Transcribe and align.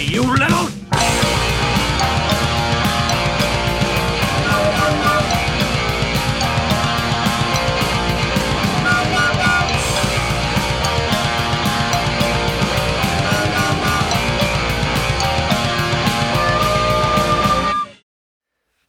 you 0.00 0.22
little... 0.34 0.68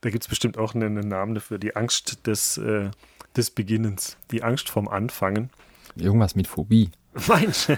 Da 0.02 0.12
gibt 0.12 0.24
es 0.24 0.28
bestimmt 0.28 0.60
auch 0.60 0.76
einen, 0.76 1.00
einen, 1.00 1.08
Namen 1.08 1.34
dafür. 1.34 1.58
Die 1.58 1.76
Angst 1.76 2.28
des, 2.28 2.60
äh, 2.60 2.92
des 3.36 3.50
Beginnens. 3.50 4.18
Die 4.30 4.44
Angst 4.44 4.70
vom 4.70 4.88
Anfangen. 4.88 5.50
Irgendwas 5.96 6.36
mit 6.36 6.48
Phobie. 6.48 6.92
Meinst 7.28 7.70
du? 7.70 7.78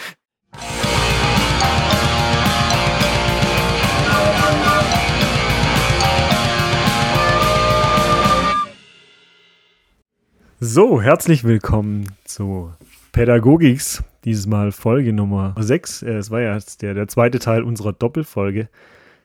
So, 10.63 11.01
herzlich 11.01 11.43
willkommen 11.43 12.13
zu 12.25 12.71
Pädagogiks. 13.13 14.04
Dieses 14.27 14.46
Mal 14.46 14.73
Folge 14.73 15.15
Nummer 15.15 15.54
6. 15.59 16.03
Äh, 16.03 16.11
es 16.17 16.31
war 16.31 16.43
ja 16.43 16.54
jetzt 16.54 16.82
der, 16.82 16.93
der 16.93 17.09
zweite 17.09 17.39
Teil 17.39 17.63
unserer 17.63 17.95
Doppelfolge 17.95 18.68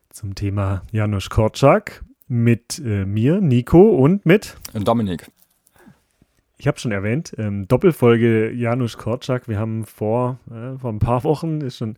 zum 0.10 0.34
Thema 0.34 0.84
Janusz 0.94 1.30
Korczak 1.30 2.06
mit 2.30 2.80
äh, 2.80 3.06
mir, 3.06 3.42
Nico 3.42 3.82
und 3.82 4.26
mit 4.26 4.56
Dominik. 4.74 5.30
Ich 6.58 6.68
habe 6.68 6.80
schon 6.80 6.94
erwähnt, 6.94 7.36
ähm, 7.38 7.68
Doppelfolge 7.68 8.52
Janusz 8.52 8.98
Korczak. 8.98 9.50
Wir 9.50 9.60
haben 9.60 9.86
vor, 9.86 10.40
äh, 10.50 10.80
vor 10.80 10.94
ein 10.94 11.00
paar 11.00 11.26
Wochen, 11.26 11.60
ist 11.60 11.78
schon 11.78 11.98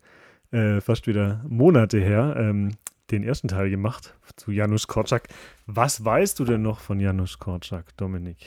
äh, 0.50 0.80
fast 0.80 1.06
wieder 1.06 1.44
Monate 1.48 1.98
her, 1.98 2.34
ähm, 2.38 2.72
den 3.10 3.22
ersten 3.22 3.48
Teil 3.48 3.70
gemacht 3.70 4.14
zu 4.36 4.50
Janusz 4.50 4.86
Korczak. 4.86 5.28
Was 5.66 6.04
weißt 6.04 6.38
du 6.38 6.44
denn 6.44 6.62
noch 6.62 6.80
von 6.80 7.00
Janusz 7.00 7.38
Korczak, 7.38 7.96
Dominik? 7.96 8.46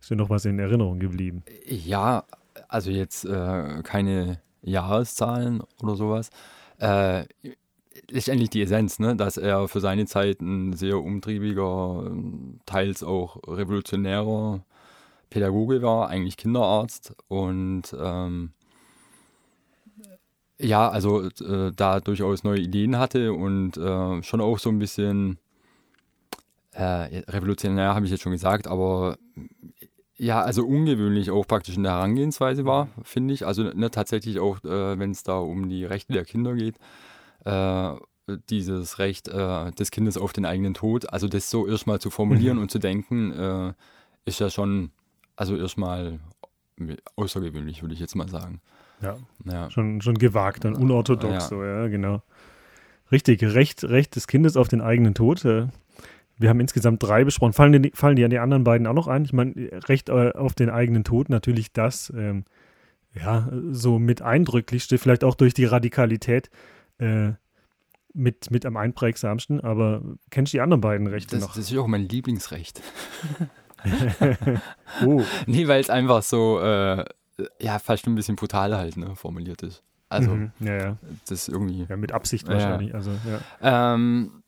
Ist 0.00 0.10
dir 0.10 0.16
noch 0.16 0.30
was 0.30 0.44
in 0.44 0.58
Erinnerung 0.58 0.98
geblieben? 0.98 1.42
Ja, 1.66 2.24
also 2.68 2.90
jetzt 2.90 3.24
äh, 3.24 3.82
keine 3.82 4.40
Jahreszahlen 4.62 5.62
oder 5.82 5.96
sowas. 5.96 6.30
Äh, 6.78 7.24
letztendlich 8.10 8.50
die 8.50 8.62
Essenz, 8.62 8.98
ne? 8.98 9.16
dass 9.16 9.36
er 9.36 9.68
für 9.68 9.80
seine 9.80 10.06
Zeit 10.06 10.40
ein 10.40 10.72
sehr 10.72 10.98
umtriebiger, 10.98 12.10
teils 12.66 13.02
auch 13.02 13.36
revolutionärer 13.46 14.64
Pädagoge 15.30 15.82
war, 15.82 16.08
eigentlich 16.08 16.36
Kinderarzt 16.36 17.14
und 17.28 17.94
ähm, 17.98 18.52
ja, 20.60 20.88
also 20.88 21.22
äh, 21.22 21.72
da 21.74 22.00
durchaus 22.00 22.44
neue 22.44 22.60
Ideen 22.60 22.98
hatte 22.98 23.32
und 23.32 23.76
äh, 23.76 24.22
schon 24.22 24.40
auch 24.40 24.58
so 24.58 24.70
ein 24.70 24.78
bisschen 24.78 25.38
äh, 26.72 27.22
revolutionär, 27.28 27.94
habe 27.94 28.06
ich 28.06 28.12
jetzt 28.12 28.22
schon 28.22 28.32
gesagt, 28.32 28.66
aber 28.66 29.18
ja, 30.16 30.42
also 30.42 30.66
ungewöhnlich 30.66 31.30
auch 31.30 31.46
praktisch 31.46 31.76
in 31.76 31.84
der 31.84 31.92
Herangehensweise 31.92 32.64
war, 32.64 32.88
finde 33.02 33.34
ich. 33.34 33.46
Also 33.46 33.62
ne, 33.62 33.90
tatsächlich 33.90 34.40
auch, 34.40 34.62
äh, 34.64 34.98
wenn 34.98 35.12
es 35.12 35.22
da 35.22 35.38
um 35.38 35.68
die 35.68 35.84
Rechte 35.84 36.12
der 36.12 36.24
Kinder 36.24 36.54
geht, 36.54 36.76
äh, 37.44 37.94
dieses 38.50 38.98
Recht 38.98 39.28
äh, 39.28 39.70
des 39.72 39.92
Kindes 39.92 40.18
auf 40.18 40.32
den 40.32 40.44
eigenen 40.44 40.74
Tod, 40.74 41.12
also 41.12 41.28
das 41.28 41.50
so 41.50 41.68
erstmal 41.68 42.00
zu 42.00 42.10
formulieren 42.10 42.56
mhm. 42.56 42.64
und 42.64 42.70
zu 42.70 42.78
denken, 42.78 43.74
ist 44.24 44.40
ja 44.40 44.50
schon, 44.50 44.90
also 45.36 45.56
erstmal 45.56 46.18
außergewöhnlich, 47.16 47.82
würde 47.82 47.94
ich 47.94 48.00
jetzt 48.00 48.16
mal 48.16 48.28
sagen. 48.28 48.60
Ja, 49.00 49.16
ja. 49.44 49.70
Schon, 49.70 50.00
schon 50.00 50.18
gewagt 50.18 50.64
und 50.64 50.74
unorthodox, 50.74 51.34
ja. 51.34 51.40
so, 51.40 51.62
ja, 51.62 51.86
genau. 51.88 52.22
Richtig, 53.10 53.42
Recht, 53.42 53.84
Recht 53.84 54.16
des 54.16 54.26
Kindes 54.26 54.56
auf 54.56 54.68
den 54.68 54.80
eigenen 54.80 55.14
Tod. 55.14 55.44
Äh, 55.44 55.68
wir 56.36 56.48
haben 56.48 56.60
insgesamt 56.60 57.02
drei 57.02 57.24
besprochen. 57.24 57.52
Fallen 57.52 57.82
die, 57.82 57.90
fallen 57.94 58.16
die 58.16 58.24
an 58.24 58.30
die 58.30 58.38
anderen 58.38 58.64
beiden 58.64 58.86
auch 58.86 58.94
noch 58.94 59.08
ein? 59.08 59.24
Ich 59.24 59.32
meine, 59.32 59.54
Recht 59.88 60.08
äh, 60.08 60.32
auf 60.32 60.54
den 60.54 60.70
eigenen 60.70 61.04
Tod, 61.04 61.30
natürlich 61.30 61.72
das, 61.72 62.12
ähm, 62.16 62.44
ja, 63.14 63.48
so 63.70 63.98
mit 63.98 64.22
eindrücklichste, 64.22 64.98
vielleicht 64.98 65.24
auch 65.24 65.34
durch 65.34 65.54
die 65.54 65.64
Radikalität 65.64 66.50
äh, 66.98 67.32
mit, 68.12 68.50
mit 68.50 68.66
am 68.66 68.76
einprägsamsten. 68.76 69.60
Aber 69.60 70.02
kennst 70.30 70.52
du 70.52 70.58
die 70.58 70.60
anderen 70.60 70.80
beiden 70.80 71.06
Rechte 71.06 71.36
das, 71.36 71.44
noch? 71.44 71.54
Das 71.54 71.70
ist 71.70 71.78
auch 71.78 71.86
mein 71.86 72.08
Lieblingsrecht. 72.08 72.82
oh. 75.06 75.22
Nee, 75.46 75.68
weil 75.68 75.80
es 75.80 75.88
einfach 75.88 76.22
so, 76.22 76.60
äh, 76.60 77.04
ja, 77.60 77.78
fast 77.78 78.06
ein 78.06 78.14
bisschen 78.14 78.36
brutal 78.36 78.76
halt 78.76 78.96
ne, 78.96 79.14
formuliert 79.16 79.62
ist. 79.62 79.82
Also, 80.08 80.30
mhm, 80.30 80.52
ja, 80.60 80.76
ja. 80.76 80.96
das 81.28 81.48
irgendwie. 81.48 81.86
Ja, 81.88 81.96
mit 81.96 82.12
Absicht 82.12 82.48
wahrscheinlich. 82.48 82.94
Also, 82.94 83.10
ja. 83.10 83.94
Ähm, 83.94 84.42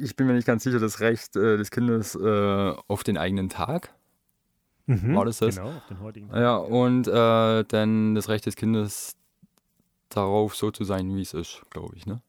ich 0.00 0.16
bin 0.16 0.26
mir 0.26 0.32
nicht 0.32 0.46
ganz 0.46 0.64
sicher, 0.64 0.78
das 0.78 1.00
Recht 1.00 1.36
äh, 1.36 1.56
des 1.58 1.70
Kindes 1.70 2.14
äh, 2.14 2.74
auf 2.88 3.04
den 3.04 3.18
eigenen 3.18 3.48
Tag. 3.48 3.94
Mhm, 4.86 5.14
war 5.14 5.24
das 5.24 5.38
das? 5.38 5.56
Genau, 5.56 5.68
auf 5.68 5.86
den 5.88 6.00
heutigen 6.00 6.28
Tag. 6.28 6.40
Ja, 6.40 6.56
und 6.56 7.08
äh, 7.08 7.64
dann 7.64 8.14
das 8.14 8.28
Recht 8.28 8.46
des 8.46 8.56
Kindes 8.56 9.16
darauf 10.08 10.56
so 10.56 10.70
zu 10.70 10.84
sein, 10.84 11.14
wie 11.14 11.22
es 11.22 11.34
ist, 11.34 11.62
glaube 11.70 11.94
ich, 11.96 12.06
ne? 12.06 12.22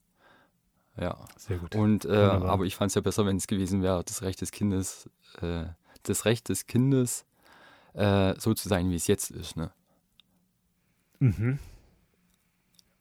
Ja. 1.00 1.16
Sehr 1.38 1.57
gut. 1.57 1.75
Und, 1.75 2.06
äh, 2.06 2.16
aber 2.16 2.66
ich 2.66 2.75
fand 2.75 2.90
es 2.90 2.96
ja 2.96 3.02
besser, 3.02 3.25
wenn 3.25 3.38
es 3.38 3.47
gewesen 3.47 3.84
wäre, 3.84 4.03
das 4.03 4.24
Recht 4.24 4.41
des 4.41 4.52
Kindes, 4.52 5.09
äh, 5.41 5.66
das 6.03 6.25
Recht 6.25 6.50
des 6.50 6.66
Kindes, 6.66 7.25
äh, 7.94 8.34
so 8.40 8.53
zu 8.53 8.68
sein, 8.68 8.90
wie 8.90 8.96
es 8.96 9.07
jetzt 9.07 9.30
ist, 9.31 9.56
ne? 9.56 9.72
Mhm. 11.19 11.59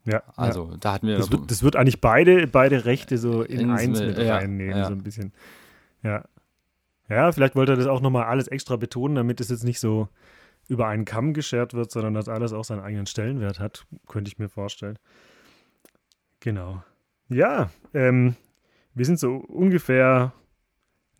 Ja. 0.05 0.23
Also 0.37 0.71
ja. 0.71 0.77
da 0.79 0.93
hatten 0.95 1.09
wir. 1.09 1.19
Das 1.19 1.31
wird, 1.31 1.51
das 1.51 1.63
wird, 1.63 1.77
eigentlich 1.77 2.01
beide, 2.01 2.47
beide 2.47 2.85
Rechte 2.85 3.19
so 3.19 3.43
in 3.43 3.61
ins, 3.61 3.81
eins 3.81 4.01
mit 4.01 4.19
ja, 4.19 4.37
reinnehmen, 4.37 4.77
ja. 4.77 4.87
so 4.87 4.93
ein 4.93 5.03
bisschen. 5.03 5.33
Ja. 6.03 6.25
Ja, 7.09 7.31
vielleicht 7.31 7.55
wollte 7.55 7.73
er 7.73 7.77
das 7.77 7.87
auch 7.87 8.01
nochmal 8.01 8.25
alles 8.25 8.49
extra 8.49 8.77
betonen, 8.77 9.15
damit 9.15 9.41
es 9.41 9.49
jetzt 9.49 9.65
nicht 9.65 9.79
so 9.79 10.09
über 10.69 10.89
einen 10.89 11.05
Kamm 11.05 11.35
geschert 11.35 11.75
wird, 11.75 11.91
sondern 11.93 12.15
dass 12.15 12.29
alles 12.29 12.53
auch 12.53 12.65
seinen 12.65 12.81
eigenen 12.81 13.07
Stellenwert 13.07 13.61
hat, 13.61 13.87
könnte 14.09 14.29
ich 14.29 14.39
mir 14.39 14.49
vorstellen. 14.49 14.99
Genau. 16.41 16.83
Ja, 17.29 17.71
ähm, 17.95 18.35
wir 18.95 19.05
sind 19.05 19.21
so 19.21 19.37
ungefähr 19.37 20.33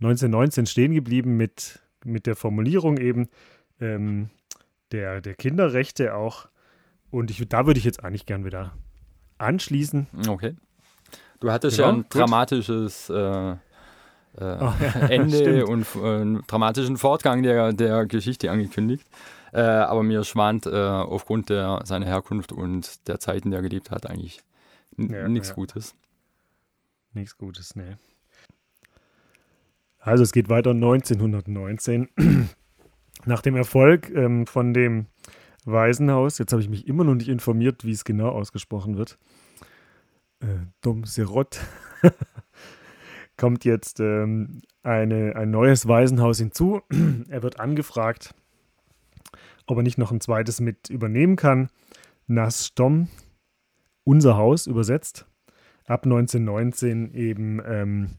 1919 0.01 0.67
stehen 0.67 0.95
geblieben 0.95 1.37
mit, 1.37 1.81
mit 2.05 2.27
der 2.27 2.37
Formulierung 2.37 2.99
eben 2.99 3.29
ähm, 3.81 4.31
der, 4.93 5.21
der 5.21 5.35
Kinderrechte 5.35 6.15
auch. 6.15 6.49
Und 7.17 7.31
ich, 7.31 7.49
da 7.49 7.67
würde 7.67 7.79
ich 7.79 7.85
jetzt 7.85 8.05
eigentlich 8.05 8.27
gern 8.27 8.45
wieder 8.45 8.73
anschließen. 9.39 10.07
Okay. 10.29 10.55
Du 11.41 11.51
hattest 11.51 11.79
genau, 11.79 11.89
ja 11.89 11.95
ein 11.95 12.03
gut. 12.03 12.15
dramatisches 12.15 13.09
äh, 13.09 13.53
äh, 13.53 13.57
oh, 14.37 14.39
ja, 14.39 14.77
Ende 15.09 15.37
stimmt. 15.39 15.69
und 15.71 15.87
äh, 15.97 16.21
einen 16.21 16.43
dramatischen 16.47 16.99
Fortgang 16.99 17.43
der, 17.43 17.73
der 17.73 18.05
Geschichte 18.05 18.51
angekündigt. 18.51 19.07
Äh, 19.55 19.61
aber 19.61 20.03
mir 20.03 20.25
schwant 20.25 20.67
äh, 20.67 20.77
aufgrund 20.77 21.49
der, 21.49 21.81
seiner 21.85 22.05
Herkunft 22.05 22.53
und 22.53 23.09
der 23.09 23.19
Zeiten, 23.19 23.51
die 23.51 23.57
er 23.57 23.63
gelebt 23.63 23.91
hat, 23.91 24.05
eigentlich 24.05 24.43
ja, 24.99 25.27
nichts 25.27 25.49
ja. 25.49 25.55
Gutes. 25.55 25.95
Nichts 27.15 27.39
Gutes, 27.39 27.77
nee. 27.77 27.97
Also 30.01 30.23
es 30.23 30.33
geht 30.33 30.51
weiter 30.51 30.73
1919. 30.73 32.11
Nach 33.25 33.41
dem 33.41 33.57
Erfolg 33.57 34.11
ähm, 34.11 34.47
von 34.47 34.75
dem 34.75 35.07
Waisenhaus, 35.67 36.39
jetzt 36.39 36.53
habe 36.53 36.63
ich 36.63 36.69
mich 36.69 36.87
immer 36.87 37.05
noch 37.05 37.15
nicht 37.15 37.29
informiert, 37.29 37.85
wie 37.85 37.91
es 37.91 38.05
genau 38.05 38.29
ausgesprochen 38.29 38.97
wird. 38.97 39.19
Äh, 40.41 40.67
Dom 40.81 41.05
Serot 41.05 41.61
kommt 43.37 43.65
jetzt 43.65 44.01
ähm, 44.01 44.63
eine, 44.83 45.37
ein 45.37 45.51
neues 45.51 45.89
Waisenhaus 45.89 46.39
hinzu. 46.39 46.83
er 47.29 47.43
wird 47.43 47.61
angefragt, 47.61 48.35
ob 49.67 49.79
er 49.79 49.83
nicht 49.83 49.99
noch 49.99 50.13
ein 50.13 50.21
zweites 50.21 50.61
mit 50.61 50.89
übernehmen 50.89 51.37
kann. 51.37 51.69
Nas 52.27 52.67
Stom, 52.67 53.09
unser 54.05 54.37
Haus 54.37 54.67
übersetzt. 54.67 55.27
Ab 55.87 56.05
1919 56.05 57.13
eben 57.15 57.61
ähm, 57.65 58.11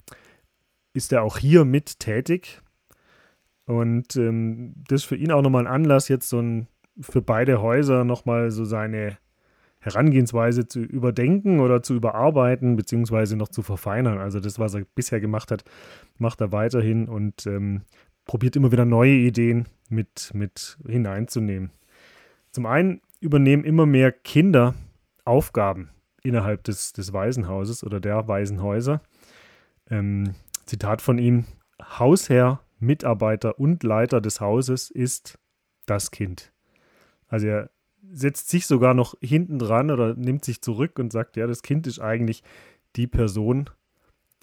ist 0.93 1.11
er 1.11 1.23
auch 1.23 1.37
hier 1.37 1.65
mit 1.65 1.99
tätig. 1.99 2.61
Und 3.65 4.15
ähm, 4.15 4.73
das 4.87 5.01
ist 5.01 5.07
für 5.07 5.17
ihn 5.17 5.31
auch 5.31 5.41
nochmal 5.41 5.67
ein 5.67 5.73
Anlass, 5.73 6.07
jetzt 6.07 6.29
so 6.29 6.39
ein, 6.39 6.67
für 6.99 7.21
beide 7.21 7.61
Häuser 7.61 8.03
nochmal 8.03 8.51
so 8.51 8.65
seine 8.65 9.17
Herangehensweise 9.79 10.67
zu 10.67 10.81
überdenken 10.81 11.59
oder 11.59 11.81
zu 11.83 11.95
überarbeiten, 11.95 12.75
beziehungsweise 12.75 13.37
noch 13.37 13.47
zu 13.47 13.61
verfeinern. 13.61 14.17
Also 14.17 14.39
das, 14.39 14.59
was 14.59 14.73
er 14.73 14.85
bisher 14.95 15.21
gemacht 15.21 15.51
hat, 15.51 15.63
macht 16.17 16.41
er 16.41 16.51
weiterhin 16.51 17.07
und 17.07 17.45
ähm, 17.45 17.83
probiert 18.25 18.55
immer 18.55 18.71
wieder 18.71 18.85
neue 18.85 19.13
Ideen 19.13 19.67
mit, 19.89 20.31
mit 20.33 20.77
hineinzunehmen. 20.85 21.71
Zum 22.51 22.65
einen 22.65 23.01
übernehmen 23.19 23.63
immer 23.63 23.85
mehr 23.85 24.11
Kinder 24.11 24.73
Aufgaben 25.25 25.89
innerhalb 26.23 26.63
des, 26.63 26.93
des 26.93 27.13
Waisenhauses 27.13 27.83
oder 27.83 27.99
der 27.99 28.27
Waisenhäuser. 28.27 29.01
Ähm, 29.89 30.35
Zitat 30.65 31.01
von 31.01 31.17
ihm: 31.17 31.45
Hausherr, 31.81 32.61
Mitarbeiter 32.79 33.59
und 33.59 33.83
Leiter 33.83 34.21
des 34.21 34.41
Hauses 34.41 34.89
ist 34.89 35.37
das 35.85 36.11
Kind. 36.11 36.51
Also 37.27 37.47
er 37.47 37.69
setzt 38.11 38.49
sich 38.49 38.67
sogar 38.67 38.93
noch 38.93 39.15
hinten 39.21 39.59
dran 39.59 39.91
oder 39.91 40.15
nimmt 40.15 40.45
sich 40.45 40.61
zurück 40.61 40.99
und 40.99 41.11
sagt, 41.11 41.37
ja, 41.37 41.47
das 41.47 41.61
Kind 41.61 41.87
ist 41.87 41.99
eigentlich 41.99 42.43
die 42.95 43.07
Person, 43.07 43.69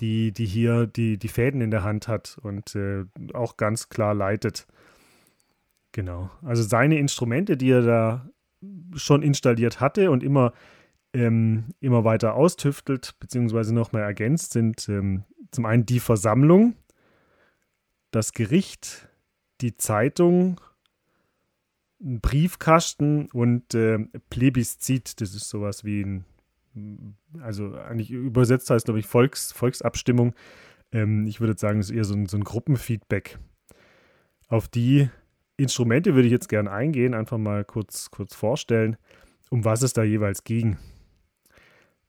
die, 0.01 0.33
die 0.33 0.47
hier 0.47 0.87
die, 0.87 1.19
die 1.19 1.29
Fäden 1.29 1.61
in 1.61 1.71
der 1.71 1.85
Hand 1.85 2.09
hat 2.09 2.39
und 2.43 2.75
äh, 2.75 3.05
auch 3.33 3.57
ganz 3.57 3.89
klar 3.89 4.15
leitet. 4.15 4.67
Genau. 5.93 6.31
Also 6.43 6.63
seine 6.63 6.99
Instrumente, 6.99 7.57
die 7.57 7.71
er 7.71 7.83
da 7.83 8.29
schon 8.97 9.23
installiert 9.23 9.81
hatte 9.81 10.11
und 10.11 10.23
immer, 10.23 10.53
ähm, 11.13 11.67
immer 11.81 12.05
weiter 12.05 12.35
austüftelt, 12.35 13.15
beziehungsweise 13.21 13.75
nochmal 13.75 14.03
ergänzt, 14.03 14.53
sind 14.53 14.89
ähm, 14.89 15.25
zum 15.53 15.67
einen 15.67 15.87
die 15.87 16.01
Versammlung, 16.01 16.75
das 18.11 18.33
Gericht, 18.33 19.09
die 19.61 19.77
Zeitung, 19.77 20.61
ein 22.05 22.21
Briefkasten 22.21 23.27
und 23.33 23.75
äh, 23.75 23.99
Plebiszit. 24.31 25.21
Das 25.21 25.35
ist 25.35 25.49
sowas 25.49 25.85
wie 25.85 26.03
ein, 26.03 26.25
also 27.41 27.75
eigentlich 27.75 28.11
übersetzt 28.11 28.71
heißt, 28.71 28.85
glaube 28.85 29.01
ich, 29.01 29.07
Volks, 29.07 29.53
Volksabstimmung. 29.53 30.35
Ähm, 30.93 31.27
ich 31.27 31.41
würde 31.41 31.59
sagen, 31.59 31.79
das 31.79 31.91
ist 31.91 31.97
eher 31.97 32.05
so 32.05 32.15
ein, 32.15 32.27
so 32.27 32.37
ein 32.37 32.45
Gruppenfeedback. 32.45 33.39
Auf 34.49 34.69
die 34.69 35.09
Instrumente 35.57 36.15
würde 36.15 36.27
ich 36.27 36.33
jetzt 36.33 36.49
gerne 36.49 36.71
eingehen, 36.71 37.15
einfach 37.15 37.39
mal 37.39 37.65
kurz, 37.65 38.11
kurz 38.11 38.35
vorstellen, 38.35 38.97
um 39.51 39.65
was 39.65 39.83
es 39.83 39.93
da 39.93 40.03
jeweils 40.03 40.45
ging. 40.45 40.77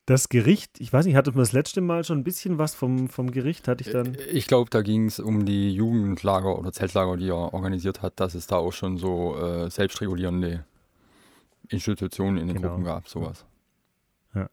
Das 0.06 0.30
Gericht, 0.30 0.80
ich 0.80 0.94
weiß 0.94 1.06
nicht, 1.08 1.16
hatte 1.16 1.32
man 1.32 1.40
das 1.40 1.52
letzte 1.52 1.82
Mal 1.82 2.04
schon 2.04 2.20
ein 2.20 2.24
bisschen 2.24 2.60
was 2.60 2.76
vom, 2.76 3.10
vom 3.10 3.32
Gericht? 3.32 3.68
Hatte 3.68 3.84
ich 3.84 3.92
dann. 3.92 4.14
Äh, 4.14 4.24
ich 4.26 4.46
glaube, 4.46 4.70
da 4.70 4.82
ging 4.82 5.08
es 5.08 5.20
um 5.20 5.46
die 5.46 5.74
Jugendlager 5.74 6.60
oder 6.60 6.72
Zeltlager, 6.72 7.18
die 7.18 7.30
er 7.30 7.54
organisiert 7.54 8.04
hat, 8.04 8.20
dass 8.20 8.36
es 8.36 8.46
da 8.46 8.58
auch 8.58 8.74
schon 8.74 8.98
so 8.98 9.36
äh, 9.38 9.70
selbstregulierende 9.70 10.64
Institutionen 11.70 12.38
in 12.38 12.48
den 12.48 12.58
genau. 12.58 12.70
Gruppen 12.70 12.84
gab, 12.84 13.08
sowas. 13.08 13.46
Ja. 14.36 14.48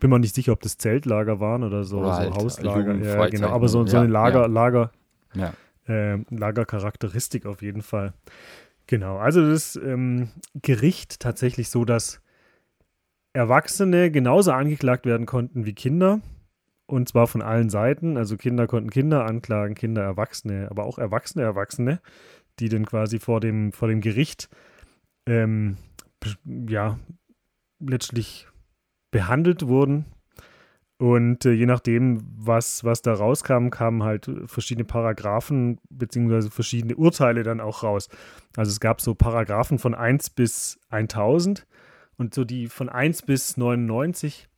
Bin 0.00 0.08
mir 0.08 0.18
nicht 0.18 0.34
sicher, 0.34 0.52
ob 0.52 0.62
das 0.62 0.78
Zeltlager 0.78 1.38
waren 1.38 1.64
oder 1.64 1.84
so, 1.84 1.98
oder 1.98 2.14
so 2.14 2.20
halt 2.20 2.34
Hauslager. 2.34 2.94
Ja, 2.94 3.26
genau, 3.28 3.48
aber 3.48 3.68
so, 3.68 3.86
so 3.86 3.98
eine 3.98 4.06
Lager, 4.06 4.42
ja. 4.42 4.46
Lager, 4.46 4.90
ja. 5.34 5.52
Äh, 5.86 6.24
Lagercharakteristik 6.30 7.44
auf 7.44 7.60
jeden 7.60 7.82
Fall. 7.82 8.14
Genau, 8.86 9.18
also 9.18 9.46
das 9.46 9.76
ähm, 9.76 10.28
Gericht 10.62 11.20
tatsächlich 11.20 11.68
so, 11.68 11.84
dass 11.84 12.20
Erwachsene 13.34 14.10
genauso 14.10 14.52
angeklagt 14.52 15.06
werden 15.06 15.26
konnten 15.26 15.66
wie 15.66 15.74
Kinder. 15.74 16.20
Und 16.86 17.08
zwar 17.08 17.26
von 17.26 17.42
allen 17.42 17.68
Seiten. 17.68 18.16
Also 18.16 18.36
Kinder 18.36 18.66
konnten 18.66 18.90
Kinder 18.90 19.26
anklagen, 19.26 19.74
Kinder 19.74 20.02
Erwachsene, 20.02 20.68
aber 20.70 20.84
auch 20.84 20.98
Erwachsene 20.98 21.44
Erwachsene, 21.44 22.00
die 22.58 22.68
dann 22.68 22.86
quasi 22.86 23.18
vor 23.18 23.40
dem, 23.40 23.72
vor 23.72 23.88
dem 23.88 24.00
Gericht 24.00 24.48
ähm, 25.26 25.76
ja, 26.68 26.98
letztlich 27.80 28.46
behandelt 29.10 29.66
wurden. 29.66 30.04
Und 30.98 31.44
äh, 31.44 31.52
je 31.52 31.66
nachdem, 31.66 32.22
was, 32.36 32.84
was 32.84 33.02
da 33.02 33.14
rauskam, 33.14 33.70
kamen 33.70 34.04
halt 34.04 34.30
verschiedene 34.46 34.84
Paragraphen 34.84 35.80
beziehungsweise 35.90 36.50
verschiedene 36.50 36.94
Urteile 36.94 37.42
dann 37.42 37.60
auch 37.60 37.82
raus. 37.82 38.08
Also 38.56 38.70
es 38.70 38.78
gab 38.78 39.00
so 39.00 39.14
Paragraphen 39.14 39.78
von 39.78 39.94
1 39.94 40.30
bis 40.30 40.78
1000 40.90 41.66
und 42.16 42.34
so 42.34 42.44
die 42.44 42.68
von 42.68 42.88
1 42.88 43.22
bis 43.22 43.56
99 43.56 44.48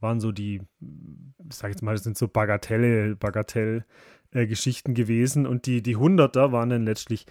waren 0.00 0.20
so 0.20 0.32
die, 0.32 0.60
ich 0.80 1.54
sag 1.54 1.70
jetzt 1.70 1.82
mal, 1.82 1.94
das 1.94 2.04
sind 2.04 2.18
so 2.18 2.28
Bagatelle, 2.28 3.16
Bagatell-Geschichten 3.16 4.92
äh, 4.92 4.94
gewesen. 4.94 5.46
Und 5.46 5.66
die, 5.66 5.82
die 5.82 5.96
Hunderter 5.96 6.52
waren 6.52 6.70
dann 6.70 6.84
letztlich 6.84 7.26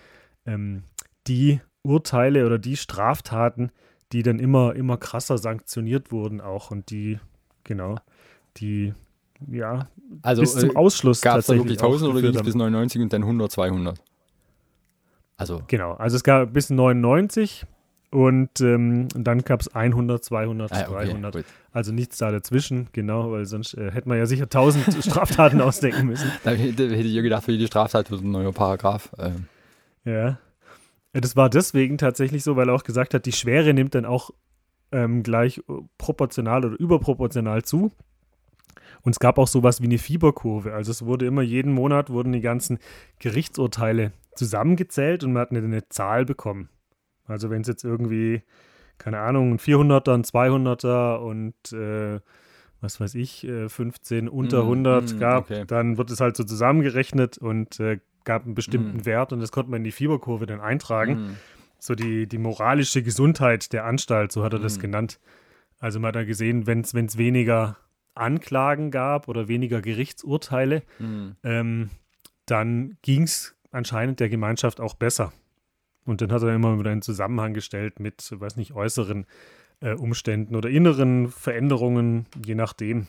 ähm, 0.46 0.84
die 1.28 1.62
Urteile 1.84 2.46
oder 2.46 2.58
die 2.58 2.78
Straftaten, 2.78 3.72
die 4.12 4.24
dann 4.24 4.40
immer, 4.40 4.76
immer 4.76 4.98
krasser 4.98 5.38
sanktioniert 5.38 6.12
wurden 6.12 6.42
auch 6.42 6.72
und 6.72 6.90
die, 6.90 7.20
genau, 7.64 7.98
die, 8.58 8.94
ja, 9.48 9.90
also, 10.22 10.42
bis 10.42 10.56
zum 10.56 10.72
äh, 10.72 10.76
Ausschluss 10.76 11.22
gab 11.22 11.40
es 11.40 11.48
da 11.48 11.56
wirklich 11.56 11.80
1000 11.80 12.12
oder 12.12 12.22
ging 12.22 12.36
es 12.36 12.44
bis 12.44 12.56
99 12.56 13.02
und 13.02 13.14
dann 13.14 13.24
100, 13.24 13.52
200? 13.52 14.02
Also. 15.38 15.62
Genau, 15.68 15.94
also 15.94 16.16
es 16.16 16.24
gab 16.24 16.54
bis 16.54 16.70
99 16.70 17.66
und 18.16 18.62
ähm, 18.62 19.10
dann 19.10 19.42
gab 19.42 19.60
es 19.60 19.76
100, 19.76 20.24
200, 20.24 20.72
ah, 20.72 20.84
300. 20.84 21.36
Okay, 21.36 21.46
also 21.74 21.92
nichts 21.92 22.18
da 22.18 22.32
dazwischen, 22.32 22.88
genau, 22.94 23.34
weil 23.34 23.46
sonst 23.46 23.74
äh, 23.74 23.92
hätte 23.92 24.08
man 24.08 24.18
ja 24.18 24.26
sicher 24.26 24.46
1000 24.46 24.96
Straftaten 25.04 25.60
ausdenken 25.60 26.06
müssen. 26.06 26.32
Da 26.46 26.52
hätte, 26.52 26.86
hätte 26.86 27.10
ich 27.10 27.14
gedacht, 27.22 27.44
für 27.44 27.52
jede 27.52 27.68
Straftat 27.68 28.10
wird 28.12 28.22
ein 28.22 28.32
neuer 28.32 28.54
Paragraph. 28.54 29.10
Ähm. 29.20 29.48
Ja. 30.06 30.40
Das 31.12 31.36
war 31.36 31.50
deswegen 31.50 31.98
tatsächlich 31.98 32.46
so, 32.46 32.56
weil 32.56 32.70
er 32.70 32.76
auch 32.76 32.84
gesagt 32.84 33.14
hat, 33.14 33.26
die 33.26 33.34
Schwere 33.34 33.74
nimmt 33.74 33.96
dann 33.96 34.06
auch 34.06 34.30
ähm, 34.94 35.22
gleich 35.22 35.62
proportional 35.98 36.64
oder 36.64 36.80
überproportional 36.80 37.64
zu. 37.64 37.92
Und 39.02 39.12
es 39.12 39.20
gab 39.20 39.38
auch 39.38 39.50
sowas 39.50 39.82
wie 39.82 39.88
eine 39.88 39.98
Fieberkurve. 39.98 40.74
Also 40.74 40.90
es 40.92 41.06
wurde 41.06 41.26
immer 41.26 41.42
jeden 41.42 41.74
Monat 41.74 42.10
wurden 42.10 42.32
die 42.32 42.40
ganzen 42.40 42.80
Gerichtsurteile 43.20 44.14
zusammengezählt 44.36 45.26
und 45.26 45.34
man 45.34 45.42
hat 45.42 45.52
eine, 45.52 45.60
eine 45.60 45.90
Zahl 45.90 46.24
bekommen. 46.24 46.70
Also 47.28 47.50
wenn 47.50 47.62
es 47.62 47.68
jetzt 47.68 47.84
irgendwie, 47.84 48.44
keine 48.98 49.20
Ahnung, 49.20 49.54
ein 49.54 49.60
400er, 49.60 50.14
ein 50.14 50.24
200er 50.24 51.18
und 51.18 51.54
äh, 51.74 52.20
was 52.82 53.00
weiß 53.00 53.16
ich, 53.16 53.48
15 53.68 54.28
äh, 54.28 54.30
unter 54.30 54.62
100 54.62 55.14
mm, 55.14 55.20
gab, 55.20 55.46
okay. 55.46 55.64
dann 55.66 55.98
wird 55.98 56.12
es 56.12 56.22
halt 56.22 56.38
so 56.38 56.44
zusammengerechnet 56.44 57.38
und 57.38 57.80
äh, 57.80 58.00
gab 58.26 58.46
einen 58.46 58.56
bestimmten 58.56 58.98
mm. 58.98 59.06
Wert 59.06 59.34
und 59.34 59.40
das 59.40 59.52
konnte 59.52 59.72
man 59.72 59.80
in 59.80 59.86
die 59.86 59.92
Fieberkurve 59.92 60.46
dann 60.46 60.62
eintragen. 60.62 61.14
Mm. 61.14 61.38
So 61.80 61.96
die, 61.96 62.28
die 62.28 62.38
moralische 62.38 63.04
Gesundheit 63.04 63.74
der 63.74 63.86
Anstalt, 63.86 64.32
so 64.32 64.44
hat 64.44 64.54
er 64.54 64.60
das 64.60 64.78
mm. 64.78 64.82
genannt. 64.82 65.20
Also 65.80 66.00
man 66.00 66.10
hat 66.10 66.16
da 66.16 66.24
gesehen, 66.24 66.68
wenn 66.68 66.82
es 66.82 67.18
weniger 67.18 67.78
Anklagen 68.14 68.92
gab 68.92 69.28
oder 69.28 69.48
weniger 69.48 69.82
Gerichtsurteile, 69.82 70.84
ähm, 71.44 71.90
dann 72.46 72.98
ging 73.02 73.24
es 73.24 73.56
anscheinend 73.72 74.20
der 74.20 74.30
Gemeinschaft 74.30 74.80
auch 74.80 74.94
besser. 74.94 75.34
Und 76.06 76.22
dann 76.22 76.32
hat 76.32 76.44
er 76.44 76.54
immer 76.54 76.78
wieder 76.78 76.92
einen 76.92 77.02
Zusammenhang 77.02 77.54
gestellt 77.54 78.00
mit, 78.00 78.32
weiß 78.32 78.58
nicht, 78.58 78.74
äußeren 78.74 79.26
äh, 79.82 79.94
Umständen 79.94 80.56
oder 80.56 80.70
inneren 80.70 81.30
Veränderungen, 81.30 82.28
je 82.46 82.56
nachdem. 82.56 83.08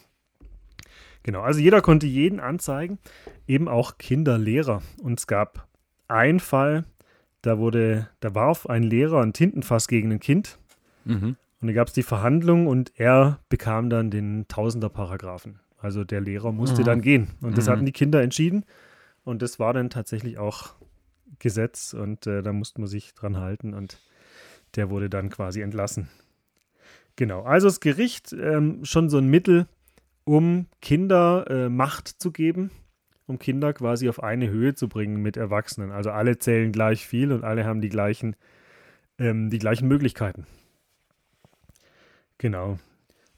Genau, 1.22 1.42
also 1.42 1.60
jeder 1.60 1.82
konnte 1.82 2.06
jeden 2.06 2.40
anzeigen, 2.40 2.98
eben 3.46 3.68
auch 3.68 3.98
Kinderlehrer. 3.98 4.82
Und 5.02 5.18
es 5.18 5.26
gab 5.26 5.66
einen 6.08 6.40
Fall, 6.40 6.84
da 7.42 7.58
wurde, 7.58 8.08
da 8.20 8.34
warf 8.34 8.66
ein 8.66 8.82
Lehrer 8.82 9.22
ein 9.22 9.32
Tintenfass 9.32 9.88
gegen 9.88 10.12
ein 10.12 10.20
Kind. 10.20 10.58
Mhm. 11.04 11.36
Und 11.60 11.68
da 11.68 11.72
gab 11.72 11.88
es 11.88 11.94
die 11.94 12.02
Verhandlung 12.02 12.66
und 12.66 12.92
er 12.96 13.40
bekam 13.48 13.90
dann 13.90 14.10
den 14.10 14.46
Tausender-Paragraphen. 14.48 15.60
Also 15.78 16.04
der 16.04 16.20
Lehrer 16.20 16.52
musste 16.52 16.82
mhm. 16.82 16.86
dann 16.86 17.00
gehen. 17.02 17.30
Und 17.40 17.58
das 17.58 17.66
mhm. 17.66 17.70
hatten 17.70 17.86
die 17.86 17.92
Kinder 17.92 18.22
entschieden. 18.22 18.64
Und 19.24 19.42
das 19.42 19.58
war 19.58 19.72
dann 19.72 19.90
tatsächlich 19.90 20.38
auch 20.38 20.74
Gesetz 21.38 21.92
und 21.92 22.26
äh, 22.26 22.42
da 22.42 22.52
musste 22.52 22.80
man 22.80 22.88
sich 22.88 23.14
dran 23.14 23.36
halten 23.36 23.74
und 23.74 23.98
der 24.74 24.90
wurde 24.90 25.10
dann 25.10 25.30
quasi 25.30 25.60
entlassen. 25.60 26.08
Genau, 27.16 27.42
also 27.42 27.68
das 27.68 27.80
Gericht 27.80 28.32
ähm, 28.32 28.84
schon 28.84 29.08
so 29.08 29.18
ein 29.18 29.28
Mittel, 29.28 29.66
um 30.24 30.66
Kinder 30.82 31.46
äh, 31.48 31.68
Macht 31.68 32.08
zu 32.08 32.30
geben, 32.30 32.70
um 33.26 33.38
Kinder 33.38 33.72
quasi 33.72 34.08
auf 34.08 34.22
eine 34.22 34.50
Höhe 34.50 34.74
zu 34.74 34.88
bringen 34.88 35.22
mit 35.22 35.36
Erwachsenen. 35.36 35.92
Also 35.92 36.10
alle 36.10 36.38
zählen 36.38 36.72
gleich 36.72 37.06
viel 37.06 37.32
und 37.32 37.42
alle 37.42 37.64
haben 37.64 37.80
die 37.80 37.88
gleichen, 37.88 38.36
ähm, 39.18 39.50
die 39.50 39.58
gleichen 39.58 39.88
Möglichkeiten. 39.88 40.46
Genau. 42.38 42.78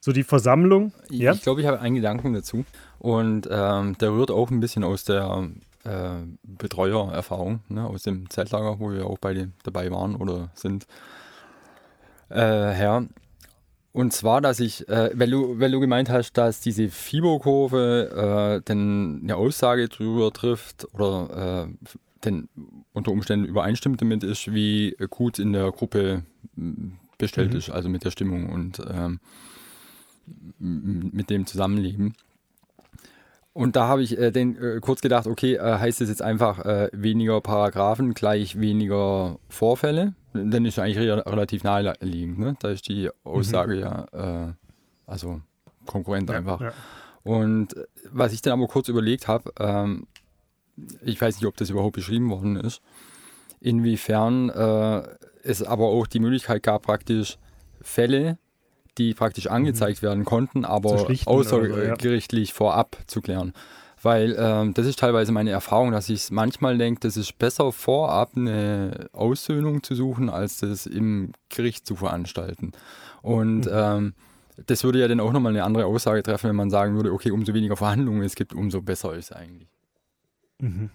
So 0.01 0.13
die 0.13 0.25
Versammlung. 0.25 0.93
Ich, 1.11 1.21
ja? 1.21 1.33
ich 1.33 1.43
glaube, 1.43 1.61
ich 1.61 1.67
habe 1.67 1.81
einen 1.81 1.95
Gedanken 1.95 2.33
dazu. 2.33 2.65
Und 2.99 3.49
ähm, 3.51 3.97
der 3.99 4.11
rührt 4.11 4.31
auch 4.31 4.51
ein 4.51 4.61
bisschen 4.61 4.83
aus 4.83 5.05
der 5.05 5.49
äh, 5.85 6.21
Betreuererfahrung 6.43 7.61
ne, 7.69 7.87
aus 7.87 8.03
dem 8.03 8.29
Zeltlager, 8.31 8.81
wo 8.81 8.93
wir 8.93 9.07
auch 9.07 9.19
beide 9.19 9.51
dabei 9.63 9.91
waren 9.91 10.17
oder 10.17 10.51
sind, 10.55 10.87
äh, 12.29 12.37
her. 12.37 13.07
Und 13.93 14.13
zwar, 14.13 14.41
dass 14.41 14.61
ich, 14.61 14.89
äh, 14.89 15.11
weil, 15.15 15.31
du, 15.31 15.59
weil 15.59 15.71
du 15.71 15.81
gemeint 15.81 16.11
hast, 16.11 16.35
dass 16.35 16.61
diese 16.61 16.89
Fieberkurve 16.89 18.61
äh, 18.61 18.65
denn 18.69 19.21
eine 19.23 19.37
Aussage 19.37 19.89
darüber 19.89 20.33
trifft 20.33 20.87
oder 20.95 21.67
äh, 21.67 21.89
denn 22.25 22.49
unter 22.93 23.13
Umständen 23.13 23.47
übereinstimmt 23.47 24.01
damit 24.01 24.25
ist, 24.25 24.53
wie 24.53 24.97
gut 25.09 25.39
in 25.39 25.53
der 25.53 25.71
Gruppe 25.71 26.25
bestellt 27.17 27.53
mhm. 27.53 27.59
ist, 27.59 27.71
also 27.71 27.89
mit 27.89 28.05
der 28.05 28.11
Stimmung 28.11 28.51
und 28.51 28.81
ähm, 28.89 29.21
mit 30.59 31.31
dem 31.31 31.47
Zusammenleben. 31.47 32.15
Und 33.59 33.75
da 33.75 33.89
habe 33.89 34.05
ich 34.05 34.17
äh, 34.17 34.31
den, 34.31 34.57
äh, 34.57 34.79
kurz 34.79 35.01
gedacht, 35.01 35.27
okay, 35.27 35.57
äh, 35.57 35.79
heißt 35.81 36.01
das 36.01 36.09
jetzt 36.09 36.23
einfach 36.23 36.65
äh, 36.65 36.91
weniger 36.93 37.41
Paragraphen 37.41 38.15
gleich 38.15 38.61
weniger 38.61 39.41
Vorfälle? 39.49 40.15
Dann 40.33 40.65
ist 40.65 40.79
eigentlich 40.79 40.99
re 40.99 41.27
relativ 41.27 41.65
naheliegend. 41.65 42.39
Ne? 42.39 42.55
Da 42.61 42.71
ist 42.71 42.87
die 42.89 43.11
Aussage 43.25 43.75
mhm. 43.75 43.81
ja, 43.81 44.07
äh, 44.47 44.53
also 45.07 45.41
konkurrent 45.87 46.31
ja, 46.31 46.37
einfach. 46.37 46.61
Ja. 46.61 46.73
Und 47.25 47.77
äh, 47.77 47.87
was 48.13 48.33
ich 48.33 48.43
dann 48.43 48.53
aber 48.53 48.69
kurz 48.69 48.87
überlegt 48.87 49.27
habe, 49.27 49.51
ähm, 49.59 50.07
ich 51.03 51.21
weiß 51.21 51.41
nicht, 51.41 51.49
ob 51.49 51.57
das 51.57 51.69
überhaupt 51.69 51.97
beschrieben 51.97 52.31
worden 52.31 52.55
ist, 52.55 52.81
inwiefern 53.59 54.51
es 55.43 55.65
aber 55.65 55.87
auch 55.87 56.07
die 56.07 56.21
Möglichkeit 56.21 56.63
gab, 56.63 56.83
praktisch 56.83 57.39
Fälle, 57.81 58.39
die 58.99 59.15
praktisch 59.15 59.47
angezeigt 59.47 60.03
werden 60.03 60.25
konnten, 60.25 60.65
aber 60.65 61.09
außergerichtlich 61.25 62.49
so, 62.49 62.55
ja. 62.55 62.57
vorab 62.57 62.97
zu 63.07 63.21
klären. 63.21 63.53
Weil 64.01 64.37
ähm, 64.39 64.75
das 64.75 64.87
ist 64.87 65.01
teilweise 65.01 65.33
meine 65.33 65.51
Erfahrung, 65.51 65.91
dass 65.91 66.09
ich 66.09 66.31
manchmal 66.31 66.79
denke, 66.79 67.01
das 67.01 67.17
ist 67.17 67.39
besser 67.39 67.73
vorab 67.73 68.33
eine 68.37 69.09
Aussöhnung 69.13 69.83
zu 69.83 69.95
suchen, 69.95 70.31
als 70.31 70.59
das 70.59 70.87
im 70.87 71.33
Gericht 71.49 71.87
zu 71.87 71.97
veranstalten. 71.97 72.73
Und 73.23 73.63
mhm. 73.63 73.73
ähm, 73.73 74.15
das 74.67 74.85
würde 74.85 75.01
ja 75.01 75.09
dann 75.09 75.21
auch 75.21 75.33
nochmal 75.33 75.53
eine 75.53 75.65
andere 75.65 75.87
Aussage 75.87 76.23
treffen, 76.23 76.49
wenn 76.51 76.57
man 76.57 76.71
sagen 76.71 76.95
würde, 76.95 77.13
okay, 77.13 77.31
umso 77.31 77.55
weniger 77.55 77.77
Verhandlungen 77.77 78.23
es 78.23 78.35
gibt, 78.35 78.55
umso 78.55 78.83
besser 78.83 79.15
ist 79.15 79.31
es 79.31 79.33
eigentlich. 79.33 79.69
Mhm. 80.61 80.91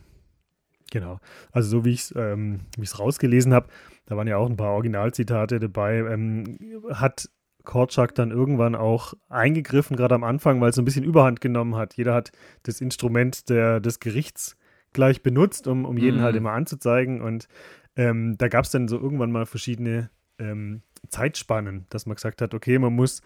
Genau. 0.91 1.19
Also 1.51 1.69
so 1.69 1.85
wie 1.85 1.91
ich 1.91 2.01
es 2.01 2.13
ähm, 2.15 2.61
rausgelesen 2.99 3.53
habe, 3.53 3.67
da 4.05 4.15
waren 4.15 4.27
ja 4.27 4.37
auch 4.37 4.49
ein 4.49 4.57
paar 4.57 4.73
Originalzitate 4.73 5.59
dabei, 5.59 5.97
ähm, 5.97 6.59
hat 6.91 7.29
Korczak 7.63 8.13
dann 8.15 8.31
irgendwann 8.31 8.75
auch 8.75 9.13
eingegriffen, 9.29 9.95
gerade 9.95 10.15
am 10.15 10.23
Anfang, 10.23 10.59
weil 10.61 10.69
es 10.69 10.75
so 10.75 10.81
ein 10.81 10.85
bisschen 10.85 11.05
Überhand 11.05 11.41
genommen 11.41 11.75
hat. 11.75 11.95
Jeder 11.95 12.13
hat 12.13 12.31
das 12.63 12.81
Instrument 12.81 13.49
der, 13.49 13.79
des 13.79 13.99
Gerichts 13.99 14.57
gleich 14.91 15.23
benutzt, 15.23 15.67
um, 15.67 15.85
um 15.85 15.97
jeden 15.97 16.17
halt 16.17 16.19
mhm. 16.19 16.23
halt 16.23 16.35
immer 16.35 16.51
anzuzeigen. 16.51 17.21
Und 17.21 17.47
ähm, 17.95 18.37
da 18.37 18.47
gab 18.47 18.65
es 18.65 18.71
dann 18.71 18.87
so 18.87 18.99
irgendwann 18.99 19.31
mal 19.31 19.45
verschiedene 19.45 20.09
ähm, 20.39 20.81
Zeitspannen, 21.09 21.85
dass 21.89 22.05
man 22.05 22.15
gesagt 22.15 22.41
hat, 22.41 22.53
okay, 22.53 22.79
man 22.79 22.93
muss, 22.93 23.21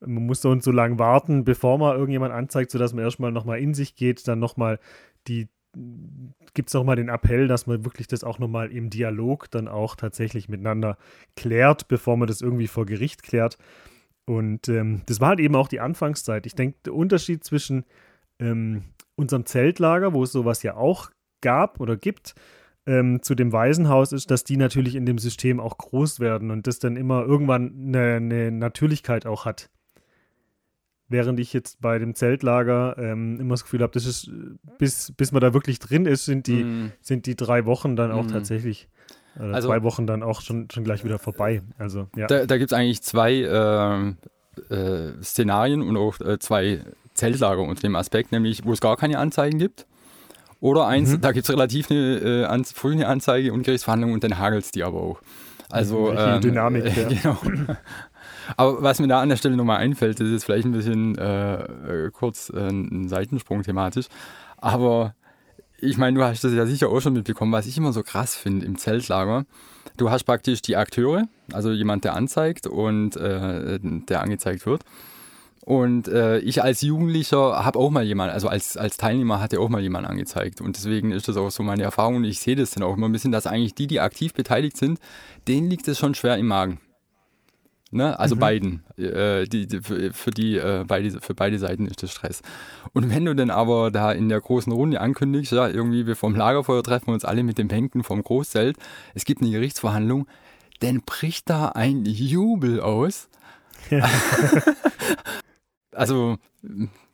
man 0.00 0.26
muss 0.26 0.42
so 0.42 0.50
und 0.50 0.62
so 0.62 0.70
lang 0.70 0.98
warten, 0.98 1.44
bevor 1.44 1.78
man 1.78 1.94
irgendjemand 1.94 2.32
anzeigt, 2.32 2.70
sodass 2.70 2.92
man 2.92 3.04
erstmal 3.04 3.32
nochmal 3.32 3.58
in 3.60 3.74
sich 3.74 3.96
geht, 3.96 4.26
dann 4.28 4.38
nochmal 4.38 4.78
die 5.26 5.48
gibt 6.54 6.70
es 6.70 6.74
nochmal 6.74 6.96
den 6.96 7.08
Appell, 7.08 7.46
dass 7.46 7.66
man 7.66 7.84
wirklich 7.84 8.06
das 8.06 8.24
auch 8.24 8.38
nochmal 8.38 8.72
im 8.72 8.90
Dialog 8.90 9.50
dann 9.50 9.68
auch 9.68 9.96
tatsächlich 9.96 10.48
miteinander 10.48 10.96
klärt, 11.36 11.88
bevor 11.88 12.16
man 12.16 12.28
das 12.28 12.40
irgendwie 12.40 12.68
vor 12.68 12.86
Gericht 12.86 13.22
klärt. 13.22 13.58
Und 14.26 14.68
ähm, 14.68 15.02
das 15.06 15.20
war 15.20 15.30
halt 15.30 15.40
eben 15.40 15.56
auch 15.56 15.68
die 15.68 15.80
Anfangszeit. 15.80 16.46
Ich 16.46 16.54
denke, 16.54 16.78
der 16.84 16.94
Unterschied 16.94 17.44
zwischen 17.44 17.84
ähm, 18.40 18.84
unserem 19.16 19.46
Zeltlager, 19.46 20.12
wo 20.12 20.22
es 20.22 20.32
sowas 20.32 20.62
ja 20.62 20.76
auch 20.76 21.10
gab 21.40 21.80
oder 21.80 21.96
gibt, 21.96 22.34
ähm, 22.86 23.22
zu 23.22 23.34
dem 23.34 23.52
Waisenhaus 23.52 24.12
ist, 24.12 24.30
dass 24.30 24.44
die 24.44 24.56
natürlich 24.56 24.94
in 24.94 25.06
dem 25.06 25.18
System 25.18 25.60
auch 25.60 25.78
groß 25.78 26.20
werden 26.20 26.50
und 26.50 26.66
das 26.66 26.78
dann 26.78 26.96
immer 26.96 27.24
irgendwann 27.24 27.74
eine, 27.88 28.16
eine 28.16 28.50
Natürlichkeit 28.50 29.26
auch 29.26 29.44
hat. 29.44 29.70
Während 31.08 31.40
ich 31.40 31.52
jetzt 31.52 31.80
bei 31.80 31.98
dem 31.98 32.14
Zeltlager 32.14 32.96
ähm, 32.98 33.40
immer 33.40 33.54
das 33.54 33.62
Gefühl 33.62 33.80
habe, 33.80 33.92
das 33.92 34.04
ist, 34.04 34.30
bis, 34.78 35.12
bis 35.16 35.32
man 35.32 35.40
da 35.40 35.54
wirklich 35.54 35.78
drin 35.78 36.04
ist, 36.04 36.26
sind 36.26 36.46
die, 36.46 36.64
mm. 36.64 36.92
sind 37.00 37.24
die 37.24 37.34
drei 37.34 37.64
Wochen 37.64 37.96
dann 37.96 38.12
auch 38.12 38.24
mm. 38.24 38.28
tatsächlich, 38.28 38.88
äh, 39.38 39.44
also, 39.44 39.68
zwei 39.68 39.82
Wochen 39.82 40.06
dann 40.06 40.22
auch 40.22 40.42
schon, 40.42 40.68
schon 40.70 40.84
gleich 40.84 41.04
wieder 41.04 41.18
vorbei. 41.18 41.62
Also, 41.78 42.08
ja. 42.14 42.26
Da, 42.26 42.44
da 42.44 42.58
gibt 42.58 42.72
es 42.72 42.78
eigentlich 42.78 43.02
zwei 43.02 43.32
äh, 43.34 44.74
äh, 44.74 45.22
Szenarien 45.22 45.80
und 45.80 45.96
auch 45.96 46.20
äh, 46.20 46.38
zwei 46.38 46.82
Zeltlager 47.14 47.62
unter 47.62 47.80
dem 47.80 47.96
Aspekt, 47.96 48.32
nämlich 48.32 48.64
wo 48.64 48.72
es 48.72 48.80
gar 48.80 48.96
keine 48.96 49.18
Anzeigen 49.18 49.58
gibt. 49.58 49.86
Oder 50.60 50.86
eins, 50.86 51.10
mhm. 51.10 51.20
da 51.20 51.32
gibt 51.32 51.48
es 51.48 51.52
relativ 51.52 51.90
eine 51.90 52.18
äh, 52.18 52.44
an, 52.44 52.64
früh 52.64 52.92
eine 52.92 53.06
Anzeige 53.06 53.52
und 53.52 53.62
Gerichtsverhandlung 53.62 54.12
und 54.12 54.24
dann 54.24 54.38
hagelt 54.38 54.64
es 54.64 54.70
die 54.72 54.82
aber 54.82 55.00
auch. 55.00 55.20
Also 55.70 56.12
ähm, 56.12 56.40
Dynamik. 56.40 56.84
Ja. 56.96 57.38
Genau. 57.42 57.76
Aber 58.56 58.82
was 58.82 59.00
mir 59.00 59.08
da 59.08 59.20
an 59.20 59.28
der 59.28 59.36
Stelle 59.36 59.56
nochmal 59.56 59.78
einfällt, 59.78 60.20
das 60.20 60.28
ist 60.28 60.44
vielleicht 60.44 60.64
ein 60.64 60.72
bisschen 60.72 61.16
äh, 61.18 61.62
äh, 61.62 62.10
kurz 62.10 62.50
äh, 62.50 62.68
ein 62.68 63.08
Seitensprung 63.08 63.62
thematisch. 63.62 64.06
Aber 64.56 65.14
ich 65.80 65.96
meine, 65.96 66.18
du 66.18 66.24
hast 66.24 66.42
das 66.42 66.52
ja 66.52 66.66
sicher 66.66 66.88
auch 66.88 67.00
schon 67.00 67.12
mitbekommen, 67.12 67.52
was 67.52 67.66
ich 67.66 67.76
immer 67.76 67.92
so 67.92 68.02
krass 68.02 68.34
finde 68.34 68.66
im 68.66 68.78
Zeltlager. 68.78 69.44
Du 69.96 70.10
hast 70.10 70.24
praktisch 70.24 70.62
die 70.62 70.76
Akteure, 70.76 71.24
also 71.52 71.70
jemand, 71.70 72.04
der 72.04 72.14
anzeigt 72.14 72.66
und 72.66 73.16
äh, 73.16 73.78
der 73.80 74.22
angezeigt 74.22 74.66
wird. 74.66 74.84
Und 75.68 76.08
äh, 76.08 76.38
ich 76.38 76.62
als 76.62 76.80
Jugendlicher 76.80 77.62
habe 77.62 77.78
auch 77.78 77.90
mal 77.90 78.02
jemanden, 78.02 78.32
also 78.32 78.48
als, 78.48 78.78
als 78.78 78.96
Teilnehmer 78.96 79.38
hatte 79.38 79.60
auch 79.60 79.68
mal 79.68 79.82
jemanden 79.82 80.10
angezeigt. 80.10 80.62
Und 80.62 80.76
deswegen 80.76 81.12
ist 81.12 81.28
das 81.28 81.36
auch 81.36 81.50
so 81.50 81.62
meine 81.62 81.82
Erfahrung. 81.82 82.16
Und 82.16 82.24
ich 82.24 82.40
sehe 82.40 82.56
das 82.56 82.70
dann 82.70 82.82
auch 82.82 82.96
immer 82.96 83.06
ein 83.06 83.12
bisschen, 83.12 83.32
dass 83.32 83.46
eigentlich 83.46 83.74
die, 83.74 83.86
die 83.86 84.00
aktiv 84.00 84.32
beteiligt 84.32 84.78
sind, 84.78 84.98
denen 85.46 85.68
liegt 85.68 85.86
es 85.86 85.98
schon 85.98 86.14
schwer 86.14 86.38
im 86.38 86.46
Magen. 86.46 86.80
Ne? 87.90 88.18
Also 88.18 88.34
mhm. 88.34 88.40
beiden. 88.40 88.82
Äh, 88.98 89.46
die, 89.46 89.66
die, 89.66 89.80
für, 89.80 90.30
die, 90.30 90.56
äh, 90.56 90.84
beide, 90.86 91.20
für 91.20 91.34
beide 91.34 91.58
Seiten 91.58 91.86
ist 91.86 92.02
das 92.02 92.10
Stress. 92.10 92.42
Und 92.92 93.10
wenn 93.14 93.24
du 93.24 93.34
dann 93.34 93.50
aber 93.50 93.90
da 93.90 94.12
in 94.12 94.28
der 94.28 94.40
großen 94.40 94.72
Runde 94.72 95.00
ankündigst, 95.00 95.52
ja, 95.52 95.68
irgendwie 95.68 96.06
wir 96.06 96.16
vom 96.16 96.34
Lagerfeuer 96.34 96.82
treffen 96.82 97.10
uns 97.10 97.24
alle 97.24 97.42
mit 97.42 97.56
dem 97.56 97.68
Bänken 97.68 98.04
vom 98.04 98.22
Großzelt, 98.22 98.76
es 99.14 99.24
gibt 99.24 99.40
eine 99.40 99.50
Gerichtsverhandlung, 99.50 100.26
dann 100.80 101.02
bricht 101.02 101.48
da 101.48 101.70
ein 101.70 102.04
Jubel 102.04 102.80
aus. 102.80 103.28
Ja. 103.90 104.08
also 105.92 106.36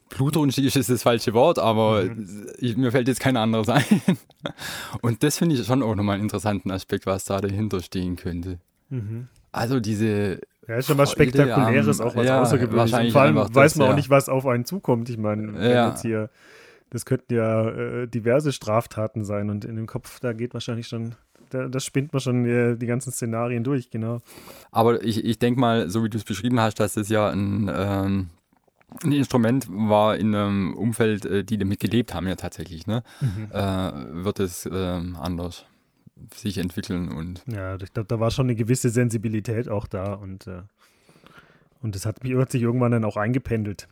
blutrünstig 0.08 0.74
ist 0.74 0.88
das 0.90 1.02
falsche 1.02 1.34
Wort, 1.34 1.58
aber 1.58 2.04
mhm. 2.04 2.48
ich, 2.58 2.76
mir 2.76 2.90
fällt 2.90 3.06
jetzt 3.06 3.20
kein 3.20 3.36
anderes 3.36 3.68
ein. 3.68 3.84
Und 5.02 5.22
das 5.22 5.38
finde 5.38 5.54
ich 5.54 5.64
schon 5.64 5.82
auch 5.82 5.94
nochmal 5.94 6.14
einen 6.14 6.24
interessanten 6.24 6.70
Aspekt, 6.70 7.06
was 7.06 7.24
da 7.24 7.40
dahinter 7.40 7.80
stehen 7.80 8.16
könnte. 8.16 8.58
Mhm. 8.90 9.28
Also 9.52 9.78
diese 9.78 10.40
ja, 10.68 10.76
ist 10.76 10.86
schon 10.86 10.98
was 10.98 11.12
Spektakuläres, 11.12 12.00
auch 12.00 12.16
was 12.16 12.26
ja, 12.26 12.40
Außergewöhnliches. 12.40 13.12
Vor 13.12 13.22
allem 13.22 13.36
weiß 13.36 13.52
das, 13.52 13.76
man 13.76 13.90
auch 13.90 13.96
nicht, 13.96 14.10
was 14.10 14.28
auf 14.28 14.46
einen 14.46 14.64
zukommt. 14.64 15.08
Ich 15.10 15.18
meine, 15.18 15.52
ja. 15.68 15.88
jetzt 15.88 16.02
hier, 16.02 16.30
das 16.90 17.04
könnten 17.04 17.34
ja 17.34 17.68
äh, 17.68 18.06
diverse 18.08 18.52
Straftaten 18.52 19.24
sein 19.24 19.50
und 19.50 19.64
in 19.64 19.76
dem 19.76 19.86
Kopf, 19.86 20.20
da 20.20 20.32
geht 20.32 20.54
wahrscheinlich 20.54 20.86
schon, 20.86 21.14
da, 21.50 21.68
das 21.68 21.84
spinnt 21.84 22.12
man 22.12 22.20
schon 22.20 22.46
äh, 22.46 22.76
die 22.76 22.86
ganzen 22.86 23.12
Szenarien 23.12 23.64
durch, 23.64 23.90
genau. 23.90 24.18
Aber 24.70 25.02
ich, 25.02 25.24
ich 25.24 25.38
denke 25.38 25.60
mal, 25.60 25.90
so 25.90 26.04
wie 26.04 26.08
du 26.08 26.16
es 26.16 26.24
beschrieben 26.24 26.60
hast, 26.60 26.80
dass 26.80 26.94
das 26.94 27.08
ja 27.08 27.28
ein, 27.28 27.70
ähm, 27.74 28.30
ein 29.02 29.12
Instrument 29.12 29.66
war 29.70 30.16
in 30.16 30.34
einem 30.34 30.74
Umfeld, 30.74 31.26
äh, 31.26 31.44
die 31.44 31.58
damit 31.58 31.80
gelebt 31.80 32.14
haben, 32.14 32.26
ja 32.26 32.36
tatsächlich, 32.36 32.86
ne? 32.86 33.02
Mhm. 33.20 33.48
Äh, 33.50 34.24
wird 34.24 34.40
es 34.40 34.68
ähm, 34.70 35.16
anders 35.20 35.66
sich 36.34 36.58
entwickeln 36.58 37.08
und. 37.08 37.42
Ja, 37.46 37.76
ich 37.76 37.92
glaube, 37.92 38.08
da 38.08 38.20
war 38.20 38.30
schon 38.30 38.46
eine 38.46 38.54
gewisse 38.54 38.90
Sensibilität 38.90 39.68
auch 39.68 39.86
da 39.86 40.14
und, 40.14 40.46
äh, 40.46 40.62
und 41.80 41.94
das 41.94 42.06
hat, 42.06 42.22
mich, 42.22 42.34
hat 42.34 42.50
sich 42.50 42.62
irgendwann 42.62 42.92
dann 42.92 43.04
auch 43.04 43.16
eingependelt. 43.16 43.88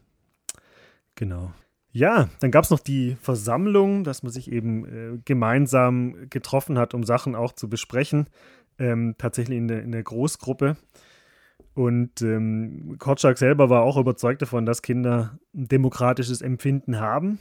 Genau. 1.14 1.52
Ja, 1.90 2.30
dann 2.40 2.50
gab 2.50 2.64
es 2.64 2.70
noch 2.70 2.80
die 2.80 3.16
Versammlung, 3.20 4.02
dass 4.02 4.22
man 4.22 4.32
sich 4.32 4.50
eben 4.50 4.86
äh, 4.86 5.18
gemeinsam 5.24 6.30
getroffen 6.30 6.78
hat, 6.78 6.94
um 6.94 7.04
Sachen 7.04 7.34
auch 7.34 7.52
zu 7.52 7.68
besprechen. 7.68 8.28
Ähm, 8.78 9.14
tatsächlich 9.18 9.58
in 9.58 9.68
der, 9.68 9.82
in 9.82 9.92
der 9.92 10.02
Großgruppe. 10.02 10.76
Und 11.74 12.22
ähm, 12.22 12.96
Korczak 12.98 13.36
selber 13.36 13.68
war 13.68 13.82
auch 13.82 13.98
überzeugt 13.98 14.40
davon, 14.40 14.64
dass 14.64 14.82
Kinder 14.82 15.38
ein 15.54 15.68
demokratisches 15.68 16.40
Empfinden 16.40 16.98
haben 16.98 17.38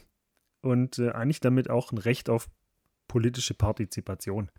und 0.61 0.99
äh, 0.99 1.11
eigentlich 1.11 1.39
damit 1.39 1.69
auch 1.69 1.91
ein 1.91 1.97
Recht 1.97 2.29
auf 2.29 2.49
politische 3.07 3.53
Partizipation. 3.53 4.49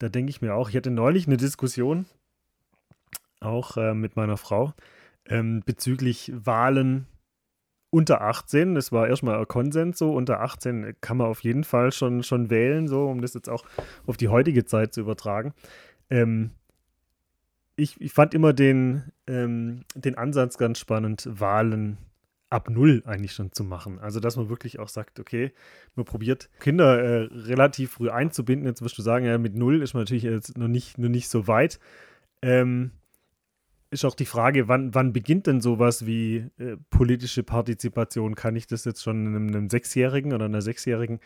Da 0.00 0.08
denke 0.08 0.30
ich 0.30 0.40
mir 0.40 0.54
auch, 0.54 0.70
ich 0.70 0.76
hatte 0.76 0.90
neulich 0.90 1.26
eine 1.26 1.36
Diskussion, 1.36 2.06
auch 3.38 3.76
äh, 3.76 3.94
mit 3.94 4.16
meiner 4.16 4.38
Frau, 4.38 4.72
ähm, 5.26 5.62
bezüglich 5.64 6.32
Wahlen 6.34 7.06
unter 7.90 8.22
18. 8.22 8.74
Das 8.74 8.92
war 8.92 9.08
erstmal 9.08 9.38
ein 9.38 9.46
Konsens 9.46 9.98
so. 9.98 10.14
Unter 10.14 10.40
18 10.40 10.94
kann 11.02 11.18
man 11.18 11.26
auf 11.26 11.44
jeden 11.44 11.64
Fall 11.64 11.92
schon, 11.92 12.22
schon 12.22 12.48
wählen, 12.48 12.88
so, 12.88 13.08
um 13.08 13.20
das 13.20 13.34
jetzt 13.34 13.50
auch 13.50 13.64
auf 14.06 14.16
die 14.16 14.28
heutige 14.28 14.64
Zeit 14.64 14.94
zu 14.94 15.02
übertragen. 15.02 15.52
Ähm, 16.08 16.52
ich, 17.76 18.00
ich, 18.00 18.14
fand 18.14 18.32
immer 18.32 18.54
den, 18.54 19.12
ähm, 19.26 19.84
den 19.94 20.16
Ansatz 20.16 20.56
ganz 20.56 20.78
spannend, 20.78 21.28
Wahlen 21.30 21.98
ab 22.50 22.68
null 22.68 23.02
eigentlich 23.06 23.32
schon 23.32 23.52
zu 23.52 23.64
machen. 23.64 23.98
Also, 23.98 24.20
dass 24.20 24.36
man 24.36 24.48
wirklich 24.48 24.78
auch 24.78 24.88
sagt, 24.88 25.20
okay, 25.20 25.52
man 25.94 26.04
probiert 26.04 26.50
Kinder 26.58 27.00
äh, 27.00 27.28
relativ 27.32 27.92
früh 27.92 28.10
einzubinden. 28.10 28.66
Jetzt 28.66 28.82
wirst 28.82 28.98
du 28.98 29.02
sagen, 29.02 29.24
ja, 29.24 29.38
mit 29.38 29.54
null 29.54 29.82
ist 29.82 29.94
man 29.94 30.02
natürlich 30.02 30.24
jetzt 30.24 30.58
noch 30.58 30.68
nicht, 30.68 30.98
noch 30.98 31.08
nicht 31.08 31.28
so 31.28 31.46
weit. 31.46 31.78
Ähm, 32.42 32.90
ist 33.92 34.04
auch 34.04 34.14
die 34.14 34.26
Frage, 34.26 34.68
wann, 34.68 34.94
wann 34.94 35.12
beginnt 35.12 35.46
denn 35.46 35.60
sowas 35.60 36.06
wie 36.06 36.48
äh, 36.58 36.76
politische 36.90 37.42
Partizipation? 37.42 38.34
Kann 38.34 38.56
ich 38.56 38.66
das 38.66 38.84
jetzt 38.84 39.02
schon 39.02 39.26
einem, 39.26 39.48
einem 39.48 39.70
Sechsjährigen 39.70 40.32
oder 40.32 40.44
einer 40.44 40.62
Sechsjährigen 40.62 41.20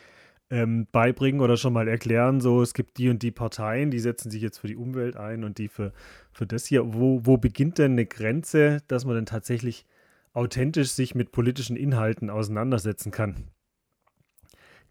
ähm, 0.49 0.87
beibringen 0.91 1.41
oder 1.41 1.57
schon 1.57 1.73
mal 1.73 1.87
erklären, 1.87 2.39
so 2.39 2.61
es 2.61 2.73
gibt 2.73 2.97
die 2.97 3.09
und 3.09 3.23
die 3.23 3.31
Parteien, 3.31 3.89
die 3.89 3.99
setzen 3.99 4.29
sich 4.29 4.41
jetzt 4.41 4.59
für 4.59 4.67
die 4.67 4.75
Umwelt 4.75 5.17
ein 5.17 5.43
und 5.43 5.57
die 5.57 5.67
für, 5.67 5.91
für 6.31 6.45
das 6.45 6.65
hier. 6.65 6.93
Wo, 6.93 7.25
wo 7.25 7.37
beginnt 7.37 7.79
denn 7.79 7.93
eine 7.93 8.05
Grenze, 8.05 8.81
dass 8.87 9.05
man 9.05 9.15
dann 9.15 9.25
tatsächlich 9.25 9.85
authentisch 10.35 10.89
sich 10.91 11.15
mit 11.15 11.31
politischen 11.31 11.75
Inhalten 11.75 12.29
auseinandersetzen 12.29 13.11
kann. 13.11 13.47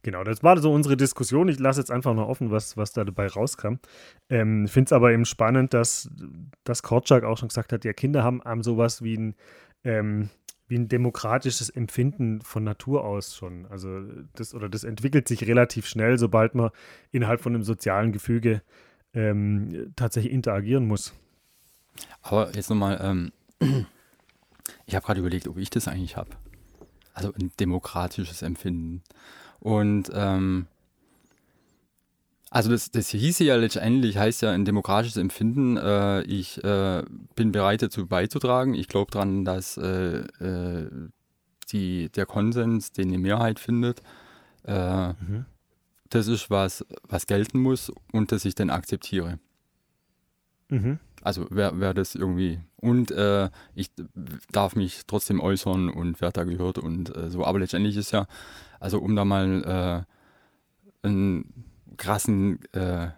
Genau, 0.03 0.23
das 0.23 0.43
war 0.43 0.59
so 0.59 0.71
unsere 0.71 0.99
Diskussion. 0.99 1.49
Ich 1.49 1.59
lasse 1.59 1.81
jetzt 1.81 1.91
einfach 1.91 2.13
noch 2.13 2.29
offen, 2.29 2.51
was, 2.51 2.77
was 2.77 2.93
da 2.93 3.05
dabei 3.05 3.27
rauskam. 3.27 3.77
Ähm, 4.29 4.69
Finde 4.69 4.89
es 4.89 4.93
aber 4.93 5.13
eben 5.13 5.25
spannend, 5.25 5.73
dass, 5.73 6.11
dass 6.63 6.83
Korczak 6.83 7.25
auch 7.25 7.39
schon 7.39 7.49
gesagt 7.49 7.73
hat, 7.73 7.87
ja, 7.87 7.95
Kinder 7.95 8.23
haben, 8.23 8.43
haben 8.45 8.63
sowas 8.63 9.03
wie 9.03 9.17
ein, 9.17 9.35
ähm, 9.83 10.29
wie 10.69 10.77
ein 10.77 10.89
demokratisches 10.89 11.71
Empfinden 11.71 12.43
von 12.43 12.65
Natur 12.65 13.03
aus 13.03 13.35
schon. 13.35 13.65
Also 13.67 14.03
das 14.35 14.55
oder 14.55 14.69
das 14.69 14.85
entwickelt 14.85 15.27
sich 15.27 15.47
relativ 15.47 15.87
schnell, 15.87 16.19
sobald 16.19 16.55
man 16.55 16.71
innerhalb 17.11 17.41
von 17.41 17.55
einem 17.55 17.63
sozialen 17.63 18.13
Gefüge 18.13 18.61
ähm, 19.15 19.93
tatsächlich 19.97 20.35
interagieren 20.35 20.87
muss. 20.87 21.15
Aber 22.21 22.51
jetzt 22.55 22.69
nochmal, 22.69 23.01
ähm, 23.03 23.89
ich 24.87 24.95
habe 24.95 25.05
gerade 25.05 25.21
überlegt, 25.21 25.49
ob 25.49 25.59
ich 25.59 25.71
das 25.71 25.89
eigentlich 25.89 26.17
habe. 26.17 26.31
Also 27.15 27.33
ein 27.33 27.53
demokratisches 27.59 28.43
Empfinden. 28.43 29.03
Und 29.61 30.11
ähm, 30.15 30.67
also 32.55 32.71
das, 32.71 32.93
das 32.93 33.09
hieße 33.09 33.43
ja 33.43 33.57
letztendlich, 33.57 34.17
heißt 34.17 34.43
ja 34.43 34.53
ein 34.53 34.65
demokratisches 34.65 35.17
Empfinden, 35.17 35.77
äh, 35.77 36.23
ich 36.23 36.63
äh, 36.63 37.03
bin 37.35 37.51
bereit 37.51 37.83
dazu 37.83 38.07
beizutragen. 38.07 38.75
Ich 38.75 38.87
glaube 38.87 39.11
daran, 39.11 39.45
dass 39.45 39.77
äh, 39.77 40.19
äh, 40.19 40.89
die, 41.73 42.11
der 42.11 42.27
Konsens, 42.27 42.93
den 42.93 43.11
die 43.11 43.19
Mehrheit 43.19 43.59
findet, 43.59 44.03
äh, 44.67 45.09
mhm. 45.09 45.47
das 46.11 46.29
ist 46.29 46.49
was, 46.49 46.87
was 47.03 47.27
gelten 47.27 47.59
muss 47.59 47.91
und 48.13 48.31
das 48.31 48.45
ich 48.45 48.55
dann 48.55 48.71
akzeptiere. 48.71 49.41
Mhm. 50.69 51.01
Also 51.25 51.47
wer, 51.49 51.81
wer 51.81 51.95
das 51.95 52.15
irgendwie 52.15 52.61
und 52.77 53.11
äh, 53.11 53.49
ich 53.75 53.91
darf 54.53 54.77
mich 54.77 55.07
trotzdem 55.07 55.41
äußern 55.41 55.89
und 55.89 56.21
werde 56.21 56.35
da 56.35 56.45
gehört 56.45 56.77
und 56.77 57.17
äh, 57.17 57.31
so. 57.31 57.47
Aber 57.47 57.59
letztendlich 57.59 57.97
ist 57.97 58.13
ja, 58.13 58.27
also 58.79 58.99
um 58.99 59.17
da 59.17 59.25
mal 59.25 60.05
äh, 61.03 61.07
einen 61.07 61.65
krassen 61.97 62.61
äh, 62.73 63.09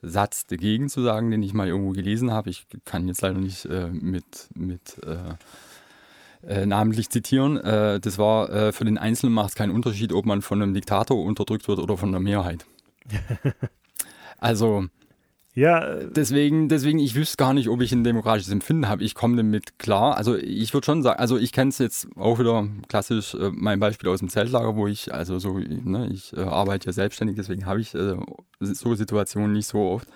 Satz 0.00 0.46
dagegen 0.46 0.88
zu 0.88 1.02
sagen, 1.02 1.30
den 1.30 1.42
ich 1.42 1.52
mal 1.52 1.68
irgendwo 1.68 1.90
gelesen 1.90 2.30
habe. 2.32 2.48
Ich 2.48 2.66
kann 2.86 3.06
jetzt 3.06 3.20
leider 3.20 3.38
nicht 3.38 3.66
äh, 3.66 3.88
mit, 3.88 4.48
mit 4.54 4.98
äh, 5.04 6.66
namentlich 6.66 7.10
zitieren. 7.10 7.54
das 7.54 8.18
war, 8.18 8.72
für 8.72 8.84
den 8.84 8.98
Einzelnen 8.98 9.32
macht 9.32 9.50
es 9.50 9.54
keinen 9.54 9.70
Unterschied, 9.70 10.12
ob 10.12 10.26
man 10.26 10.42
von 10.42 10.60
einem 10.60 10.74
Diktator 10.74 11.22
unterdrückt 11.22 11.68
wird 11.68 11.78
oder 11.78 11.96
von 11.96 12.10
der 12.10 12.20
Mehrheit. 12.20 12.66
also 14.38 14.88
ja. 15.54 15.96
Deswegen, 16.04 16.68
deswegen, 16.68 16.98
ich 16.98 17.14
wüsste 17.14 17.36
gar 17.36 17.52
nicht, 17.54 17.68
ob 17.68 17.80
ich 17.82 17.92
ein 17.92 18.04
demokratisches 18.04 18.52
Empfinden 18.52 18.88
habe. 18.88 19.04
Ich 19.04 19.14
komme 19.14 19.36
damit 19.36 19.78
klar. 19.78 20.16
Also 20.16 20.36
ich 20.36 20.72
würde 20.72 20.84
schon 20.84 21.02
sagen, 21.02 21.18
also 21.18 21.36
ich 21.36 21.52
kenne 21.52 21.68
es 21.70 21.78
jetzt 21.78 22.08
auch 22.16 22.38
wieder 22.38 22.66
klassisch, 22.88 23.34
äh, 23.34 23.50
mein 23.52 23.80
Beispiel 23.80 24.08
aus 24.08 24.20
dem 24.20 24.28
Zeltlager, 24.28 24.76
wo 24.76 24.86
ich, 24.86 25.12
also 25.12 25.38
so, 25.38 25.58
ne, 25.58 26.08
ich 26.12 26.36
äh, 26.36 26.40
arbeite 26.40 26.86
ja 26.86 26.92
selbstständig, 26.92 27.36
deswegen 27.36 27.66
habe 27.66 27.80
ich 27.80 27.94
äh, 27.94 28.16
so 28.60 28.94
Situationen 28.94 29.52
nicht 29.52 29.66
so 29.66 29.78
oft. 29.78 30.08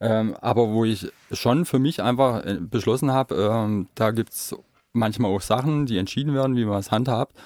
Ähm, 0.00 0.34
aber 0.40 0.68
wo 0.68 0.84
ich 0.84 1.10
schon 1.32 1.64
für 1.64 1.78
mich 1.78 2.02
einfach 2.02 2.44
äh, 2.44 2.58
beschlossen 2.60 3.12
habe, 3.12 3.34
ähm, 3.36 3.88
da 3.94 4.10
gibt 4.10 4.32
es 4.32 4.54
manchmal 4.92 5.30
auch 5.30 5.40
Sachen, 5.40 5.86
die 5.86 5.98
entschieden 5.98 6.34
werden, 6.34 6.56
wie 6.56 6.64
man 6.64 6.78
es 6.78 6.90
handhabt, 6.90 7.36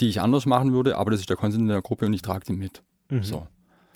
die 0.00 0.08
ich 0.08 0.20
anders 0.20 0.46
machen 0.46 0.72
würde, 0.72 0.96
aber 0.96 1.10
das 1.10 1.20
ist 1.20 1.30
der 1.30 1.36
Konsens 1.36 1.62
in 1.62 1.68
der 1.68 1.82
Gruppe 1.82 2.06
und 2.06 2.12
ich 2.12 2.22
trage 2.22 2.44
die 2.46 2.52
mit. 2.52 2.82
Mhm. 3.08 3.22
So. 3.22 3.46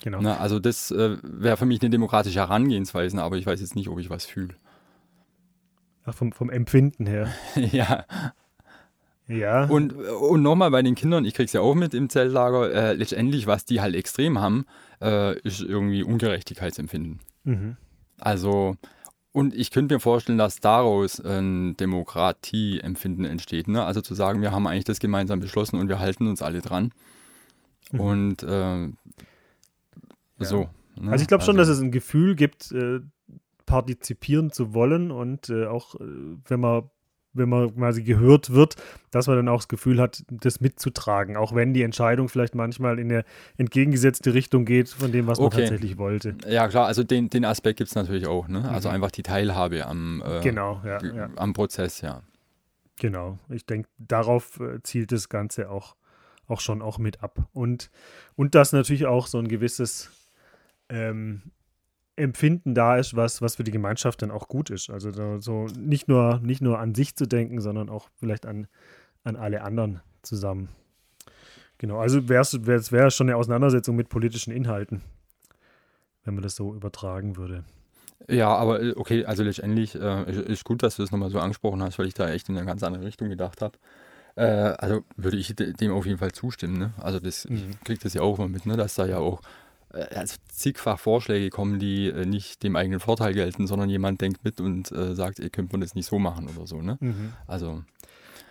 Genau. 0.03 0.21
Na, 0.21 0.39
also 0.39 0.59
das 0.59 0.91
äh, 0.91 1.17
wäre 1.23 1.57
für 1.57 1.67
mich 1.67 1.81
eine 1.81 1.91
demokratische 1.91 2.41
Herangehensweise, 2.41 3.23
aber 3.23 3.37
ich 3.37 3.47
weiß 3.47 3.61
jetzt 3.61 3.77
nicht, 3.77 3.89
ob 3.89 3.99
ich 3.99 4.11
was 4.11 4.27
fühle. 4.27 4.55
Ach, 6.05 6.15
vom, 6.15 6.33
vom 6.33 6.51
Empfinden 6.51 7.07
her. 7.07 7.29
ja. 7.57 8.05
Ja. 9.29 9.65
Und, 9.65 9.93
und 9.93 10.43
nochmal 10.43 10.71
bei 10.71 10.83
den 10.83 10.97
Kindern, 10.97 11.25
ich 11.25 11.35
krieg's 11.35 11.53
ja 11.53 11.61
auch 11.61 11.75
mit 11.75 11.95
im 11.95 12.09
Zeltlager, 12.09 12.73
äh, 12.73 12.93
letztendlich, 12.95 13.47
was 13.47 13.65
die 13.65 13.81
halt 13.81 13.95
extrem 13.95 14.41
haben, 14.41 14.67
äh, 15.01 15.39
ist 15.41 15.61
irgendwie 15.61 16.03
Ungerechtigkeitsempfinden. 16.03 17.21
Mhm. 17.45 17.77
Also, 18.19 18.77
und 19.31 19.55
ich 19.55 19.71
könnte 19.71 19.95
mir 19.95 20.01
vorstellen, 20.01 20.39
dass 20.39 20.57
daraus 20.57 21.21
ein 21.21 21.77
Demokratieempfinden 21.77 23.25
entsteht. 23.25 23.69
Ne? 23.69 23.85
Also 23.85 24.01
zu 24.01 24.15
sagen, 24.15 24.43
wir 24.43 24.51
haben 24.51 24.67
eigentlich 24.67 24.85
das 24.85 24.99
gemeinsam 24.99 25.41
beschlossen 25.41 25.79
und 25.79 25.89
wir 25.89 26.01
halten 26.01 26.27
uns 26.27 26.43
alle 26.43 26.61
dran. 26.61 26.93
Mhm. 27.93 28.01
Und 28.01 28.43
äh, 28.43 28.89
so. 30.45 30.69
Ne? 31.01 31.13
Also 31.13 31.23
ich 31.23 31.29
glaube 31.29 31.45
schon, 31.45 31.59
also, 31.59 31.71
dass 31.71 31.79
es 31.79 31.83
ein 31.83 31.91
Gefühl 31.91 32.35
gibt, 32.35 32.73
äh, 32.73 33.01
partizipieren 33.67 34.51
zu 34.51 34.75
wollen 34.75 35.11
und 35.11 35.49
äh, 35.49 35.67
auch 35.67 35.95
äh, 35.97 36.05
wenn 36.47 36.61
man 36.61 36.91
wenn 37.35 37.49
man 37.49 37.75
quasi 37.75 38.03
gehört 38.03 38.53
wird, 38.53 38.77
dass 39.11 39.27
man 39.27 39.37
dann 39.37 39.49
auch 39.49 39.61
das 39.61 39.69
Gefühl 39.69 40.01
hat, 40.01 40.23
das 40.31 40.61
mitzutragen, 40.61 41.37
auch 41.37 41.55
wenn 41.55 41.73
die 41.73 41.83
Entscheidung 41.83 42.29
vielleicht 42.29 42.55
manchmal 42.55 42.99
in 42.99 43.11
eine 43.11 43.25
entgegengesetzte 43.57 44.35
Richtung 44.35 44.65
geht 44.65 44.91
von 44.91 45.13
dem, 45.13 45.27
was 45.27 45.39
okay. 45.39 45.57
man 45.57 45.61
tatsächlich 45.61 45.99
wollte. 45.99 46.37
Ja, 46.47 46.69
klar, 46.69 46.87
also 46.87 47.05
den, 47.05 47.31
den 47.31 47.45
Aspekt 47.45 47.79
gibt 47.79 47.89
es 47.89 47.95
natürlich 47.95 48.27
auch, 48.27 48.49
ne? 48.49 48.69
Also 48.69 48.89
mhm. 48.89 48.97
einfach 48.97 49.11
die 49.11 49.23
Teilhabe 49.23 49.87
am, 49.87 50.23
äh, 50.25 50.41
genau, 50.43 50.81
ja, 50.85 51.03
ja. 51.03 51.31
am 51.37 51.53
Prozess, 51.53 52.01
ja. 52.01 52.23
Genau, 52.97 53.39
ich 53.49 53.67
denke, 53.67 53.89
darauf 53.99 54.61
äh, 54.61 54.83
zielt 54.83 55.13
das 55.13 55.29
Ganze 55.29 55.71
auch, 55.71 55.97
auch 56.47 56.61
schon 56.61 56.83
auch 56.83 56.99
mit 56.99 57.23
ab. 57.23 57.49
Und, 57.53 57.91
und 58.37 58.55
dass 58.55 58.73
natürlich 58.73 59.07
auch 59.07 59.27
so 59.27 59.39
ein 59.39 59.49
gewisses 59.49 60.11
ähm, 60.93 61.43
Empfinden 62.15 62.75
da 62.75 62.99
ist, 62.99 63.17
was, 63.17 63.41
was 63.41 63.57
für 63.57 63.65
die 63.65 63.71
Gemeinschaft 63.71 64.21
dann 64.23 64.31
auch 64.31 64.47
gut 64.47 64.71
ist. 64.71 64.91
Also 64.91 65.41
so, 65.41 65.67
nicht, 65.79 66.09
nur, 66.09 66.41
nicht 66.41 66.61
nur 66.61 66.79
an 66.79 66.95
sich 66.95 67.17
zu 67.17 67.27
denken, 67.27 67.61
sondern 67.61 67.89
auch 67.89 68.11
vielleicht 68.21 68.47
an, 68.47 68.69
an 69.25 69.37
alle 69.37 69.63
anderen 69.63 70.03
zusammen. 70.23 70.69
Genau, 71.79 71.99
also 71.99 72.29
wäre 72.29 72.43
es 72.43 72.93
wär 72.93 73.11
schon 73.11 73.29
eine 73.29 73.37
Auseinandersetzung 73.37 73.97
mit 73.97 74.09
politischen 74.09 74.53
Inhalten, 74.53 75.03
wenn 76.25 76.35
man 76.35 76.43
das 76.43 76.55
so 76.55 76.75
übertragen 76.75 77.37
würde. 77.37 77.65
Ja, 78.29 78.55
aber 78.55 78.81
äh, 78.81 78.93
okay, 78.95 79.25
also 79.25 79.43
letztendlich 79.43 79.95
äh, 79.95 80.31
ist 80.31 80.65
gut, 80.65 80.83
dass 80.83 80.97
du 80.97 81.03
das 81.03 81.11
nochmal 81.11 81.31
so 81.31 81.41
angesprochen 81.41 81.83
hast, 81.83 81.99
weil 81.99 82.07
ich 82.07 82.15
da 82.15 82.31
echt 82.31 82.49
in 82.49 82.57
eine 82.57 82.67
ganz 82.67 82.83
andere 82.83 83.05
Richtung 83.05 83.31
gedacht 83.31 83.63
habe. 83.63 83.79
Äh, 84.37 84.45
also 84.45 85.03
würde 85.17 85.39
ich 85.39 85.55
dem 85.57 85.93
auf 85.93 86.07
jeden 86.07 86.19
Fall 86.19 86.33
zustimmen. 86.33 86.79
Ne? 86.79 86.95
Also 86.99 87.19
das, 87.19 87.49
mhm. 87.49 87.71
ich 87.71 87.81
kriege 87.81 88.01
das 88.01 88.15
ja 88.15 88.23
auch 88.23 88.39
immer 88.39 88.49
mit, 88.49 88.67
ne? 88.67 88.77
dass 88.77 88.95
da 88.95 89.07
ja 89.07 89.19
auch 89.19 89.41
also 89.93 90.37
zigfach 90.49 90.99
Vorschläge 90.99 91.51
kommen, 91.51 91.79
die 91.79 92.09
äh, 92.09 92.25
nicht 92.25 92.63
dem 92.63 92.77
eigenen 92.77 93.01
Vorteil 93.01 93.35
gelten, 93.35 93.67
sondern 93.67 93.91
jemand 93.91 94.21
denkt 94.21 94.45
mit 94.45 94.61
und 94.61 94.91
äh, 94.93 95.15
sagt, 95.15 95.39
ihr 95.39 95.51
könnt 95.51 95.73
man 95.73 95.81
das 95.81 95.95
nicht 95.95 96.07
so 96.07 96.19
machen 96.19 96.49
oder 96.49 96.67
so. 96.67 96.83
Ne? 96.83 96.99
Mhm. 97.01 97.33
Also 97.47 97.83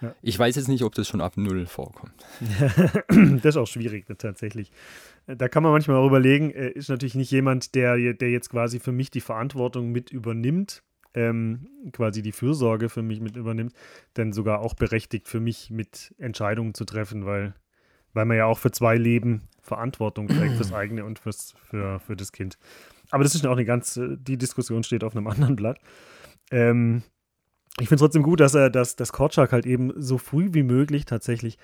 ja. 0.02 0.14
ich 0.22 0.38
weiß 0.38 0.56
jetzt 0.56 0.68
nicht, 0.68 0.84
ob 0.84 0.96
das 0.96 1.08
schon 1.08 1.22
ab 1.22 1.34
null 1.38 1.66
vorkommt. 1.66 2.14
das 3.42 3.56
ist 3.56 3.58
auch 3.58 3.68
schwierig 3.68 4.08
ne, 4.10 4.18
tatsächlich. 4.18 4.72
Äh, 5.28 5.36
da 5.36 5.48
kann 5.48 5.64
man 5.64 5.72
manchmal 5.72 5.98
auch 5.98 6.08
überlegen, 6.08 6.52
äh, 6.52 6.70
ist 6.70 6.90
natürlich 6.90 7.16
nicht 7.16 7.32
jemand, 7.32 7.76
der, 7.76 8.14
der 8.14 8.30
jetzt 8.30 8.50
quasi 8.50 8.80
für 8.80 8.92
mich 8.92 9.12
die 9.12 9.22
Verantwortung 9.22 9.92
mit 9.92 10.12
übernimmt, 10.12 10.84
ähm, 11.14 11.68
quasi 11.92 12.22
die 12.22 12.32
Fürsorge 12.32 12.88
für 12.88 13.02
mich 13.02 13.20
mit 13.20 13.36
übernimmt, 13.36 13.74
denn 14.16 14.32
sogar 14.32 14.62
auch 14.62 14.76
berechtigt 14.76 15.28
für 15.28 15.40
mich 15.40 15.70
mit 15.70 16.14
Entscheidungen 16.18 16.74
zu 16.74 16.86
treffen, 16.86 17.26
weil 17.26 17.54
weil 18.14 18.26
man 18.26 18.38
ja 18.38 18.46
auch 18.46 18.58
für 18.58 18.72
zwei 18.72 18.98
Leben 18.98 19.48
Verantwortung 19.72 20.28
trägt, 20.28 20.56
fürs 20.56 20.74
eigene 20.74 21.06
und 21.06 21.18
fürs, 21.18 21.56
für, 21.70 22.00
für 22.02 22.18
das 22.18 22.34
Kind. 22.34 22.58
Aber 23.10 23.24
das 23.24 23.36
ist 23.36 23.48
auch 23.48 23.54
eine 23.54 23.64
ganz, 23.64 23.98
die 23.98 24.38
Diskussion 24.38 24.84
steht 24.84 25.06
auf 25.06 25.16
einem 25.16 25.28
anderen 25.34 25.56
Blatt. 25.56 25.80
Ähm, 26.52 27.04
ich 27.80 27.88
finde 27.88 27.96
es 27.96 28.02
trotzdem 28.02 28.24
gut, 28.24 28.42
dass 28.42 28.54
er, 28.54 28.70
dass 28.70 28.98
das 28.98 29.14
Korczak 29.14 29.54
halt 29.54 29.66
eben 29.66 29.94
so 29.96 30.18
früh 30.18 30.50
wie 30.52 30.64
möglich 30.64 31.06
tatsächlich 31.06 31.58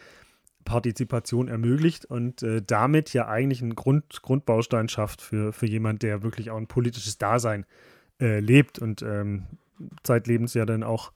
Partizipation 0.63 1.49
ermöglicht 1.49 2.05
und 2.05 2.43
äh, 2.43 2.61
damit 2.65 3.11
ja 3.13 3.27
eigentlich 3.27 3.61
einen 3.61 3.75
Grund, 3.75 4.21
Grundbaustein 4.21 4.87
schafft 4.87 5.21
für, 5.21 5.51
für 5.51 5.65
jemand, 5.65 6.03
der 6.03 6.23
wirklich 6.23 6.49
auch 6.49 6.57
ein 6.57 6.67
politisches 6.67 7.17
Dasein 7.17 7.65
äh, 8.21 8.39
lebt 8.39 8.79
und 8.79 9.01
ähm, 9.01 9.47
zeitlebens 10.03 10.53
ja 10.53 10.65
dann 10.65 10.83
auch, 10.83 11.11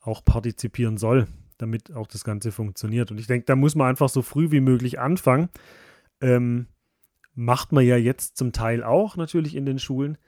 auch 0.00 0.24
partizipieren 0.24 0.98
soll 0.98 1.28
damit 1.62 1.94
auch 1.94 2.08
das 2.08 2.24
Ganze 2.24 2.52
funktioniert. 2.52 3.10
Und 3.10 3.18
ich 3.18 3.28
denke, 3.28 3.46
da 3.46 3.56
muss 3.56 3.74
man 3.74 3.88
einfach 3.88 4.08
so 4.08 4.20
früh 4.20 4.50
wie 4.50 4.60
möglich 4.60 4.98
anfangen. 4.98 5.48
Ähm, 6.22 6.66
macht 7.34 7.72
man 7.72 7.84
ja 7.84 7.96
jetzt 7.96 8.36
zum 8.36 8.52
Teil 8.52 8.82
auch 8.82 9.16
natürlich 9.16 9.54
in 9.54 9.66
den 9.66 9.78
Schulen, 9.78 10.18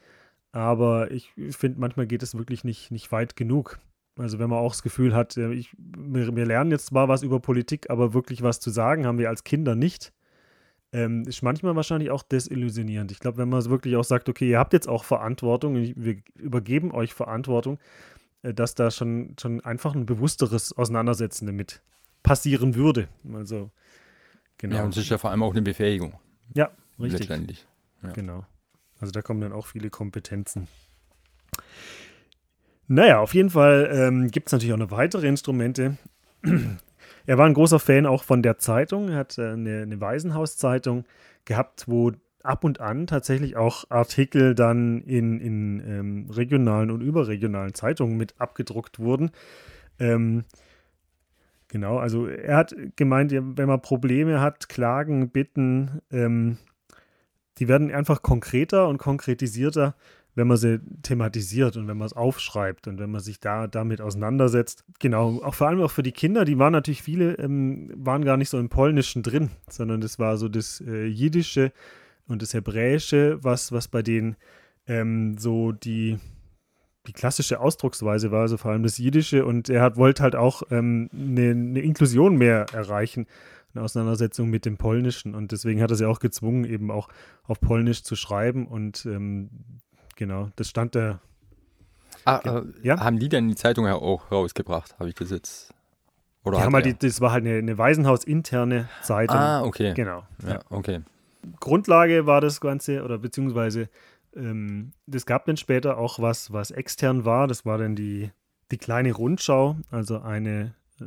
aber 0.53 1.11
ich 1.11 1.33
finde, 1.51 1.81
manchmal 1.81 2.07
geht 2.07 2.23
es 2.23 2.37
wirklich 2.37 2.65
nicht, 2.65 2.91
nicht 2.91 3.11
weit 3.13 3.37
genug. 3.37 3.79
Also 4.17 4.39
wenn 4.39 4.49
man 4.49 4.61
auch 4.61 4.73
das 4.73 4.83
Gefühl 4.83 5.15
hat, 5.15 5.37
äh, 5.37 5.53
ich, 5.53 5.75
wir, 5.77 6.35
wir, 6.35 6.47
lernen 6.47 6.71
jetzt 6.71 6.87
zwar 6.87 7.09
was 7.09 7.23
über 7.23 7.41
Politik, 7.41 7.91
aber 7.91 8.15
wirklich 8.15 8.43
was 8.43 8.61
zu 8.61 8.71
sagen 8.71 9.07
haben 9.07 9.19
wir 9.19 9.29
als 9.29 9.43
Kinder 9.43 9.75
nicht, 9.75 10.13
ähm, 10.93 11.25
ist 11.27 11.43
manchmal 11.43 11.75
wahrscheinlich 11.75 12.11
auch 12.11 12.23
desillusionierend. 12.23 13.11
Ich 13.11 13.19
glaube, 13.19 13.39
wenn 13.39 13.49
man 13.49 13.65
wirklich 13.65 13.97
auch 13.97 14.05
sagt, 14.05 14.29
okay, 14.29 14.49
ihr 14.49 14.61
habt 14.61 14.73
jetzt 14.73 14.89
auch 14.89 15.03
Verantwortung, 15.03 15.75
wir 15.75 16.17
übergeben 16.37 16.93
euch 16.93 17.13
Verantwortung, 17.13 17.81
äh, 18.43 18.55
dass 18.55 18.77
da 18.77 18.93
schon, 18.93 19.35
schon 19.41 19.61
einfach 19.63 19.97
ein 19.97 20.07
bewussteres 20.07 20.73
Auseinandersetzen 20.73 21.47
damit 21.47 21.83
passieren 22.23 22.77
würde. 22.77 23.09
Also, 23.33 23.73
genau. 24.59 24.77
Ja, 24.77 24.85
und 24.85 24.91
es 24.91 24.99
ist 25.05 25.11
ja 25.11 25.19
vor 25.19 25.31
allem 25.31 25.43
auch 25.43 25.53
eine 25.53 25.63
Befähigung. 25.63 26.15
Ja, 26.55 26.71
richtig. 26.99 27.21
Letztendlich. 27.21 27.67
Ja. 28.03 28.13
Genau. 28.13 28.45
Also 29.01 29.13
da 29.13 29.23
kommen 29.23 29.41
dann 29.41 29.53
auch 29.53 29.67
viele 29.67 29.91
Kompetenzen. 29.91 30.69
Naja, 32.87 33.21
auf 33.21 33.35
jeden 33.35 33.51
Fall 33.51 33.91
ähm, 33.93 34.31
gibt 34.31 34.49
es 34.49 34.53
natürlich 34.53 34.75
auch 34.75 34.79
noch 34.79 34.91
weitere 34.91 35.27
Instrumente. 35.27 35.97
er 37.27 37.39
war 37.39 37.47
ein 37.47 37.55
großer 37.55 37.79
Fan 37.79 38.07
auch 38.07 38.25
von 38.25 38.43
der 38.43 38.59
Zeitung. 38.59 39.09
Er 39.09 39.17
hat 39.17 39.39
äh, 39.39 39.53
eine, 39.53 39.83
eine 39.83 40.01
Waisenhauszeitung 40.01 41.05
gehabt, 41.45 41.89
wo 41.89 42.13
ab 42.43 42.63
und 42.63 42.81
an 42.81 43.07
tatsächlich 43.07 43.57
auch 43.57 43.85
Artikel 43.91 44.55
dann 44.55 45.01
in, 45.01 45.41
in 45.41 45.81
ähm, 45.81 46.31
regionalen 46.31 46.91
und 46.91 47.01
überregionalen 47.01 47.73
Zeitungen 47.73 48.19
mit 48.19 48.35
abgedruckt 48.39 48.99
wurden. 48.99 49.31
Ähm, 49.99 50.45
genau, 51.75 51.99
also 51.99 52.29
er 52.29 52.57
hat 52.57 52.73
gemeint, 52.95 53.33
wenn 53.33 53.67
man 53.67 53.83
Probleme 53.83 54.41
hat, 54.41 54.69
Klagen, 54.69 55.31
Bitten, 55.31 56.01
ähm, 56.13 56.59
die 57.59 57.67
werden 57.67 57.91
einfach 57.91 58.23
konkreter 58.23 58.87
und 58.87 58.99
konkretisierter, 58.99 59.97
wenn 60.37 60.47
man 60.47 60.57
sie 60.57 60.79
thematisiert 61.03 61.77
und 61.77 61.89
wenn 61.89 61.97
man 61.97 62.07
es 62.07 62.13
aufschreibt 62.13 62.87
und 62.87 63.01
wenn 63.01 63.11
man 63.11 63.21
sich 63.21 63.41
da 63.41 63.67
damit 63.67 64.01
auseinandersetzt. 64.01 64.85
Genau, 65.01 65.43
auch 65.43 65.55
vor 65.55 65.67
allem 65.67 65.81
auch 65.81 65.91
für 65.91 66.05
die 66.05 66.13
Kinder, 66.13 66.45
die 66.45 66.61
waren 66.61 66.73
natürlich 66.73 67.03
viele, 67.03 67.33
ähm, 67.39 67.91
waren 67.97 68.25
gar 68.25 68.37
nicht 68.37 68.51
so 68.51 68.59
im 68.61 68.69
Polnischen 68.69 69.25
drin, 69.25 69.51
sondern 69.69 70.01
das 70.01 70.21
war 70.21 70.37
so 70.37 70.49
das 70.49 70.81
äh, 70.81 71.07
Jiddische 71.07 71.73
und 72.29 72.41
das 72.41 72.55
Hebräische, 72.55 73.43
was, 73.43 73.73
was 73.73 73.89
bei 73.89 74.03
denen 74.03 74.37
ähm, 74.87 75.39
so 75.39 75.73
die, 75.73 76.21
die 77.07 77.13
klassische 77.13 77.61
Ausdrucksweise 77.61 78.31
war, 78.31 78.43
also 78.43 78.57
vor 78.57 78.71
allem 78.71 78.83
das 78.83 78.99
Jiddische 78.99 79.45
und 79.45 79.69
er 79.69 79.83
hat, 79.83 79.97
wollte 79.97 80.23
halt 80.23 80.37
auch 80.37 80.63
ähm, 80.71 81.11
eine, 81.13 81.51
eine 81.51 81.81
Inklusion 81.81 82.37
mehr 82.37 82.67
erreichen 82.73 83.27
eine 83.75 83.85
Auseinandersetzung 83.85 84.51
mit 84.51 84.65
dem 84.65 84.77
Polnischen 84.77 85.35
und 85.35 85.53
deswegen 85.53 85.83
hat 85.83 85.91
er 85.91 85.97
sie 85.97 86.07
auch 86.07 86.21
gezwungen, 86.21 86.65
eben 86.65 86.91
auch 86.91 87.09
auf 87.45 87.61
Polnisch 87.61 88.03
zu 88.03 88.17
schreiben 88.17 88.67
und 88.67 89.05
ähm, 89.07 89.51
genau, 90.17 90.51
das 90.57 90.69
stand 90.69 90.95
da. 90.95 91.21
Ah, 92.25 92.41
äh, 92.45 92.63
ja? 92.83 93.01
Haben 93.01 93.19
die 93.19 93.29
denn 93.29 93.49
die 93.49 93.57
Zeitung 93.57 93.87
ja 93.87 93.95
auch 93.95 94.31
rausgebracht? 94.31 94.99
Habe 94.99 95.09
ich 95.09 95.15
das 95.15 95.31
jetzt? 95.31 95.75
Oder 96.45 96.59
die 96.59 96.65
haben 96.65 96.75
halt 96.75 96.87
die, 96.87 96.95
das 96.95 97.21
war 97.21 97.33
halt 97.33 97.45
eine, 97.45 97.59
eine 97.59 97.77
Waisenhaus-interne 97.77 98.89
Zeitung. 99.03 99.37
Ah, 99.37 99.63
okay. 99.63 99.93
Genau. 99.95 100.25
Ja, 100.47 100.61
okay. 100.71 101.01
Grundlage 101.61 102.27
war 102.27 102.41
das 102.41 102.61
Ganze, 102.61 103.03
oder 103.03 103.19
beziehungsweise 103.19 103.89
ähm, 104.37 104.93
das 105.07 105.27
gab 105.27 105.47
dann 105.47 105.57
später 105.57 105.99
auch 105.99 106.19
was, 106.19 106.53
was 106.53 106.71
extern 106.71 107.25
war. 107.25 107.47
Das 107.47 107.65
war 107.65 107.79
dann 107.79 107.97
die, 107.97 108.31
die 108.71 108.79
kleine 108.79 109.13
Rundschau, 109.13 109.77
also 109.91 110.21
eine 110.21 110.75
äh, 111.01 111.05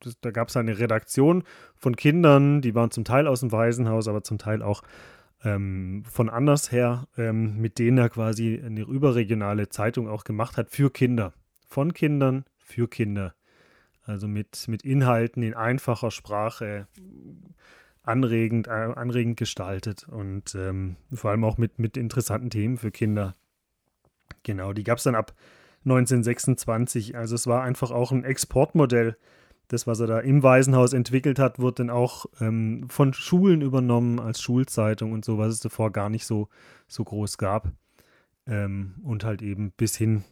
das, 0.00 0.20
da 0.20 0.30
gab 0.30 0.48
es 0.48 0.56
eine 0.56 0.78
Redaktion 0.78 1.44
von 1.76 1.96
Kindern, 1.96 2.60
die 2.60 2.74
waren 2.74 2.90
zum 2.90 3.04
Teil 3.04 3.26
aus 3.26 3.40
dem 3.40 3.52
Waisenhaus, 3.52 4.08
aber 4.08 4.22
zum 4.22 4.38
Teil 4.38 4.62
auch 4.62 4.82
ähm, 5.42 6.04
von 6.10 6.28
anders 6.28 6.72
her, 6.72 7.06
ähm, 7.16 7.60
mit 7.60 7.78
denen 7.78 7.98
er 7.98 8.08
quasi 8.08 8.62
eine 8.64 8.82
überregionale 8.82 9.68
Zeitung 9.68 10.08
auch 10.08 10.24
gemacht 10.24 10.56
hat 10.56 10.70
für 10.70 10.90
Kinder. 10.90 11.32
Von 11.68 11.92
Kindern 11.92 12.44
für 12.58 12.88
Kinder. 12.88 13.34
Also 14.02 14.28
mit, 14.28 14.68
mit 14.68 14.84
Inhalten 14.84 15.42
in 15.42 15.54
einfacher 15.54 16.10
Sprache, 16.10 16.86
anregend, 18.04 18.68
äh, 18.68 18.70
anregend 18.70 19.36
gestaltet 19.36 20.06
und 20.08 20.54
ähm, 20.54 20.96
vor 21.12 21.30
allem 21.30 21.44
auch 21.44 21.58
mit, 21.58 21.78
mit 21.78 21.96
interessanten 21.96 22.50
Themen 22.50 22.76
für 22.76 22.90
Kinder. 22.90 23.34
Genau, 24.42 24.72
die 24.72 24.84
gab 24.84 24.98
es 24.98 25.04
dann 25.04 25.14
ab 25.14 25.34
1926. 25.84 27.16
Also 27.16 27.34
es 27.34 27.46
war 27.46 27.62
einfach 27.62 27.90
auch 27.90 28.12
ein 28.12 28.24
Exportmodell. 28.24 29.16
Das, 29.68 29.86
was 29.86 30.00
er 30.00 30.06
da 30.06 30.18
im 30.20 30.42
Waisenhaus 30.42 30.92
entwickelt 30.92 31.38
hat, 31.38 31.58
wird 31.58 31.78
dann 31.78 31.88
auch 31.88 32.26
ähm, 32.40 32.86
von 32.90 33.14
Schulen 33.14 33.62
übernommen 33.62 34.20
als 34.20 34.42
Schulzeitung 34.42 35.12
und 35.12 35.24
so, 35.24 35.38
was 35.38 35.54
es 35.54 35.60
davor 35.60 35.90
gar 35.90 36.10
nicht 36.10 36.26
so, 36.26 36.48
so 36.86 37.02
groß 37.02 37.38
gab. 37.38 37.72
Ähm, 38.46 38.96
und 39.02 39.24
halt 39.24 39.40
eben 39.40 39.72
bis 39.72 39.96
hin 39.96 40.22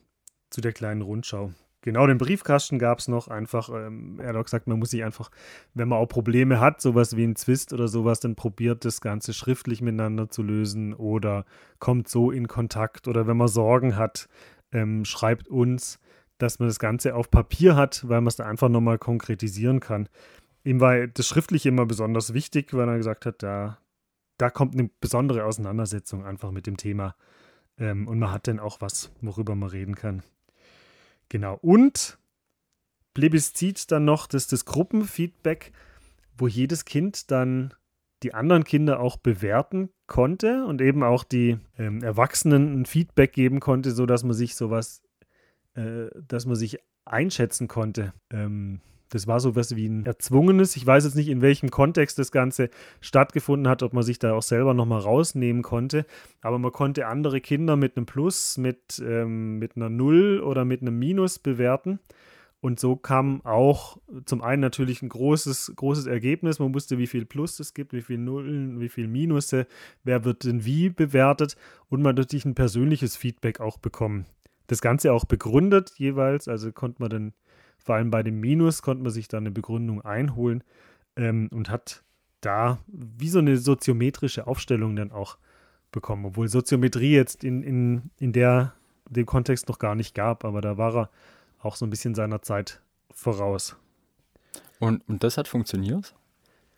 zu 0.50 0.60
der 0.60 0.74
kleinen 0.74 1.00
Rundschau. 1.00 1.52
Genau, 1.82 2.06
den 2.06 2.18
Briefkasten 2.18 2.78
gab 2.78 3.00
es 3.00 3.08
noch 3.08 3.26
einfach. 3.26 3.68
Ähm, 3.68 4.20
er 4.20 4.36
auch 4.36 4.44
gesagt, 4.44 4.68
man 4.68 4.78
muss 4.78 4.90
sich 4.90 5.02
einfach, 5.02 5.30
wenn 5.74 5.88
man 5.88 5.98
auch 5.98 6.06
Probleme 6.06 6.60
hat, 6.60 6.80
sowas 6.80 7.16
wie 7.16 7.24
ein 7.24 7.34
Zwist 7.34 7.72
oder 7.72 7.88
sowas, 7.88 8.20
dann 8.20 8.36
probiert 8.36 8.84
das 8.84 9.00
Ganze 9.00 9.34
schriftlich 9.34 9.82
miteinander 9.82 10.30
zu 10.30 10.44
lösen 10.44 10.94
oder 10.94 11.44
kommt 11.80 12.08
so 12.08 12.30
in 12.30 12.46
Kontakt 12.46 13.08
oder 13.08 13.26
wenn 13.26 13.36
man 13.36 13.48
Sorgen 13.48 13.96
hat, 13.96 14.28
ähm, 14.70 15.04
schreibt 15.04 15.48
uns, 15.48 15.98
dass 16.38 16.60
man 16.60 16.68
das 16.68 16.78
Ganze 16.78 17.16
auf 17.16 17.30
Papier 17.30 17.74
hat, 17.74 18.08
weil 18.08 18.20
man 18.20 18.28
es 18.28 18.36
da 18.36 18.46
einfach 18.46 18.68
nochmal 18.68 18.98
konkretisieren 18.98 19.80
kann. 19.80 20.08
Ihm 20.64 20.80
war 20.80 21.08
das 21.08 21.26
Schriftliche 21.26 21.68
immer 21.68 21.86
besonders 21.86 22.32
wichtig, 22.32 22.72
weil 22.74 22.88
er 22.88 22.96
gesagt 22.96 23.26
hat, 23.26 23.42
da, 23.42 23.78
da 24.38 24.50
kommt 24.50 24.74
eine 24.74 24.88
besondere 25.00 25.44
Auseinandersetzung 25.44 26.24
einfach 26.24 26.52
mit 26.52 26.68
dem 26.68 26.76
Thema. 26.76 27.16
Ähm, 27.76 28.06
und 28.06 28.20
man 28.20 28.30
hat 28.30 28.46
dann 28.46 28.60
auch 28.60 28.80
was, 28.80 29.10
worüber 29.20 29.56
man 29.56 29.68
reden 29.68 29.96
kann. 29.96 30.22
Genau. 31.32 31.58
Und 31.62 32.18
Plebiszit 33.14 33.90
dann 33.90 34.04
noch 34.04 34.26
das, 34.26 34.48
das 34.48 34.66
Gruppenfeedback, 34.66 35.72
wo 36.36 36.46
jedes 36.46 36.84
Kind 36.84 37.30
dann 37.30 37.72
die 38.22 38.34
anderen 38.34 38.64
Kinder 38.64 39.00
auch 39.00 39.16
bewerten 39.16 39.88
konnte 40.06 40.66
und 40.66 40.82
eben 40.82 41.02
auch 41.02 41.24
die 41.24 41.58
ähm, 41.78 42.02
Erwachsenen 42.02 42.82
ein 42.82 42.84
Feedback 42.84 43.32
geben 43.32 43.60
konnte, 43.60 43.92
sodass 43.92 44.24
man 44.24 44.34
sich 44.34 44.54
sowas, 44.56 45.00
äh, 45.72 46.08
dass 46.28 46.44
man 46.44 46.54
sich 46.56 46.80
einschätzen 47.06 47.66
konnte. 47.66 48.12
Ähm, 48.30 48.82
das 49.12 49.26
war 49.26 49.40
sowas 49.40 49.76
wie 49.76 49.86
ein 49.86 50.06
erzwungenes. 50.06 50.74
Ich 50.76 50.86
weiß 50.86 51.04
jetzt 51.04 51.16
nicht, 51.16 51.28
in 51.28 51.42
welchem 51.42 51.70
Kontext 51.70 52.18
das 52.18 52.32
Ganze 52.32 52.70
stattgefunden 53.02 53.68
hat, 53.68 53.82
ob 53.82 53.92
man 53.92 54.02
sich 54.02 54.18
da 54.18 54.32
auch 54.32 54.42
selber 54.42 54.72
nochmal 54.72 55.00
rausnehmen 55.00 55.62
konnte. 55.62 56.06
Aber 56.40 56.58
man 56.58 56.72
konnte 56.72 57.06
andere 57.06 57.42
Kinder 57.42 57.76
mit 57.76 57.96
einem 57.96 58.06
Plus, 58.06 58.56
mit, 58.56 59.02
ähm, 59.04 59.58
mit 59.58 59.76
einer 59.76 59.90
Null 59.90 60.40
oder 60.40 60.64
mit 60.64 60.80
einem 60.80 60.98
Minus 60.98 61.38
bewerten. 61.38 61.98
Und 62.62 62.80
so 62.80 62.96
kam 62.96 63.44
auch 63.44 63.98
zum 64.24 64.40
einen 64.40 64.62
natürlich 64.62 65.02
ein 65.02 65.08
großes, 65.08 65.72
großes 65.76 66.06
Ergebnis. 66.06 66.58
Man 66.58 66.72
wusste, 66.72 66.96
wie 66.96 67.08
viel 67.08 67.26
Plus 67.26 67.60
es 67.60 67.74
gibt, 67.74 67.92
wie 67.92 68.02
viel 68.02 68.18
Nullen, 68.18 68.80
wie 68.80 68.88
viel 68.88 69.08
Minusse, 69.08 69.66
wer 70.04 70.24
wird 70.24 70.44
denn 70.44 70.64
wie 70.64 70.88
bewertet 70.88 71.56
und 71.88 72.00
man 72.02 72.14
natürlich 72.14 72.44
ein 72.44 72.54
persönliches 72.54 73.16
Feedback 73.16 73.60
auch 73.60 73.78
bekommen. 73.78 74.26
Das 74.68 74.80
Ganze 74.80 75.12
auch 75.12 75.24
begründet 75.24 75.92
jeweils, 75.96 76.48
also 76.48 76.72
konnte 76.72 77.02
man 77.02 77.10
dann, 77.10 77.32
vor 77.82 77.96
allem 77.96 78.10
bei 78.10 78.22
dem 78.22 78.40
Minus, 78.40 78.82
konnte 78.82 79.02
man 79.02 79.12
sich 79.12 79.28
da 79.28 79.38
eine 79.38 79.50
Begründung 79.50 80.02
einholen 80.02 80.62
ähm, 81.16 81.48
und 81.52 81.70
hat 81.70 82.02
da 82.40 82.78
wie 82.86 83.28
so 83.28 83.38
eine 83.38 83.56
soziometrische 83.56 84.46
Aufstellung 84.46 84.96
dann 84.96 85.12
auch 85.12 85.38
bekommen, 85.90 86.24
obwohl 86.24 86.48
Soziometrie 86.48 87.14
jetzt 87.14 87.44
in, 87.44 87.62
in, 87.62 88.10
in 88.18 88.32
der, 88.32 88.72
dem 89.08 89.26
Kontext 89.26 89.68
noch 89.68 89.78
gar 89.78 89.94
nicht 89.94 90.14
gab, 90.14 90.44
aber 90.44 90.60
da 90.60 90.78
war 90.78 90.96
er 90.96 91.10
auch 91.60 91.76
so 91.76 91.86
ein 91.86 91.90
bisschen 91.90 92.14
seiner 92.14 92.42
Zeit 92.42 92.80
voraus. 93.10 93.76
Und, 94.78 95.06
und 95.08 95.22
das 95.22 95.36
hat 95.36 95.48
funktioniert? 95.48 96.14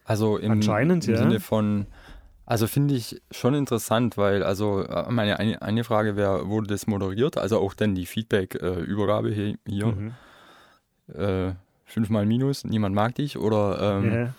Also 0.04 0.36
im, 0.36 0.52
Anscheinend, 0.52 1.08
im 1.08 1.14
ja. 1.14 1.18
Sinne 1.20 1.40
von, 1.40 1.86
also 2.44 2.66
finde 2.66 2.94
ich 2.94 3.22
schon 3.30 3.54
interessant, 3.54 4.18
weil 4.18 4.42
also 4.42 4.82
äh, 4.82 5.10
meine 5.10 5.38
eine, 5.38 5.62
eine 5.62 5.84
Frage 5.84 6.16
wäre, 6.16 6.48
wurde 6.48 6.66
das 6.66 6.86
moderiert? 6.86 7.38
Also 7.38 7.58
auch 7.58 7.72
dann 7.72 7.94
die 7.94 8.04
Feedback-Übergabe 8.04 9.30
äh, 9.30 9.56
hier. 9.66 9.86
Mhm. 9.86 10.14
Äh, 11.12 11.52
fünfmal 11.84 12.26
Minus, 12.26 12.64
niemand 12.64 12.94
mag 12.94 13.14
dich 13.14 13.36
oder 13.36 13.98
ähm, 13.98 14.12
yeah. 14.12 14.34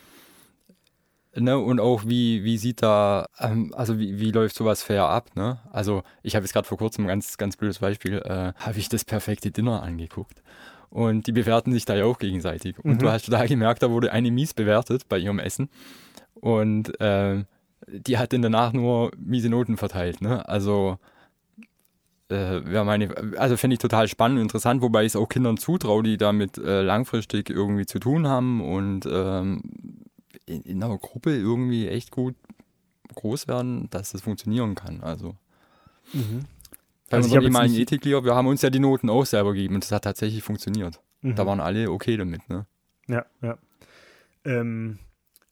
Ne, 1.37 1.59
und 1.59 1.81
auch 1.81 2.03
wie, 2.05 2.45
wie 2.45 2.57
sieht 2.57 2.81
da, 2.81 3.27
ähm, 3.39 3.73
also 3.75 3.99
wie, 3.99 4.21
wie 4.21 4.31
läuft 4.31 4.55
sowas 4.55 4.81
fair 4.81 5.09
ab, 5.09 5.35
ne? 5.35 5.59
Also 5.69 6.03
ich 6.23 6.33
habe 6.33 6.45
jetzt 6.45 6.53
gerade 6.53 6.65
vor 6.65 6.77
kurzem 6.77 7.03
ein 7.05 7.07
ganz, 7.09 7.37
ganz 7.37 7.57
blödes 7.57 7.79
Beispiel, 7.79 8.19
äh, 8.19 8.53
habe 8.55 8.77
ich 8.77 8.87
das 8.87 9.03
perfekte 9.03 9.51
Dinner 9.51 9.83
angeguckt. 9.83 10.41
Und 10.89 11.27
die 11.27 11.33
bewerten 11.33 11.73
sich 11.73 11.83
da 11.83 11.93
ja 11.93 12.05
auch 12.05 12.19
gegenseitig. 12.19 12.79
Und 12.79 12.93
mhm. 12.93 12.99
du 12.99 13.11
hast 13.11 13.29
da 13.29 13.45
gemerkt, 13.45 13.83
da 13.83 13.91
wurde 13.91 14.13
eine 14.13 14.31
mies 14.31 14.53
bewertet 14.53 15.09
bei 15.09 15.17
ihrem 15.17 15.39
Essen. 15.39 15.67
Und 16.35 17.01
äh, 17.01 17.43
die 17.85 18.17
hat 18.17 18.31
dann 18.31 18.41
danach 18.41 18.71
nur 18.71 19.11
miese 19.17 19.49
Noten 19.49 19.75
verteilt, 19.75 20.21
ne? 20.21 20.47
Also 20.47 20.99
äh, 22.29 22.83
meine, 22.83 23.13
also 23.37 23.57
finde 23.57 23.75
ich 23.75 23.79
total 23.79 24.07
spannend 24.07 24.37
und 24.37 24.43
interessant, 24.43 24.81
wobei 24.81 25.01
ich 25.01 25.13
es 25.13 25.15
auch 25.15 25.29
Kindern 25.29 25.57
zutraue, 25.57 26.03
die 26.03 26.17
damit 26.17 26.57
äh, 26.57 26.81
langfristig 26.81 27.49
irgendwie 27.49 27.85
zu 27.85 27.99
tun 27.99 28.27
haben 28.27 28.61
und 28.61 29.05
ähm, 29.05 29.61
in, 30.45 30.61
in 30.61 30.83
einer 30.83 30.97
Gruppe 30.97 31.35
irgendwie 31.35 31.87
echt 31.87 32.11
gut 32.11 32.35
groß 33.13 33.47
werden, 33.47 33.89
dass 33.91 34.11
das 34.11 34.21
funktionieren 34.21 34.75
kann. 34.75 35.01
Also. 35.01 35.35
Mhm. 36.13 36.45
Also 37.11 37.27
unserem 37.27 37.43
ehemaligen 37.43 37.75
Ethiklehrer, 37.75 38.23
wir 38.23 38.35
haben 38.35 38.47
uns 38.47 38.61
ja 38.61 38.69
die 38.69 38.79
Noten 38.79 39.09
auch 39.09 39.25
selber 39.25 39.53
gegeben 39.53 39.75
und 39.75 39.83
das 39.83 39.91
hat 39.91 40.03
tatsächlich 40.03 40.43
funktioniert. 40.43 40.99
Mhm. 41.21 41.35
Da 41.35 41.45
waren 41.45 41.59
alle 41.59 41.91
okay 41.91 42.17
damit, 42.17 42.49
ne? 42.49 42.65
Ja, 43.07 43.25
ja. 43.41 43.57
Ähm, 44.43 44.99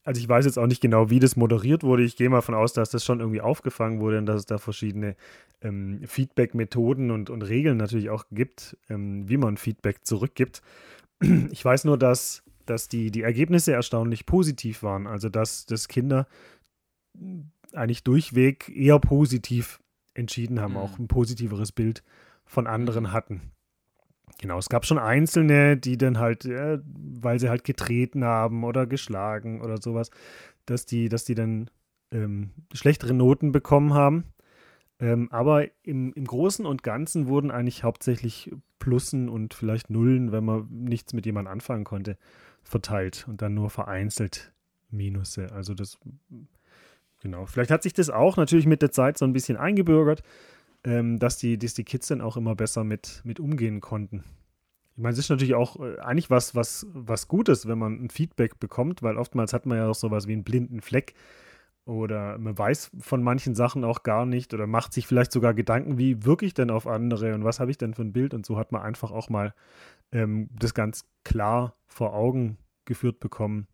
also 0.04 0.20
ich 0.20 0.28
weiß 0.28 0.46
jetzt 0.46 0.58
auch 0.58 0.68
nicht 0.68 0.82
genau, 0.82 1.10
wie 1.10 1.20
das 1.20 1.36
moderiert 1.36 1.84
wurde. 1.84 2.04
Ich 2.04 2.16
gehe 2.16 2.30
mal 2.30 2.38
davon 2.38 2.56
aus, 2.56 2.74
dass 2.74 2.90
das 2.90 3.06
schon 3.06 3.20
irgendwie 3.20 3.42
aufgefangen 3.42 4.00
wurde 4.00 4.18
und 4.18 4.26
dass 4.26 4.42
es 4.42 4.46
da 4.46 4.58
verschiedene 4.58 5.16
ähm, 5.62 6.02
Feedback-Methoden 6.06 7.12
und, 7.12 7.30
und 7.30 7.42
Regeln 7.42 7.78
natürlich 7.78 8.10
auch 8.10 8.26
gibt, 8.32 8.78
ähm, 8.90 9.30
wie 9.30 9.38
man 9.38 9.58
Feedback 9.58 10.06
zurückgibt. 10.06 10.62
Ich 11.52 11.64
weiß 11.64 11.86
nur, 11.86 11.98
dass 11.98 12.44
dass 12.66 12.88
die, 12.88 13.12
die 13.12 13.22
Ergebnisse 13.22 13.74
erstaunlich 13.74 14.26
positiv 14.26 14.84
waren. 14.84 15.08
Also, 15.08 15.30
dass, 15.30 15.66
dass 15.66 15.88
Kinder 15.88 16.28
eigentlich 17.74 18.04
durchweg 18.04 18.70
eher 18.70 19.00
positiv 19.00 19.80
entschieden 20.14 20.60
haben, 20.60 20.74
mhm. 20.74 20.80
auch 20.80 21.00
ein 21.00 21.08
positiveres 21.08 21.72
Bild 21.72 22.04
von 22.46 22.68
anderen 22.68 23.12
hatten. 23.12 23.42
Genau, 24.40 24.58
es 24.58 24.70
gab 24.70 24.86
schon 24.86 25.00
Einzelne, 25.00 25.78
die 25.78 25.98
dann 25.98 26.20
halt, 26.20 26.46
äh, 26.46 26.80
weil 26.86 27.40
sie 27.40 27.50
halt 27.50 27.64
getreten 27.64 28.24
haben 28.24 28.64
oder 28.64 28.86
geschlagen 28.86 29.62
oder 29.62 29.82
sowas, 29.82 30.10
dass 30.66 30.86
die, 30.86 31.10
dass 31.10 31.24
die 31.26 31.36
dann 31.36 31.70
ähm, 32.12 32.52
schlechtere 32.74 33.14
Noten 33.14 33.52
bekommen 33.52 33.94
haben. 33.94 34.26
Ähm, 35.00 35.30
aber 35.32 35.68
im, 35.84 36.14
im 36.14 36.26
Großen 36.26 36.66
und 36.66 36.84
Ganzen 36.84 37.28
wurden 37.28 37.52
eigentlich 37.52 37.84
hauptsächlich 37.84 38.52
Plussen 38.80 39.30
und 39.30 39.54
vielleicht 39.54 39.90
Nullen, 39.90 40.32
wenn 40.32 40.46
man 40.46 40.68
nichts 40.70 41.14
mit 41.14 41.26
jemandem 41.26 41.54
anfangen 41.54 41.84
konnte, 41.84 42.18
verteilt 42.64 43.26
und 43.28 43.42
dann 43.42 43.54
nur 43.54 43.70
vereinzelt 43.70 44.54
Minusse. 44.92 45.52
Also 45.52 45.74
das, 45.74 45.98
genau. 47.22 47.46
Vielleicht 47.46 47.72
hat 47.72 47.84
sich 47.84 47.94
das 47.94 48.10
auch 48.10 48.38
natürlich 48.38 48.66
mit 48.66 48.82
der 48.82 48.92
Zeit 48.92 49.18
so 49.18 49.26
ein 49.26 49.34
bisschen 49.34 49.58
eingebürgert. 49.58 50.22
Ähm, 50.84 51.20
dass, 51.20 51.38
die, 51.38 51.58
dass 51.58 51.74
die 51.74 51.84
Kids 51.84 52.08
dann 52.08 52.22
auch 52.22 52.38
immer 52.38 52.56
besser 52.56 52.84
mit, 52.84 53.22
mit 53.24 53.40
umgehen 53.40 53.82
konnten. 53.82 54.24
Ich 54.96 55.02
meine, 55.02 55.14
es 55.14 55.20
ist 55.20 55.30
natürlich 55.30 55.56
auch 55.56 55.80
äh, 55.80 56.00
eigentlich 56.00 56.30
was, 56.30 56.56
was, 56.56 56.86
was 56.94 57.28
Gutes, 57.28 57.68
wenn 57.68 57.80
man 57.80 58.04
ein 58.04 58.10
Feedback 58.10 58.60
bekommt, 58.60 59.02
weil 59.02 59.18
oftmals 59.18 59.54
hat 59.54 59.66
man 59.66 59.78
ja 59.78 59.88
auch 59.88 59.96
sowas 59.96 60.28
wie 60.28 60.34
einen 60.34 60.44
blinden 60.44 60.82
Fleck 60.82 61.14
oder 61.86 62.38
man 62.38 62.58
weiß 62.58 62.92
von 63.00 63.24
manchen 63.24 63.56
Sachen 63.56 63.84
auch 63.84 64.04
gar 64.04 64.26
nicht 64.26 64.54
oder 64.54 64.68
macht 64.68 64.94
sich 64.94 65.08
vielleicht 65.08 65.32
sogar 65.32 65.54
Gedanken, 65.54 65.98
wie 65.98 66.24
wirke 66.24 66.46
ich 66.46 66.54
denn 66.54 66.70
auf 66.70 66.88
andere 66.88 67.34
und 67.34 67.44
was 67.44 67.60
habe 67.60 67.72
ich 67.72 67.78
denn 67.78 67.94
für 67.94 68.04
ein 68.04 68.14
Bild 68.14 68.34
und 68.34 68.46
so 68.46 68.58
hat 68.58 68.72
man 68.72 68.82
einfach 68.84 69.12
auch 69.12 69.30
mal 69.30 69.54
ähm, 70.12 70.50
das 70.58 70.74
ganz 70.74 71.06
klar 71.24 71.76
vor 71.88 72.14
Augen 72.14 72.58
geführt 72.86 73.20
bekommen, 73.20 73.68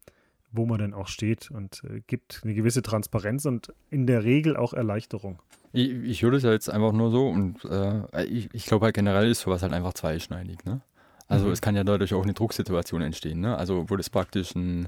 wo 0.52 0.66
man 0.66 0.80
denn 0.80 0.94
auch 0.94 1.08
steht 1.08 1.52
und 1.52 1.84
äh, 1.84 2.02
gibt 2.08 2.42
eine 2.44 2.54
gewisse 2.54 2.82
Transparenz 2.82 3.46
und 3.46 3.74
in 3.90 4.08
der 4.08 4.24
Regel 4.24 4.58
auch 4.58 4.74
Erleichterung. 4.74 5.40
Ich, 5.72 5.90
ich 5.90 6.22
höre 6.22 6.32
das 6.32 6.44
ja 6.44 6.52
jetzt 6.52 6.70
einfach 6.70 6.92
nur 6.92 7.12
so 7.12 7.28
und 7.28 7.64
äh, 7.66 8.26
ich, 8.26 8.50
ich 8.54 8.66
glaube 8.66 8.86
halt 8.86 8.96
generell 8.96 9.30
ist 9.30 9.42
sowas 9.42 9.62
halt 9.62 9.74
einfach 9.74 9.94
zweischneidig. 9.94 10.66
Ne? 10.66 10.82
Also 11.28 11.46
mhm. 11.46 11.52
es 11.52 11.62
kann 11.62 11.76
ja 11.76 11.84
dadurch 11.84 12.14
auch 12.14 12.24
eine 12.24 12.34
Drucksituation 12.34 13.02
entstehen, 13.02 13.40
ne? 13.42 13.58
also 13.58 13.90
wo 13.90 13.96
das 13.96 14.10
praktisch 14.10 14.56
ein, 14.56 14.88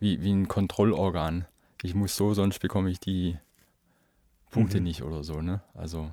wie, 0.00 0.22
wie 0.22 0.32
ein 0.32 0.48
Kontrollorgan 0.48 1.46
ich 1.82 1.94
muss 1.94 2.16
so, 2.16 2.32
sonst 2.32 2.60
bekomme 2.60 2.90
ich 2.90 3.00
die 3.00 3.36
Punkte 4.50 4.78
mhm. 4.78 4.84
nicht 4.84 5.02
oder 5.02 5.24
so. 5.24 5.40
Ne? 5.42 5.60
Also 5.74 6.12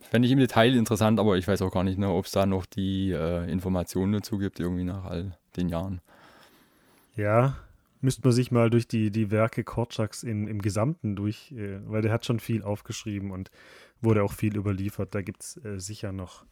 fände 0.00 0.26
ich 0.26 0.32
im 0.32 0.38
Detail 0.38 0.74
interessant, 0.74 1.18
aber 1.18 1.36
ich 1.36 1.48
weiß 1.48 1.62
auch 1.62 1.72
gar 1.72 1.84
nicht, 1.84 1.98
ne, 1.98 2.08
ob 2.08 2.26
es 2.26 2.32
da 2.32 2.46
noch 2.46 2.66
die 2.66 3.10
äh, 3.10 3.50
Informationen 3.50 4.12
dazu 4.12 4.38
gibt, 4.38 4.60
irgendwie 4.60 4.84
nach 4.84 5.04
all 5.04 5.36
den 5.56 5.68
Jahren. 5.68 6.00
Ja, 7.16 7.56
müsste 8.00 8.22
man 8.22 8.32
sich 8.32 8.50
mal 8.50 8.70
durch 8.70 8.88
die, 8.88 9.10
die 9.10 9.30
Werke 9.30 9.64
Korczaks 9.64 10.22
in, 10.22 10.46
im 10.46 10.62
Gesamten 10.62 11.16
durch, 11.16 11.52
äh, 11.52 11.80
weil 11.86 12.02
der 12.02 12.12
hat 12.12 12.24
schon 12.24 12.40
viel 12.40 12.62
aufgeschrieben 12.62 13.30
und 13.30 13.50
wurde 14.00 14.22
auch 14.22 14.32
viel 14.32 14.56
überliefert. 14.56 15.14
Da 15.14 15.22
gibt 15.22 15.42
es 15.42 15.56
äh, 15.64 15.78
sicher 15.78 16.12
noch, 16.12 16.44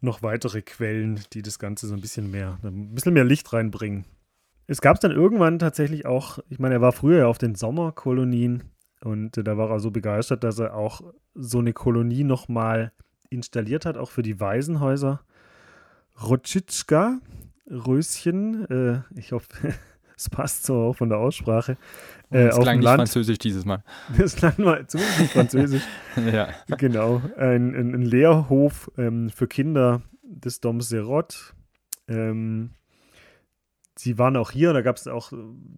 noch 0.00 0.22
weitere 0.22 0.62
Quellen, 0.62 1.20
die 1.32 1.42
das 1.42 1.58
Ganze 1.58 1.86
so 1.86 1.94
ein 1.94 2.00
bisschen 2.00 2.30
mehr, 2.30 2.58
ein 2.62 2.94
bisschen 2.94 3.14
mehr 3.14 3.24
Licht 3.24 3.52
reinbringen 3.52 4.04
es 4.66 4.80
gab 4.80 4.94
es 4.94 5.00
dann 5.00 5.12
irgendwann 5.12 5.58
tatsächlich 5.58 6.06
auch, 6.06 6.38
ich 6.48 6.58
meine, 6.58 6.76
er 6.76 6.80
war 6.80 6.92
früher 6.92 7.18
ja 7.18 7.26
auf 7.26 7.38
den 7.38 7.54
Sommerkolonien 7.54 8.64
und 9.02 9.36
äh, 9.36 9.44
da 9.44 9.56
war 9.56 9.70
er 9.70 9.80
so 9.80 9.90
begeistert, 9.90 10.44
dass 10.44 10.58
er 10.58 10.74
auch 10.74 11.02
so 11.34 11.58
eine 11.58 11.72
Kolonie 11.72 12.24
nochmal 12.24 12.92
installiert 13.28 13.84
hat, 13.84 13.96
auch 13.96 14.10
für 14.10 14.22
die 14.22 14.40
Waisenhäuser. 14.40 15.20
Rotschitschka, 16.22 17.18
Röschen, 17.68 18.64
äh, 18.70 19.02
ich 19.18 19.32
hoffe, 19.32 19.74
es 20.24 20.30
passt 20.30 20.64
so 20.64 20.74
auch 20.76 20.94
von 20.94 21.10
der 21.10 21.18
Aussprache. 21.18 21.76
Äh, 22.30 22.46
das 22.46 22.58
klang 22.58 22.76
nicht 22.78 22.84
Land. 22.84 23.00
französisch 23.00 23.38
dieses 23.38 23.64
Mal. 23.64 23.82
Das 24.16 24.36
klang 24.36 24.54
mal 24.56 24.86
zumindest 24.86 25.32
französisch. 25.32 25.82
ja. 26.32 26.48
Genau. 26.78 27.20
Ein, 27.36 27.74
ein, 27.74 27.94
ein 27.94 28.02
Lehrhof 28.02 28.90
ähm, 28.96 29.28
für 29.28 29.46
Kinder 29.46 30.00
des 30.22 30.60
Dom 30.60 30.80
Serot. 30.80 31.54
Ähm, 32.08 32.70
sie 33.96 34.18
waren 34.18 34.36
auch 34.36 34.50
hier, 34.50 34.72
da 34.72 34.80
gab 34.80 34.96
es 34.96 35.06
auch, 35.06 35.32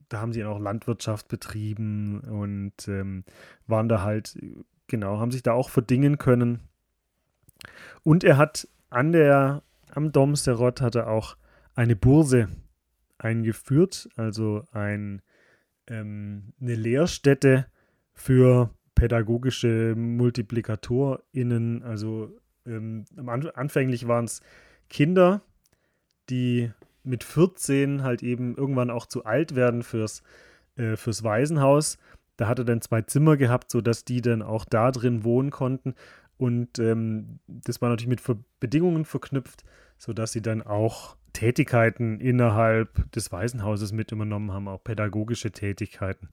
da 0.09 0.21
haben 0.21 0.33
sie 0.33 0.45
auch 0.45 0.61
Landwirtschaft 0.61 1.27
betrieben 1.27 2.21
und 2.21 2.87
ähm, 2.87 3.25
waren 3.67 3.89
da 3.89 4.03
halt, 4.03 4.39
genau, 4.87 5.19
haben 5.19 5.33
sich 5.33 5.43
da 5.43 5.53
auch 5.53 5.71
verdingen 5.71 6.19
können. 6.19 6.61
Und 8.05 8.23
er 8.23 8.37
hat 8.37 8.69
an 8.91 9.11
der, 9.11 9.63
am 9.91 10.13
Dom 10.13 10.37
Serot 10.37 10.81
hat 10.81 10.95
er 10.95 11.09
auch 11.09 11.37
eine 11.75 11.97
Burse 11.97 12.49
eingeführt, 13.19 14.09
also 14.17 14.65
ein, 14.73 15.23
ähm, 15.87 16.53
eine 16.61 16.75
Lehrstätte 16.75 17.67
für 18.13 18.71
pädagogische 18.95 19.95
MultiplikatorInnen. 19.97 21.83
Also 21.83 22.37
ähm, 22.67 23.05
anfänglich 23.55 24.09
waren 24.09 24.25
es 24.25 24.41
Kinder, 24.89 25.43
die 26.31 26.73
mit 27.05 27.23
14 27.23 28.03
halt 28.03 28.23
eben 28.23 28.57
irgendwann 28.57 28.91
auch 28.91 29.07
zu 29.07 29.25
alt 29.25 29.55
werden 29.55 29.83
fürs, 29.83 30.23
äh, 30.77 30.97
fürs 30.97 31.23
Waisenhaus. 31.23 31.99
Da 32.37 32.49
hat 32.49 32.59
er 32.59 32.65
dann 32.65 32.83
zwei 32.83 33.03
Zimmer 33.03 33.37
gehabt, 33.37 33.71
sodass 33.71 34.05
die 34.05 34.21
dann 34.21 34.43
auch 34.43 34.65
da 34.65 34.91
drin 34.91 35.25
wohnen 35.25 35.51
konnten. 35.51 35.95
Und 36.37 36.79
ähm, 36.79 37.39
das 37.47 37.81
war 37.81 37.89
natürlich 37.89 38.09
mit 38.09 38.23
Bedingungen 38.61 39.05
verknüpft, 39.05 39.65
sodass 39.97 40.33
sie 40.33 40.43
dann 40.43 40.63
auch 40.63 41.17
Tätigkeiten 41.37 42.18
innerhalb 42.18 43.12
des 43.12 43.31
Waisenhauses 43.31 43.92
mit 43.92 44.11
übernommen 44.11 44.53
haben, 44.53 44.68
auch 44.68 44.83
pädagogische 44.83 45.51
Tätigkeiten. 45.51 46.31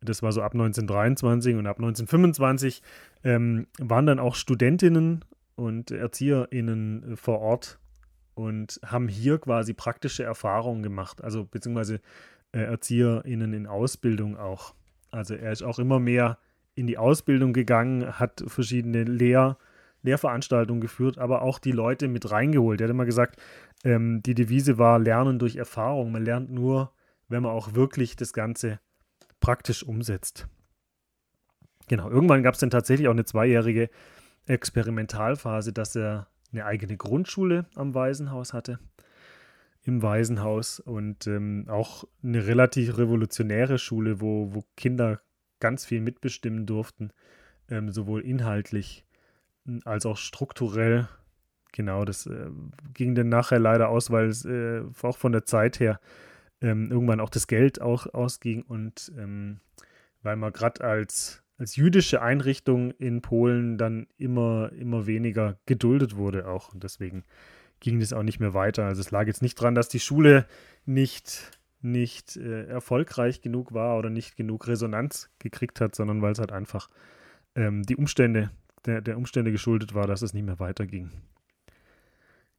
Das 0.00 0.20
war 0.20 0.32
so 0.32 0.42
ab 0.42 0.52
1923 0.52 1.54
und 1.54 1.68
ab 1.68 1.76
1925 1.76 2.82
ähm, 3.22 3.68
waren 3.78 4.06
dann 4.06 4.18
auch 4.18 4.34
Studentinnen 4.34 5.24
und 5.54 5.92
ErzieherInnen 5.92 7.16
vor 7.16 7.38
Ort 7.38 7.78
und 8.34 8.80
haben 8.84 9.06
hier 9.06 9.38
quasi 9.38 9.74
praktische 9.74 10.24
Erfahrungen 10.24 10.82
gemacht, 10.82 11.22
also 11.22 11.44
beziehungsweise 11.44 12.00
äh, 12.50 12.62
ErzieherInnen 12.62 13.52
in 13.52 13.68
Ausbildung 13.68 14.36
auch. 14.36 14.74
Also 15.12 15.34
er 15.34 15.52
ist 15.52 15.62
auch 15.62 15.78
immer 15.78 16.00
mehr 16.00 16.38
in 16.74 16.88
die 16.88 16.98
Ausbildung 16.98 17.52
gegangen, 17.52 18.18
hat 18.18 18.42
verschiedene 18.48 19.04
Lehr 19.04 19.56
Lehrveranstaltungen 20.02 20.80
geführt, 20.80 21.18
aber 21.18 21.42
auch 21.42 21.58
die 21.58 21.72
Leute 21.72 22.08
mit 22.08 22.30
reingeholt. 22.30 22.80
Er 22.80 22.84
hat 22.84 22.90
immer 22.90 23.04
gesagt, 23.04 23.40
ähm, 23.84 24.22
die 24.22 24.34
Devise 24.34 24.78
war 24.78 24.98
Lernen 24.98 25.38
durch 25.38 25.56
Erfahrung. 25.56 26.12
Man 26.12 26.24
lernt 26.24 26.50
nur, 26.50 26.92
wenn 27.28 27.42
man 27.42 27.52
auch 27.52 27.74
wirklich 27.74 28.16
das 28.16 28.32
Ganze 28.32 28.80
praktisch 29.40 29.82
umsetzt. 29.82 30.48
Genau, 31.88 32.08
irgendwann 32.08 32.42
gab 32.42 32.54
es 32.54 32.60
dann 32.60 32.70
tatsächlich 32.70 33.08
auch 33.08 33.12
eine 33.12 33.24
zweijährige 33.24 33.90
Experimentalphase, 34.46 35.72
dass 35.72 35.96
er 35.96 36.28
eine 36.52 36.64
eigene 36.64 36.96
Grundschule 36.96 37.66
am 37.74 37.94
Waisenhaus 37.94 38.52
hatte, 38.52 38.78
im 39.82 40.02
Waisenhaus 40.02 40.80
und 40.80 41.26
ähm, 41.26 41.66
auch 41.68 42.04
eine 42.22 42.46
relativ 42.46 42.98
revolutionäre 42.98 43.78
Schule, 43.78 44.20
wo, 44.20 44.54
wo 44.54 44.64
Kinder 44.76 45.20
ganz 45.58 45.84
viel 45.84 46.00
mitbestimmen 46.00 46.66
durften, 46.66 47.12
ähm, 47.68 47.90
sowohl 47.90 48.22
inhaltlich 48.22 49.04
hm, 49.64 49.80
als 49.84 50.06
auch 50.06 50.16
strukturell. 50.16 51.08
Genau, 51.72 52.04
das 52.04 52.26
äh, 52.26 52.50
ging 52.94 53.14
dann 53.14 53.28
nachher 53.28 53.58
leider 53.58 53.88
aus, 53.88 54.10
weil 54.10 54.26
es 54.26 54.44
äh, 54.44 54.82
auch 55.02 55.18
von 55.18 55.32
der 55.32 55.44
Zeit 55.44 55.80
her 55.80 56.00
ähm, 56.60 56.90
irgendwann 56.90 57.20
auch 57.20 57.30
das 57.30 57.46
Geld 57.46 57.80
auch 57.80 58.12
ausging 58.12 58.62
und 58.62 59.12
ähm, 59.16 59.60
weil 60.22 60.36
man 60.36 60.52
gerade 60.52 60.82
als 60.84 61.42
als 61.60 61.76
jüdische 61.76 62.22
Einrichtung 62.22 62.92
in 62.92 63.20
Polen 63.20 63.76
dann 63.76 64.06
immer, 64.16 64.72
immer 64.72 65.06
weniger 65.06 65.58
geduldet 65.66 66.16
wurde 66.16 66.48
auch. 66.48 66.72
Und 66.72 66.82
deswegen 66.84 67.22
ging 67.80 68.00
das 68.00 68.14
auch 68.14 68.22
nicht 68.22 68.40
mehr 68.40 68.54
weiter. 68.54 68.86
Also 68.86 69.02
es 69.02 69.10
lag 69.10 69.26
jetzt 69.26 69.42
nicht 69.42 69.56
dran, 69.56 69.74
dass 69.74 69.90
die 69.90 70.00
Schule 70.00 70.46
nicht, 70.86 71.60
nicht 71.82 72.38
äh, 72.38 72.64
erfolgreich 72.64 73.42
genug 73.42 73.74
war 73.74 73.98
oder 73.98 74.08
nicht 74.08 74.36
genug 74.36 74.68
Resonanz 74.68 75.28
gekriegt 75.38 75.82
hat, 75.82 75.94
sondern 75.94 76.22
weil 76.22 76.32
es 76.32 76.38
halt 76.38 76.50
einfach 76.50 76.88
ähm, 77.54 77.82
die 77.82 77.96
Umstände, 77.96 78.50
der, 78.86 79.02
der 79.02 79.18
Umstände 79.18 79.52
geschuldet 79.52 79.92
war, 79.92 80.06
dass 80.06 80.22
es 80.22 80.32
nicht 80.32 80.46
mehr 80.46 80.60
weiterging. 80.60 81.10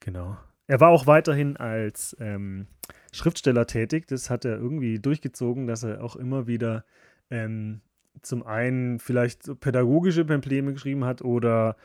Genau. 0.02 0.38
Er 0.68 0.80
war 0.80 0.90
auch 0.90 1.08
weiterhin 1.08 1.58
als 1.58 2.16
ähm, 2.20 2.68
Schriftsteller 3.12 3.68
tätig. 3.68 4.08
Das 4.08 4.30
hat 4.30 4.46
er 4.46 4.58
irgendwie 4.58 5.00
durchgezogen, 5.00 5.68
dass 5.68 5.84
er 5.84 6.04
auch 6.04 6.16
immer 6.16 6.48
wieder 6.48 6.86
ähm, 7.30 7.82
zum 8.22 8.44
einen 8.46 9.00
vielleicht 9.00 9.60
pädagogische 9.60 10.26
Probleme 10.26 10.74
geschrieben 10.74 11.06
hat 11.06 11.22
oder 11.22 11.76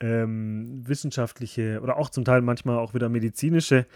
ähm, 0.00 0.86
wissenschaftliche 0.86 1.80
oder 1.82 1.96
auch 1.96 2.10
zum 2.10 2.24
Teil 2.24 2.42
manchmal 2.42 2.78
auch 2.78 2.94
wieder 2.94 3.08
medizinische 3.08 3.86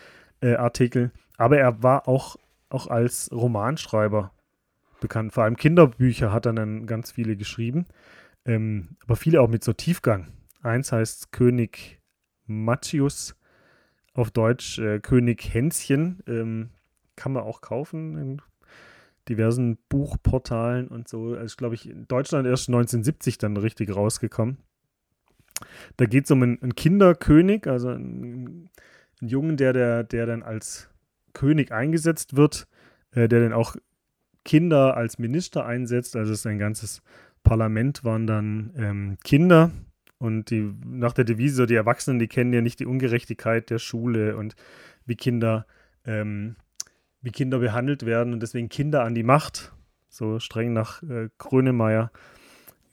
äh, 0.40 0.54
Artikel. 0.54 1.12
Aber 1.36 1.58
er 1.58 1.82
war 1.82 2.08
auch, 2.08 2.36
auch 2.68 2.86
als 2.86 3.30
Romanschreiber 3.32 4.32
bekannt. 5.00 5.32
Vor 5.32 5.44
allem 5.44 5.56
Kinderbücher 5.56 6.32
hat 6.32 6.46
er 6.46 6.52
dann 6.52 6.86
ganz 6.86 7.10
viele 7.10 7.36
geschrieben, 7.36 7.86
ähm, 8.44 8.96
aber 9.02 9.16
viele 9.16 9.40
auch 9.40 9.48
mit 9.48 9.64
so 9.64 9.72
Tiefgang. 9.72 10.28
Eins 10.62 10.92
heißt 10.92 11.32
König 11.32 12.00
Matthius, 12.46 13.36
auf 14.16 14.30
Deutsch 14.30 14.78
äh, 14.78 14.98
König 15.00 15.52
Hänschen. 15.52 16.22
Ähm, 16.26 16.70
kann 17.16 17.32
man 17.32 17.44
auch 17.44 17.60
kaufen 17.60 18.18
in 18.18 18.42
diversen 19.28 19.78
Buchportalen 19.88 20.88
und 20.88 21.08
so. 21.08 21.34
Also, 21.34 21.56
glaube 21.56 21.74
ich, 21.74 21.88
in 21.88 22.06
Deutschland 22.06 22.46
erst 22.46 22.68
1970 22.68 23.38
dann 23.38 23.56
richtig 23.56 23.94
rausgekommen. 23.94 24.58
Da 25.96 26.06
geht 26.06 26.24
es 26.24 26.30
um 26.30 26.42
einen, 26.42 26.62
einen, 26.62 26.74
Kinderkönig, 26.74 27.66
also 27.66 27.88
einen, 27.88 28.70
einen, 29.20 29.28
Jungen, 29.28 29.56
der, 29.56 29.72
der, 29.72 30.04
der 30.04 30.26
dann 30.26 30.42
als 30.42 30.90
König 31.32 31.72
eingesetzt 31.72 32.36
wird, 32.36 32.68
äh, 33.12 33.28
der 33.28 33.40
dann 33.40 33.52
auch 33.52 33.76
Kinder 34.44 34.96
als 34.96 35.18
Minister 35.18 35.64
einsetzt. 35.64 36.14
Also 36.14 36.34
sein 36.34 36.58
ganzes 36.58 37.02
Parlament 37.42 38.04
waren 38.04 38.26
dann 38.26 38.72
ähm, 38.76 39.16
Kinder. 39.24 39.70
Und 40.18 40.50
die, 40.50 40.72
nach 40.84 41.12
der 41.12 41.24
Devise, 41.24 41.66
die 41.66 41.74
Erwachsenen, 41.74 42.18
die 42.18 42.28
kennen 42.28 42.52
ja 42.52 42.62
nicht 42.62 42.80
die 42.80 42.86
Ungerechtigkeit 42.86 43.68
der 43.68 43.78
Schule 43.78 44.36
und 44.36 44.56
wie 45.04 45.16
Kinder 45.16 45.66
ähm, 46.06 46.56
wie 47.26 47.32
Kinder 47.32 47.58
behandelt 47.58 48.06
werden 48.06 48.32
und 48.32 48.40
deswegen 48.40 48.68
Kinder 48.68 49.02
an 49.02 49.14
die 49.14 49.24
Macht, 49.24 49.72
so 50.08 50.38
streng 50.38 50.72
nach 50.72 51.02
äh, 51.02 51.28
Grönemeyer. 51.38 52.10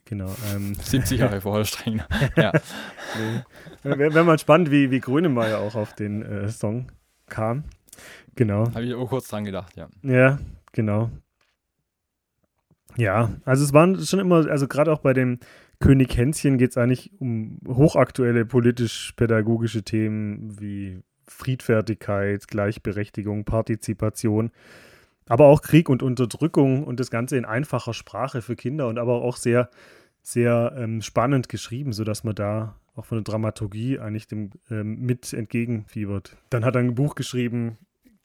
Genau. 0.05 0.35
Ähm. 0.53 0.73
70 0.81 1.19
Jahre 1.19 1.39
vorher 1.39 1.65
streng. 1.65 2.01
ja. 2.35 2.51
nee. 3.15 3.95
Wäre 3.95 4.13
wär 4.13 4.23
mal 4.23 4.39
spannend, 4.39 4.71
wie, 4.71 4.91
wie 4.91 4.99
Grönemeyer 4.99 5.59
auch 5.59 5.75
auf 5.75 5.93
den 5.93 6.23
äh, 6.23 6.49
Song 6.49 6.91
kam. 7.27 7.63
Genau. 8.35 8.73
Habe 8.73 8.85
ich 8.85 8.93
auch 8.95 9.07
kurz 9.07 9.27
dran 9.27 9.45
gedacht, 9.45 9.75
ja. 9.75 9.87
Ja, 10.01 10.39
genau. 10.71 11.11
Ja, 12.97 13.31
also 13.45 13.63
es 13.63 13.73
waren 13.73 13.99
schon 13.99 14.19
immer, 14.19 14.47
also 14.49 14.67
gerade 14.67 14.91
auch 14.91 14.99
bei 14.99 15.13
dem 15.13 15.39
König 15.79 16.15
Hänschen 16.15 16.57
geht 16.57 16.71
es 16.71 16.77
eigentlich 16.77 17.11
um 17.19 17.59
hochaktuelle 17.67 18.45
politisch-pädagogische 18.45 19.83
Themen 19.83 20.59
wie 20.59 21.01
Friedfertigkeit, 21.27 22.47
Gleichberechtigung, 22.47 23.45
Partizipation, 23.45 24.51
aber 25.27 25.47
auch 25.47 25.61
Krieg 25.61 25.89
und 25.89 26.03
Unterdrückung 26.03 26.83
und 26.83 26.99
das 26.99 27.09
Ganze 27.09 27.37
in 27.37 27.45
einfacher 27.45 27.93
Sprache 27.93 28.41
für 28.41 28.55
Kinder 28.55 28.87
und 28.87 28.97
aber 28.97 29.21
auch 29.21 29.37
sehr, 29.37 29.69
sehr 30.21 30.73
ähm, 30.77 31.01
spannend 31.01 31.49
geschrieben, 31.49 31.93
sodass 31.93 32.23
man 32.23 32.35
da 32.35 32.75
auch 32.95 33.05
von 33.05 33.17
der 33.17 33.23
Dramaturgie 33.23 33.99
eigentlich 33.99 34.27
dem 34.27 34.51
ähm, 34.69 34.99
mit 35.01 35.33
entgegenfiebert. 35.33 36.37
Dann 36.49 36.63
hat 36.63 36.75
er 36.75 36.81
ein 36.81 36.95
Buch 36.95 37.15
geschrieben, 37.15 37.77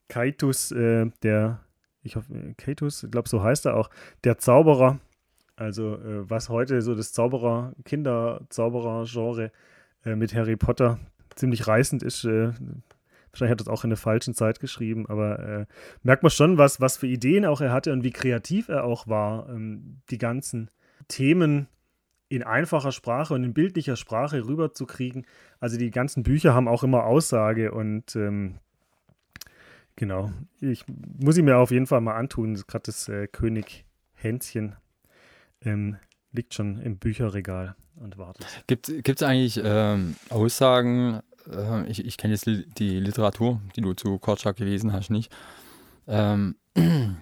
Kaitus, 0.08 0.72
äh, 0.72 1.06
der, 1.22 1.60
ich 2.08 2.16
hoffe, 2.16 2.54
Kaitus, 2.56 3.04
ich 3.04 3.10
glaube, 3.10 3.28
so 3.28 3.42
heißt 3.42 3.66
er 3.66 3.76
auch, 3.76 3.90
der 4.24 4.38
Zauberer. 4.38 4.98
Also, 5.56 5.94
äh, 5.96 6.30
was 6.30 6.48
heute 6.48 6.82
so 6.82 6.94
das 6.94 7.12
Zauberer, 7.12 7.72
Kinder-Zauberer-Genre 7.84 9.50
äh, 10.04 10.14
mit 10.14 10.34
Harry 10.34 10.56
Potter 10.56 10.98
ziemlich 11.34 11.66
reißend 11.66 12.02
ist. 12.02 12.24
Äh, 12.24 12.52
wahrscheinlich 13.30 13.50
hat 13.50 13.60
er 13.60 13.64
das 13.64 13.68
auch 13.68 13.84
in 13.84 13.90
der 13.90 13.96
falschen 13.96 14.34
Zeit 14.34 14.60
geschrieben, 14.60 15.06
aber 15.08 15.38
äh, 15.38 15.66
merkt 16.02 16.22
man 16.22 16.30
schon, 16.30 16.58
was, 16.58 16.80
was 16.80 16.96
für 16.96 17.06
Ideen 17.06 17.44
auch 17.44 17.60
er 17.60 17.72
hatte 17.72 17.92
und 17.92 18.04
wie 18.04 18.10
kreativ 18.10 18.68
er 18.68 18.84
auch 18.84 19.08
war, 19.08 19.48
ähm, 19.48 20.00
die 20.10 20.18
ganzen 20.18 20.70
Themen 21.08 21.68
in 22.28 22.42
einfacher 22.42 22.92
Sprache 22.92 23.34
und 23.34 23.42
in 23.42 23.54
bildlicher 23.54 23.96
Sprache 23.96 24.46
rüberzukriegen. 24.46 25.26
Also 25.60 25.78
die 25.78 25.90
ganzen 25.90 26.22
Bücher 26.22 26.54
haben 26.54 26.68
auch 26.68 26.82
immer 26.82 27.04
Aussage 27.04 27.72
und 27.72 28.14
ähm, 28.16 28.58
genau, 29.98 30.30
ich 30.60 30.84
muss 31.18 31.36
ihn 31.36 31.44
mir 31.44 31.58
auf 31.58 31.70
jeden 31.70 31.86
Fall 31.86 32.00
mal 32.00 32.14
antun. 32.14 32.54
Gerade 32.66 32.84
das 32.86 33.08
äh, 33.08 33.26
König 33.26 33.84
Hänschen 34.14 34.76
ähm, 35.60 35.96
liegt 36.32 36.54
schon 36.54 36.78
im 36.80 36.98
Bücherregal 36.98 37.74
und 37.96 38.16
wartet. 38.16 38.46
Gibt 38.66 38.88
es 38.88 39.22
eigentlich 39.22 39.60
ähm, 39.62 40.16
Aussagen, 40.30 41.20
äh, 41.52 41.86
ich, 41.90 42.04
ich 42.04 42.16
kenne 42.16 42.34
jetzt 42.34 42.46
die 42.46 43.00
Literatur, 43.00 43.60
die 43.76 43.80
du 43.80 43.92
zu 43.92 44.18
Korczak 44.18 44.56
gelesen 44.56 44.92
hast, 44.92 45.10
nicht. 45.10 45.34
Ähm, 46.06 46.56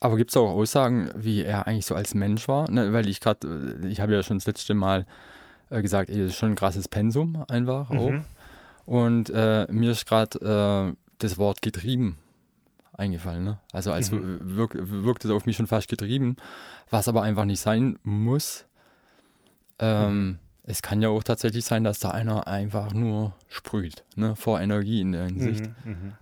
aber 0.00 0.16
gibt 0.16 0.30
es 0.30 0.36
auch 0.36 0.50
Aussagen, 0.50 1.10
wie 1.14 1.42
er 1.42 1.66
eigentlich 1.66 1.86
so 1.86 1.94
als 1.94 2.14
Mensch 2.14 2.48
war? 2.48 2.70
Ne, 2.70 2.92
weil 2.92 3.08
ich 3.08 3.20
gerade, 3.20 3.78
äh, 3.82 3.86
ich 3.88 4.00
habe 4.00 4.14
ja 4.14 4.22
schon 4.22 4.38
das 4.38 4.46
letzte 4.46 4.74
Mal 4.74 5.06
äh, 5.68 5.82
gesagt, 5.82 6.08
ey, 6.10 6.18
das 6.18 6.30
ist 6.30 6.36
schon 6.36 6.52
ein 6.52 6.56
krasses 6.56 6.88
Pensum 6.88 7.44
einfach 7.48 7.90
mhm. 7.90 7.98
auch. 7.98 8.12
Und 8.86 9.30
äh, 9.30 9.66
mir 9.70 9.92
ist 9.92 10.06
gerade 10.06 10.96
äh, 10.96 10.99
das 11.22 11.38
Wort 11.38 11.62
getrieben 11.62 12.18
eingefallen. 13.00 13.44
Ne? 13.44 13.58
Also 13.72 13.92
als 13.92 14.10
mhm. 14.10 14.56
wirkt, 14.56 14.76
wirkt 14.78 15.24
es 15.24 15.30
auf 15.30 15.46
mich 15.46 15.56
schon 15.56 15.66
fast 15.66 15.88
getrieben, 15.88 16.36
was 16.90 17.08
aber 17.08 17.22
einfach 17.22 17.44
nicht 17.44 17.60
sein 17.60 17.98
muss. 18.04 18.66
Ähm, 19.78 20.26
mhm. 20.26 20.38
Es 20.64 20.82
kann 20.82 21.02
ja 21.02 21.08
auch 21.08 21.24
tatsächlich 21.24 21.64
sein, 21.64 21.82
dass 21.82 21.98
da 21.98 22.10
einer 22.10 22.46
einfach 22.46 22.92
nur 22.92 23.34
sprüht, 23.48 24.04
ne? 24.14 24.36
vor 24.36 24.60
Energie 24.60 25.00
in 25.00 25.12
der 25.12 25.24
Hinsicht. 25.24 25.64
Mhm, 25.84 25.90
mhm. 25.90 26.12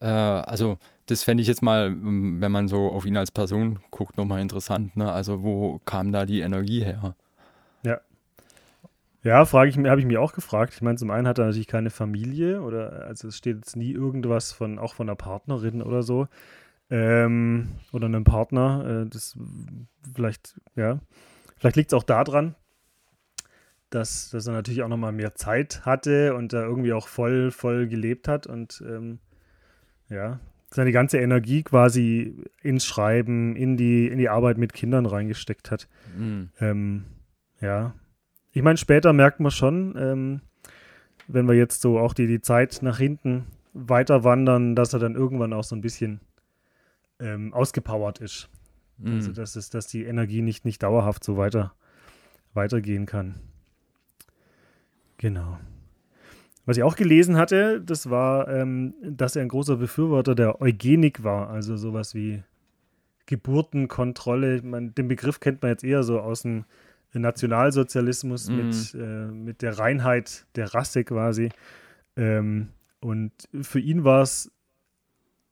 äh, 0.00 0.06
also 0.06 0.78
das 1.06 1.22
fände 1.22 1.40
ich 1.40 1.46
jetzt 1.46 1.62
mal, 1.62 1.94
wenn 1.94 2.52
man 2.52 2.66
so 2.66 2.90
auf 2.90 3.06
ihn 3.06 3.16
als 3.16 3.30
Person 3.30 3.78
guckt, 3.92 4.16
nochmal 4.16 4.40
interessant. 4.40 4.96
Ne? 4.96 5.10
Also 5.10 5.42
wo 5.44 5.80
kam 5.84 6.10
da 6.10 6.26
die 6.26 6.40
Energie 6.40 6.84
her? 6.84 7.14
Ja. 9.26 9.44
Frage 9.44 9.70
ich 9.70 9.76
habe 9.78 10.00
ich 10.00 10.06
mich 10.06 10.18
auch 10.18 10.32
gefragt. 10.32 10.74
Ich 10.74 10.82
meine, 10.82 10.96
zum 10.96 11.10
einen 11.10 11.26
hat 11.26 11.38
er 11.38 11.46
natürlich 11.46 11.66
keine 11.66 11.90
Familie 11.90 12.62
oder 12.62 13.06
also 13.06 13.28
es 13.28 13.36
steht 13.36 13.56
jetzt 13.56 13.76
nie 13.76 13.92
irgendwas 13.92 14.52
von 14.52 14.78
auch 14.78 14.94
von 14.94 15.08
einer 15.08 15.16
Partnerin 15.16 15.82
oder 15.82 16.02
so 16.02 16.28
ähm, 16.90 17.68
oder 17.92 18.06
einem 18.06 18.24
Partner. 18.24 19.02
Äh, 19.04 19.08
das 19.08 19.38
vielleicht 20.14 20.60
ja, 20.76 21.00
vielleicht 21.58 21.76
liegt 21.76 21.92
es 21.92 21.96
auch 21.96 22.04
daran, 22.04 22.54
dass, 23.90 24.30
dass 24.30 24.46
er 24.46 24.52
natürlich 24.52 24.82
auch 24.82 24.88
nochmal 24.88 25.12
mehr 25.12 25.34
Zeit 25.34 25.84
hatte 25.84 26.34
und 26.34 26.52
da 26.52 26.62
irgendwie 26.62 26.92
auch 26.92 27.08
voll, 27.08 27.50
voll 27.50 27.88
gelebt 27.88 28.28
hat 28.28 28.46
und 28.46 28.82
ähm, 28.86 29.18
ja, 30.08 30.40
seine 30.70 30.92
ganze 30.92 31.18
Energie 31.18 31.62
quasi 31.62 32.36
ins 32.62 32.84
Schreiben, 32.84 33.56
in 33.56 33.76
die, 33.76 34.08
in 34.08 34.18
die 34.18 34.28
Arbeit 34.28 34.58
mit 34.58 34.72
Kindern 34.72 35.06
reingesteckt 35.06 35.70
hat. 35.70 35.88
Mhm. 36.16 36.50
Ähm, 36.60 37.04
ja. 37.60 37.94
Ich 38.56 38.62
meine, 38.62 38.78
später 38.78 39.12
merkt 39.12 39.38
man 39.38 39.50
schon, 39.50 39.94
ähm, 39.98 40.40
wenn 41.28 41.46
wir 41.46 41.52
jetzt 41.52 41.82
so 41.82 41.98
auch 41.98 42.14
die, 42.14 42.26
die 42.26 42.40
Zeit 42.40 42.78
nach 42.80 42.96
hinten 42.96 43.44
weiter 43.74 44.24
wandern, 44.24 44.74
dass 44.74 44.94
er 44.94 44.98
dann 44.98 45.14
irgendwann 45.14 45.52
auch 45.52 45.62
so 45.62 45.76
ein 45.76 45.82
bisschen 45.82 46.20
ähm, 47.20 47.52
ausgepowert 47.52 48.18
ist. 48.18 48.48
Mhm. 48.96 49.16
Also, 49.16 49.32
dass, 49.32 49.56
es, 49.56 49.68
dass 49.68 49.88
die 49.88 50.04
Energie 50.04 50.40
nicht, 50.40 50.64
nicht 50.64 50.82
dauerhaft 50.82 51.22
so 51.22 51.36
weiter, 51.36 51.74
weitergehen 52.54 53.04
kann. 53.04 53.34
Genau. 55.18 55.58
Was 56.64 56.78
ich 56.78 56.82
auch 56.82 56.96
gelesen 56.96 57.36
hatte, 57.36 57.82
das 57.82 58.08
war, 58.08 58.48
ähm, 58.48 58.94
dass 59.02 59.36
er 59.36 59.42
ein 59.42 59.48
großer 59.48 59.76
Befürworter 59.76 60.34
der 60.34 60.62
Eugenik 60.62 61.22
war, 61.22 61.50
also 61.50 61.76
sowas 61.76 62.14
wie 62.14 62.42
Geburtenkontrolle. 63.26 64.62
Man, 64.62 64.94
den 64.94 65.08
Begriff 65.08 65.40
kennt 65.40 65.60
man 65.60 65.72
jetzt 65.72 65.84
eher 65.84 66.02
so 66.02 66.20
aus 66.20 66.40
dem 66.40 66.64
Nationalsozialismus 67.20 68.48
mhm. 68.48 68.56
mit, 68.56 68.94
äh, 68.94 69.26
mit 69.26 69.62
der 69.62 69.78
Reinheit 69.78 70.46
der 70.56 70.74
Rasse 70.74 71.04
quasi. 71.04 71.50
Ähm, 72.16 72.68
und 73.00 73.32
für 73.62 73.80
ihn 73.80 74.04
war 74.04 74.22
es 74.22 74.50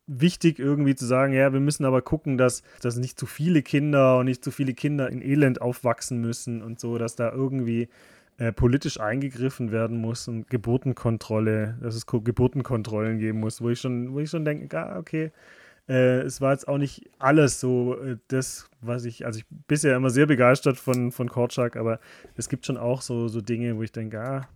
wichtig, 0.06 0.58
irgendwie 0.58 0.94
zu 0.94 1.06
sagen, 1.06 1.32
ja, 1.32 1.52
wir 1.52 1.60
müssen 1.60 1.84
aber 1.84 2.02
gucken, 2.02 2.36
dass, 2.36 2.62
dass 2.82 2.96
nicht 2.96 3.18
zu 3.18 3.26
viele 3.26 3.62
Kinder 3.62 4.18
und 4.18 4.26
nicht 4.26 4.44
zu 4.44 4.50
viele 4.50 4.74
Kinder 4.74 5.08
in 5.10 5.22
Elend 5.22 5.62
aufwachsen 5.62 6.20
müssen 6.20 6.62
und 6.62 6.78
so, 6.80 6.98
dass 6.98 7.16
da 7.16 7.32
irgendwie 7.32 7.88
äh, 8.36 8.52
politisch 8.52 9.00
eingegriffen 9.00 9.70
werden 9.70 9.98
muss 9.98 10.28
und 10.28 10.50
Geburtenkontrolle, 10.50 11.78
dass 11.80 11.94
es 11.94 12.06
Geburtenkontrollen 12.06 13.18
geben 13.18 13.40
muss, 13.40 13.60
wo 13.60 13.70
ich 13.70 13.80
schon, 13.80 14.12
wo 14.12 14.20
ich 14.20 14.28
schon 14.28 14.44
denke, 14.44 14.76
ah, 14.78 14.98
okay, 14.98 15.30
äh, 15.88 16.20
es 16.20 16.40
war 16.40 16.52
jetzt 16.52 16.68
auch 16.68 16.78
nicht 16.78 17.10
alles 17.18 17.60
so 17.60 17.96
äh, 17.98 18.16
das, 18.28 18.68
was 18.80 19.04
ich, 19.04 19.26
also 19.26 19.38
ich 19.38 19.46
bin 19.46 19.64
bisher 19.66 19.96
immer 19.96 20.10
sehr 20.10 20.26
begeistert 20.26 20.78
von, 20.78 21.12
von 21.12 21.28
Korczak, 21.28 21.76
aber 21.76 22.00
es 22.36 22.48
gibt 22.48 22.66
schon 22.66 22.76
auch 22.76 23.02
so, 23.02 23.28
so 23.28 23.40
Dinge, 23.40 23.76
wo 23.76 23.82
ich 23.82 23.92
denke, 23.92 24.20
ah, 24.20 24.48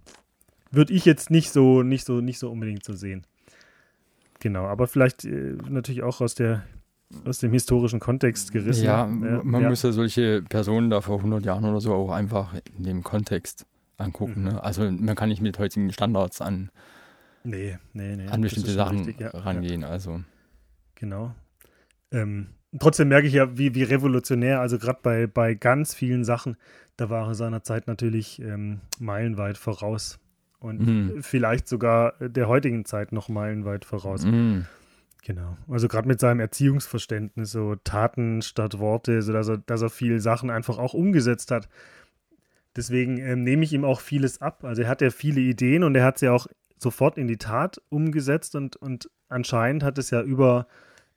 würde 0.71 0.93
ich 0.93 1.05
jetzt 1.05 1.31
nicht 1.31 1.51
so, 1.51 1.83
nicht 1.83 2.05
so, 2.05 2.21
nicht 2.21 2.39
so 2.39 2.51
unbedingt 2.51 2.85
so 2.85 2.95
sehen. 2.95 3.25
Genau, 4.41 4.67
aber 4.67 4.87
vielleicht 4.87 5.25
äh, 5.25 5.57
natürlich 5.69 6.03
auch 6.03 6.21
aus 6.21 6.35
der 6.35 6.63
aus 7.25 7.39
dem 7.39 7.53
historischen 7.53 8.01
Kontext 8.01 8.53
gerissen. 8.53 8.85
Ja, 8.85 9.07
man 9.07 9.63
ja. 9.63 9.71
muss 9.71 9.83
ja 9.83 9.93
solche 9.93 10.43
Personen 10.43 10.91
da 10.91 11.01
vor 11.01 11.17
100 11.17 11.43
Jahren 11.43 11.65
oder 11.65 11.81
so 11.81 11.95
auch 11.95 12.11
einfach 12.11 12.55
in 12.77 12.85
dem 12.85 13.03
Kontext 13.03 13.65
angucken. 13.97 14.43
Mhm. 14.43 14.49
Ne? 14.49 14.63
Also 14.63 14.91
man 14.91 15.15
kann 15.15 15.31
nicht 15.31 15.41
mit 15.41 15.59
heutigen 15.59 15.91
Standards 15.91 16.43
an, 16.43 16.71
nee, 17.45 17.79
nee, 17.95 18.17
nee, 18.17 18.27
an 18.27 18.43
bestimmte 18.43 18.73
Sachen 18.73 18.99
richtig, 18.99 19.21
ja, 19.21 19.31
rangehen. 19.31 19.83
Ja. 19.83 19.89
Also. 19.89 20.21
Genau. 20.99 21.35
Ähm, 22.11 22.49
trotzdem 22.79 23.09
merke 23.09 23.29
ich 23.29 23.35
ja, 23.35 23.57
wie, 23.57 23.75
wie 23.75 23.85
revolutionär, 23.85 24.61
also 24.61 24.79
gerade 24.79 24.99
bei, 25.03 25.27
bei 25.27 25.55
ganz 25.55 25.95
vielen 25.95 26.25
Sachen, 26.25 26.57
da 26.97 27.09
war 27.09 27.29
er 27.29 27.35
seiner 27.35 27.63
Zeit 27.63 27.87
natürlich 27.87 28.43
ähm, 28.43 28.81
meilenweit 28.99 29.57
voraus. 29.59 30.19
Und 30.61 30.81
mhm. 30.81 31.23
vielleicht 31.23 31.69
sogar 31.69 32.15
der 32.19 32.49
heutigen 32.49 32.85
Zeit 32.85 33.13
noch 33.13 33.29
meilenweit 33.29 33.85
voraus. 33.85 34.25
Mhm. 34.25 34.67
Genau. 35.23 35.57
Also 35.69 35.87
gerade 35.87 36.09
mit 36.09 36.19
seinem 36.19 36.41
Erziehungsverständnis, 36.41 37.53
so 37.53 37.77
Taten 37.77 38.43
statt 38.43 38.81
Worte, 38.81 39.23
so 39.23 39.33
dass 39.33 39.49
er, 39.49 39.59
dass 39.59 39.83
er 39.83 39.91
viele 39.91 40.21
Sachen 40.21 40.51
einfach 40.51 40.79
auch 40.79 40.95
umgesetzt 40.95 41.53
hat. 41.53 41.69
Deswegen 42.75 43.19
ähm, 43.19 43.45
nehme 43.45 43.63
ich 43.63 43.73
ihm 43.73 43.85
auch 43.85 44.01
vieles 44.01 44.41
ab. 44.41 44.65
Also 44.65 44.83
er 44.83 44.89
hat 44.89 45.01
ja 45.01 45.11
viele 45.11 45.41
Ideen 45.41 45.85
und 45.85 45.95
er 45.95 46.05
hat 46.05 46.19
sie 46.19 46.29
auch 46.29 46.49
sofort 46.79 47.19
in 47.19 47.29
die 47.29 47.37
Tat 47.37 47.81
umgesetzt 47.89 48.55
und, 48.55 48.77
und 48.77 49.11
anscheinend 49.29 49.83
hat 49.83 49.99
es 49.99 50.11
ja 50.11 50.23
über, 50.23 50.67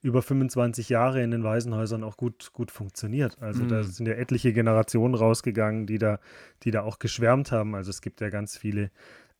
über 0.01 0.21
25 0.21 0.89
Jahre 0.89 1.21
in 1.21 1.31
den 1.31 1.43
Waisenhäusern 1.43 2.03
auch 2.03 2.17
gut, 2.17 2.51
gut 2.53 2.71
funktioniert. 2.71 3.37
Also 3.41 3.63
mhm. 3.63 3.69
da 3.69 3.83
sind 3.83 4.07
ja 4.07 4.13
etliche 4.13 4.51
Generationen 4.51 5.15
rausgegangen, 5.15 5.85
die 5.85 5.99
da, 5.99 6.19
die 6.63 6.71
da 6.71 6.81
auch 6.81 6.99
geschwärmt 6.99 7.51
haben. 7.51 7.75
Also 7.75 7.91
es 7.91 8.01
gibt 8.01 8.21
ja 8.21 8.29
ganz 8.29 8.57
viele 8.57 8.89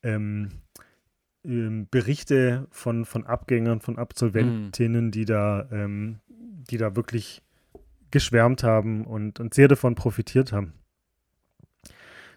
ähm, 0.04 0.50
ähm, 1.44 1.88
Berichte 1.90 2.68
von, 2.70 3.06
von 3.06 3.26
Abgängern, 3.26 3.82
von 3.82 3.98
Absolventinnen, 3.98 5.06
mhm. 5.06 5.12
die 5.12 5.26
da, 5.26 5.68
ähm, 5.72 6.20
die 6.70 6.78
da 6.78 6.96
wirklich 6.96 7.42
geschwärmt 8.12 8.64
haben 8.64 9.06
und, 9.06 9.40
und 9.40 9.54
sehr 9.54 9.68
davon 9.68 9.96
profitiert 9.96 10.52
haben. 10.52 10.74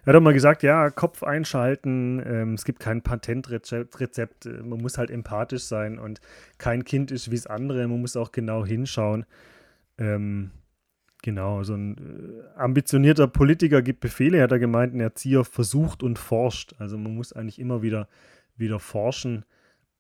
Er 0.05 0.13
hat 0.13 0.17
auch 0.17 0.21
mal 0.25 0.35
gesagt, 0.35 0.63
ja, 0.63 0.91
Kopf 0.91 1.23
einschalten, 1.23 2.23
ähm, 2.25 2.55
es 2.55 2.65
gibt 2.65 2.81
kein 2.81 3.03
Patentrezept, 3.03 4.47
äh, 4.47 4.63
man 4.63 4.81
muss 4.81 4.99
halt 4.99 5.11
empathisch 5.11 5.65
sein 5.65 5.99
und 5.99 6.21
kein 6.59 6.85
Kind 6.85 7.11
ist 7.11 7.31
wie 7.31 7.37
das 7.37 7.47
andere, 7.47 7.87
man 7.89 8.01
muss 8.01 8.17
auch 8.17 8.33
genau 8.33 8.65
hinschauen. 8.65 9.25
Ähm, 9.99 10.51
Genau, 11.25 11.63
so 11.63 11.73
ein 11.73 11.97
äh, 11.97 12.59
ambitionierter 12.59 13.27
Politiker 13.27 13.81
gibt 13.81 14.01
Befehle, 14.01 14.43
hat 14.43 14.53
er 14.53 14.59
gemeint, 14.59 14.93
ein 14.93 15.01
Erzieher 15.01 15.43
versucht 15.47 16.03
und 16.03 16.19
forscht. 16.19 16.75
Also 16.79 16.99
man 16.99 17.15
muss 17.15 17.33
eigentlich 17.33 17.59
immer 17.59 17.81
wieder, 17.81 18.09
wieder 18.59 18.79
forschen 18.79 19.47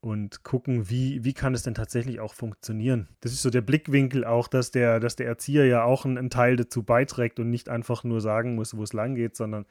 und 0.04 0.44
gucken, 0.44 0.90
wie, 0.90 1.24
wie 1.24 1.32
kann 1.32 1.54
es 1.54 1.62
denn 1.62 1.72
tatsächlich 1.72 2.20
auch 2.20 2.34
funktionieren. 2.34 3.08
Das 3.22 3.32
ist 3.32 3.40
so 3.40 3.48
der 3.48 3.62
Blickwinkel 3.62 4.26
auch, 4.26 4.48
dass 4.48 4.70
der, 4.70 5.00
dass 5.00 5.16
der 5.16 5.26
Erzieher 5.26 5.64
ja 5.64 5.82
auch 5.82 6.04
einen, 6.04 6.18
einen 6.18 6.28
Teil 6.28 6.56
dazu 6.56 6.82
beiträgt 6.82 7.40
und 7.40 7.48
nicht 7.48 7.70
einfach 7.70 8.04
nur 8.04 8.20
sagen 8.20 8.54
muss, 8.54 8.76
wo 8.76 8.82
es 8.82 8.92
lang 8.92 9.14
geht, 9.14 9.34
sondern 9.34 9.64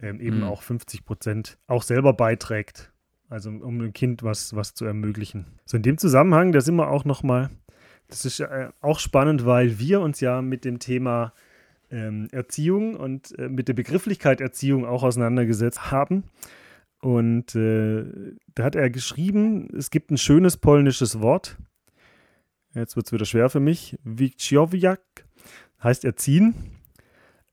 ähm, 0.00 0.20
eben 0.20 0.38
mhm. 0.38 0.44
auch 0.44 0.62
50 0.62 1.04
Prozent 1.04 1.58
auch 1.66 1.82
selber 1.82 2.14
beiträgt. 2.14 2.92
Also 3.28 3.50
um 3.50 3.78
dem 3.78 3.92
Kind 3.92 4.22
was, 4.22 4.56
was 4.56 4.72
zu 4.72 4.86
ermöglichen. 4.86 5.44
So 5.66 5.76
in 5.76 5.82
dem 5.82 5.98
Zusammenhang, 5.98 6.52
da 6.52 6.62
sind 6.62 6.76
wir 6.76 6.88
auch 6.88 7.04
nochmal, 7.04 7.50
das 8.08 8.24
ist 8.24 8.40
äh, 8.40 8.70
auch 8.80 8.98
spannend, 8.98 9.44
weil 9.44 9.78
wir 9.78 10.00
uns 10.00 10.18
ja 10.20 10.40
mit 10.40 10.64
dem 10.64 10.78
Thema 10.78 11.34
ähm, 11.90 12.28
Erziehung 12.32 12.96
und 12.96 13.38
äh, 13.38 13.50
mit 13.50 13.68
der 13.68 13.74
Begrifflichkeit 13.74 14.40
Erziehung 14.40 14.86
auch 14.86 15.02
auseinandergesetzt 15.02 15.90
haben. 15.90 16.24
Und 17.04 17.54
äh, 17.54 18.02
da 18.54 18.64
hat 18.64 18.76
er 18.76 18.88
geschrieben, 18.88 19.68
es 19.76 19.90
gibt 19.90 20.10
ein 20.10 20.16
schönes 20.16 20.56
polnisches 20.56 21.20
Wort. 21.20 21.58
Jetzt 22.74 22.96
wird 22.96 23.04
es 23.04 23.12
wieder 23.12 23.26
schwer 23.26 23.50
für 23.50 23.60
mich. 23.60 23.98
Wiciowiak 24.04 25.02
heißt 25.82 26.06
erziehen. 26.06 26.54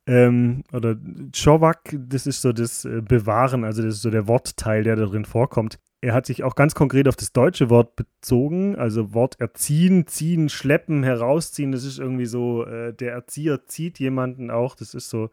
Ähm, 0.08 0.64
oder 0.72 0.95
Czowak, 1.34 1.97
das 1.99 2.28
ist 2.28 2.41
so 2.41 2.54
das 2.54 2.86
äh, 2.86 3.02
Bewahren, 3.02 3.66
also 3.66 3.84
das 3.84 3.95
ist 3.95 4.04
so 4.04 4.10
der 4.10 4.30
Wortteil, 4.30 4.86
der 4.86 4.95
da 4.95 5.04
drin 5.04 5.26
vorkommt. 5.26 5.80
Er 5.99 6.14
hat 6.14 6.28
sich 6.28 6.45
auch 6.45 6.56
ganz 6.56 6.74
konkret 6.74 7.10
auf 7.10 7.18
das 7.18 7.34
deutsche 7.34 7.70
Wort 7.70 7.97
bezogen, 7.97 8.78
also 8.78 9.14
Wort 9.14 9.41
erziehen, 9.41 10.08
ziehen, 10.08 10.47
schleppen, 10.47 11.04
herausziehen. 11.04 11.74
Das 11.74 11.84
ist 11.84 11.99
irgendwie 11.99 12.26
so, 12.26 12.66
äh, 12.66 12.93
der 12.93 13.12
Erzieher 13.12 13.66
zieht 13.66 13.99
jemanden 13.99 14.49
auch. 14.49 14.76
Das 14.76 14.93
ist 14.93 15.10
so 15.10 15.30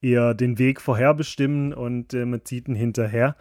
eher 0.00 0.32
den 0.32 0.58
Weg 0.58 0.80
vorherbestimmen 0.80 1.74
und 1.74 2.14
äh, 2.14 2.24
man 2.24 2.46
zieht 2.46 2.66
ihn 2.66 2.74
hinterher. 2.74 3.36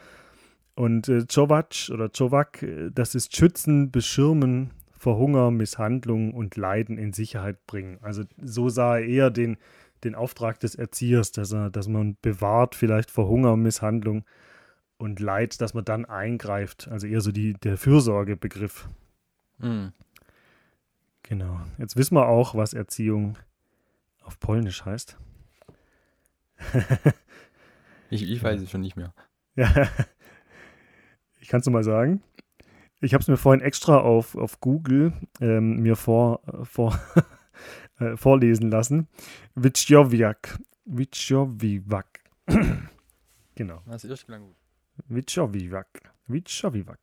Und 0.77 1.09
äh, 1.09 1.25
Czovac 1.25 1.89
oder 1.91 2.11
Czowak, 2.11 2.61
äh, 2.61 2.91
das 2.93 3.15
ist 3.15 3.35
schützen, 3.35 3.89
beschirmen 3.89 4.69
vor 4.95 5.17
Hunger, 5.17 5.49
Misshandlung 5.49 6.35
und 6.35 6.55
Leiden 6.55 6.99
in 6.99 7.13
Sicherheit 7.13 7.65
bringen. 7.65 7.97
Also 8.03 8.25
so 8.39 8.69
sah 8.69 8.99
er 8.99 9.05
eher 9.05 9.31
den, 9.31 9.57
den 10.03 10.13
Auftrag 10.13 10.59
des 10.59 10.75
Erziehers, 10.75 11.31
dass, 11.31 11.51
er, 11.51 11.71
dass 11.71 11.87
man 11.87 12.15
bewahrt 12.21 12.75
vielleicht 12.75 13.09
vor 13.09 13.27
Hunger, 13.27 13.57
Misshandlung 13.57 14.23
und 14.97 15.19
Leid, 15.19 15.61
dass 15.61 15.73
man 15.73 15.83
dann 15.83 16.05
eingreift. 16.05 16.87
Also 16.89 17.07
eher 17.07 17.21
so 17.21 17.31
die, 17.31 17.53
der 17.53 17.77
Fürsorgebegriff. 17.77 18.87
Mhm. 19.57 19.93
Genau. 21.23 21.59
Jetzt 21.79 21.95
wissen 21.95 22.13
wir 22.13 22.27
auch, 22.27 22.53
was 22.53 22.75
Erziehung 22.75 23.35
auf 24.21 24.39
Polnisch 24.39 24.85
heißt. 24.85 25.17
ich, 28.11 28.29
ich 28.29 28.43
weiß 28.43 28.61
es 28.61 28.69
schon 28.69 28.81
nicht 28.81 28.95
mehr. 28.95 29.15
Ja, 29.55 29.73
ich 31.39 31.47
kann 31.47 31.61
es 31.61 31.69
mal 31.69 31.83
sagen. 31.83 32.21
Ich 32.99 33.13
habe 33.13 33.21
es 33.21 33.27
mir 33.27 33.37
vorhin 33.37 33.61
extra 33.61 33.99
auf, 33.99 34.35
auf 34.35 34.59
Google 34.59 35.13
ähm, 35.39 35.81
mir 35.81 35.95
vor, 35.95 36.41
vor 36.63 36.99
äh, 37.99 38.17
vorlesen 38.17 38.71
lassen. 38.71 39.07
Wicjowiak. 39.55 40.57
Wicjowiak. 40.85 42.19
genau. 43.55 43.81
Das 43.85 44.03
ist 44.03 44.25
klang 44.25 44.41
gut. 44.41 44.55
Wicjowiak. 45.09 45.87
Wicjowiak. 46.27 46.99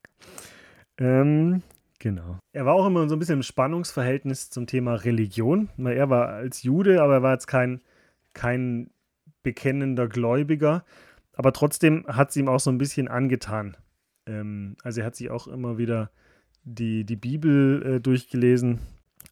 Ähm, 0.98 1.62
genau. 1.98 2.38
Er 2.52 2.66
war 2.66 2.74
auch 2.74 2.86
immer 2.86 3.08
so 3.08 3.14
ein 3.14 3.18
bisschen 3.18 3.38
im 3.38 3.42
Spannungsverhältnis 3.42 4.50
zum 4.50 4.66
Thema 4.66 4.94
Religion. 4.94 5.68
Er 5.78 6.10
war 6.10 6.28
als 6.28 6.62
Jude, 6.64 7.02
aber 7.02 7.14
er 7.14 7.22
war 7.22 7.32
jetzt 7.32 7.46
kein, 7.46 7.82
kein 8.32 8.90
bekennender 9.42 10.08
Gläubiger. 10.08 10.84
Aber 11.34 11.52
trotzdem 11.52 12.04
hat 12.08 12.30
es 12.30 12.36
ihm 12.36 12.48
auch 12.48 12.60
so 12.60 12.70
ein 12.70 12.78
bisschen 12.78 13.08
angetan. 13.08 13.76
Ähm, 14.26 14.76
also 14.82 15.00
er 15.00 15.06
hat 15.06 15.16
sich 15.16 15.30
auch 15.30 15.46
immer 15.46 15.78
wieder 15.78 16.10
die, 16.64 17.04
die 17.04 17.16
Bibel 17.16 17.82
äh, 17.82 18.00
durchgelesen 18.00 18.80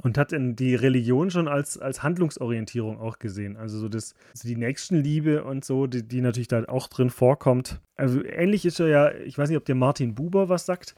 und 0.02 0.18
hat 0.18 0.32
in 0.32 0.56
die 0.56 0.74
Religion 0.74 1.30
schon 1.30 1.48
als, 1.48 1.78
als 1.78 2.02
Handlungsorientierung 2.02 2.98
auch 2.98 3.18
gesehen. 3.18 3.56
Also 3.56 3.78
so 3.78 3.88
das, 3.88 4.14
also 4.32 4.48
die 4.48 4.56
Nächstenliebe 4.56 5.44
und 5.44 5.64
so, 5.64 5.86
die, 5.86 6.02
die 6.06 6.20
natürlich 6.20 6.48
da 6.48 6.64
auch 6.64 6.88
drin 6.88 7.10
vorkommt. 7.10 7.80
Also 7.96 8.22
ähnlich 8.22 8.64
ist 8.64 8.80
er 8.80 8.88
ja, 8.88 9.12
ich 9.12 9.38
weiß 9.38 9.48
nicht, 9.48 9.58
ob 9.58 9.64
der 9.64 9.74
Martin 9.74 10.14
Buber 10.14 10.48
was 10.48 10.66
sagt. 10.66 10.94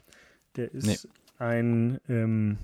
Der 0.56 0.72
ist 0.72 0.86
nee. 0.86 1.10
ein 1.38 2.00
ähm, 2.08 2.58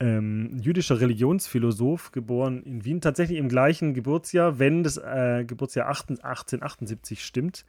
ähm, 0.00 0.58
jüdischer 0.60 1.00
Religionsphilosoph, 1.00 2.12
geboren 2.12 2.62
in 2.64 2.84
Wien, 2.84 3.00
tatsächlich 3.00 3.38
im 3.38 3.48
gleichen 3.48 3.94
Geburtsjahr, 3.94 4.58
wenn 4.58 4.82
das 4.82 4.98
äh, 4.98 5.44
Geburtsjahr 5.46 5.86
1878 5.86 7.24
stimmt. 7.24 7.64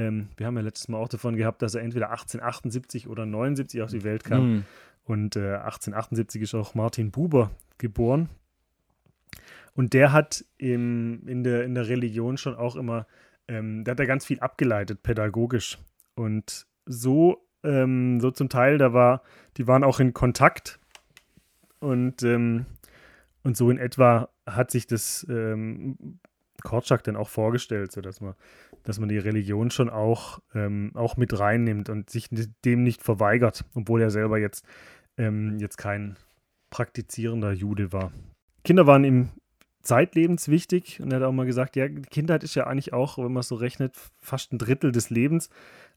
Ähm, 0.00 0.28
wir 0.38 0.46
haben 0.46 0.56
ja 0.56 0.62
letztes 0.62 0.88
Mal 0.88 0.96
auch 0.96 1.08
davon 1.08 1.36
gehabt, 1.36 1.60
dass 1.60 1.74
er 1.74 1.82
entweder 1.82 2.10
1878 2.10 3.06
oder 3.06 3.26
79 3.26 3.82
auf 3.82 3.90
die 3.90 4.02
Welt 4.02 4.24
kam. 4.24 4.52
Mhm. 4.52 4.64
Und 5.04 5.36
äh, 5.36 5.56
1878 5.56 6.42
ist 6.42 6.54
auch 6.54 6.74
Martin 6.74 7.10
Buber 7.10 7.50
geboren. 7.76 8.30
Und 9.74 9.92
der 9.92 10.12
hat 10.12 10.44
im, 10.56 11.26
in, 11.26 11.44
der, 11.44 11.64
in 11.64 11.74
der 11.74 11.88
Religion 11.88 12.38
schon 12.38 12.56
auch 12.56 12.76
immer, 12.76 13.06
ähm, 13.46 13.84
da 13.84 13.92
hat 13.92 14.00
er 14.00 14.06
ganz 14.06 14.24
viel 14.24 14.40
abgeleitet, 14.40 15.02
pädagogisch. 15.02 15.78
Und 16.14 16.66
so, 16.86 17.46
ähm, 17.62 18.20
so 18.20 18.30
zum 18.30 18.48
Teil, 18.48 18.78
da 18.78 18.94
war, 18.94 19.22
die 19.58 19.66
waren 19.66 19.84
auch 19.84 20.00
in 20.00 20.14
Kontakt. 20.14 20.80
Und, 21.78 22.22
ähm, 22.22 22.64
und 23.42 23.56
so 23.56 23.70
in 23.70 23.78
etwa 23.78 24.30
hat 24.46 24.70
sich 24.70 24.86
das 24.86 25.26
ähm, 25.28 26.18
Korczak 26.62 27.02
dann 27.04 27.16
auch 27.16 27.28
vorgestellt, 27.28 27.92
sodass 27.92 28.20
man, 28.20 28.34
dass 28.84 28.98
man 28.98 29.08
die 29.08 29.18
Religion 29.18 29.70
schon 29.70 29.90
auch, 29.90 30.40
ähm, 30.54 30.92
auch 30.94 31.16
mit 31.16 31.38
reinnimmt 31.38 31.88
und 31.88 32.10
sich 32.10 32.28
dem 32.64 32.82
nicht 32.82 33.02
verweigert, 33.02 33.64
obwohl 33.74 34.02
er 34.02 34.10
selber 34.10 34.38
jetzt 34.38 34.64
ähm, 35.20 35.58
jetzt 35.58 35.76
kein 35.76 36.16
praktizierender 36.70 37.52
Jude 37.52 37.92
war. 37.92 38.12
Kinder 38.64 38.86
waren 38.86 39.04
ihm 39.04 39.28
zeitlebens 39.82 40.48
wichtig 40.48 41.00
und 41.00 41.12
er 41.12 41.20
hat 41.20 41.26
auch 41.26 41.32
mal 41.32 41.46
gesagt, 41.46 41.76
ja, 41.76 41.88
Kindheit 41.88 42.44
ist 42.44 42.54
ja 42.54 42.66
eigentlich 42.66 42.92
auch, 42.92 43.18
wenn 43.18 43.32
man 43.32 43.42
so 43.42 43.54
rechnet, 43.54 43.94
fast 44.20 44.52
ein 44.52 44.58
Drittel 44.58 44.92
des 44.92 45.10
Lebens. 45.10 45.50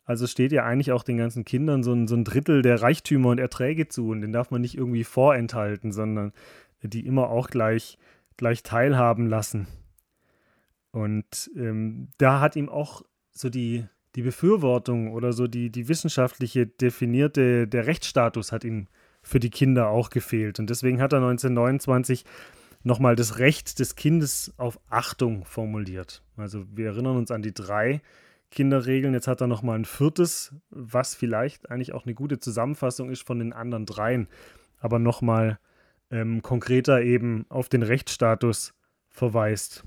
Also 0.05 0.27
steht 0.27 0.51
ja 0.51 0.65
eigentlich 0.65 0.91
auch 0.91 1.03
den 1.03 1.17
ganzen 1.17 1.45
Kindern 1.45 1.83
so 1.83 1.93
ein, 1.93 2.07
so 2.07 2.15
ein 2.15 2.25
Drittel 2.25 2.61
der 2.61 2.81
Reichtümer 2.81 3.29
und 3.29 3.39
Erträge 3.39 3.87
zu 3.87 4.09
und 4.09 4.21
den 4.21 4.33
darf 4.33 4.51
man 4.51 4.61
nicht 4.61 4.77
irgendwie 4.77 5.05
vorenthalten, 5.05 5.91
sondern 5.91 6.33
die 6.81 7.05
immer 7.05 7.29
auch 7.29 7.47
gleich, 7.47 7.97
gleich 8.35 8.63
teilhaben 8.63 9.27
lassen. 9.27 9.67
Und 10.93 11.51
ähm, 11.55 12.09
da 12.19 12.39
hat 12.39 12.55
ihm 12.55 12.69
auch 12.69 13.01
so 13.31 13.49
die, 13.49 13.85
die 14.15 14.21
Befürwortung 14.21 15.11
oder 15.11 15.33
so 15.33 15.47
die, 15.47 15.71
die 15.71 15.87
wissenschaftliche 15.87 16.67
definierte, 16.67 17.67
der 17.67 17.87
Rechtsstatus 17.87 18.51
hat 18.51 18.63
ihm 18.63 18.87
für 19.23 19.39
die 19.39 19.49
Kinder 19.49 19.89
auch 19.89 20.11
gefehlt. 20.11 20.59
Und 20.59 20.69
deswegen 20.69 21.01
hat 21.01 21.11
er 21.11 21.17
1929 21.17 22.25
nochmal 22.83 23.15
das 23.15 23.39
Recht 23.39 23.79
des 23.79 23.95
Kindes 23.95 24.53
auf 24.57 24.79
Achtung 24.87 25.45
formuliert. 25.45 26.21
Also 26.37 26.63
wir 26.75 26.87
erinnern 26.87 27.17
uns 27.17 27.31
an 27.31 27.41
die 27.41 27.55
drei 27.55 28.01
Kinderregeln. 28.51 29.15
Jetzt 29.15 29.27
hat 29.27 29.41
er 29.41 29.47
nochmal 29.47 29.79
ein 29.79 29.85
viertes, 29.85 30.53
was 30.69 31.15
vielleicht 31.15 31.71
eigentlich 31.71 31.93
auch 31.93 32.05
eine 32.05 32.13
gute 32.13 32.39
Zusammenfassung 32.39 33.09
ist 33.09 33.25
von 33.25 33.39
den 33.39 33.51
anderen 33.51 33.87
dreien, 33.87 34.27
aber 34.79 34.99
nochmal 34.99 35.57
ähm, 36.11 36.43
konkreter 36.43 37.01
eben 37.01 37.47
auf 37.49 37.67
den 37.67 37.81
Rechtsstatus 37.81 38.75
verweist. 39.09 39.85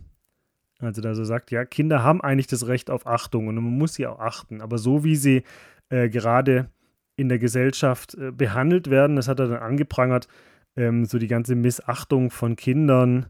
Also 0.78 1.00
da 1.00 1.14
so 1.14 1.24
sagt, 1.24 1.50
ja, 1.50 1.64
Kinder 1.64 2.02
haben 2.02 2.20
eigentlich 2.20 2.48
das 2.48 2.66
Recht 2.66 2.90
auf 2.90 3.06
Achtung 3.06 3.48
und 3.48 3.54
man 3.54 3.64
muss 3.64 3.94
sie 3.94 4.06
auch 4.06 4.18
achten, 4.18 4.60
aber 4.60 4.78
so 4.78 5.04
wie 5.04 5.16
sie 5.16 5.42
äh, 5.88 6.08
gerade 6.08 6.68
in 7.16 7.28
der 7.28 7.38
Gesellschaft 7.38 8.14
äh, 8.14 8.30
behandelt 8.30 8.90
werden. 8.90 9.16
Das 9.16 9.28
hat 9.28 9.40
er 9.40 9.48
dann 9.48 9.62
angeprangert, 9.62 10.28
ähm, 10.76 11.06
so 11.06 11.18
die 11.18 11.28
ganze 11.28 11.54
Missachtung 11.54 12.30
von 12.30 12.56
Kindern, 12.56 13.26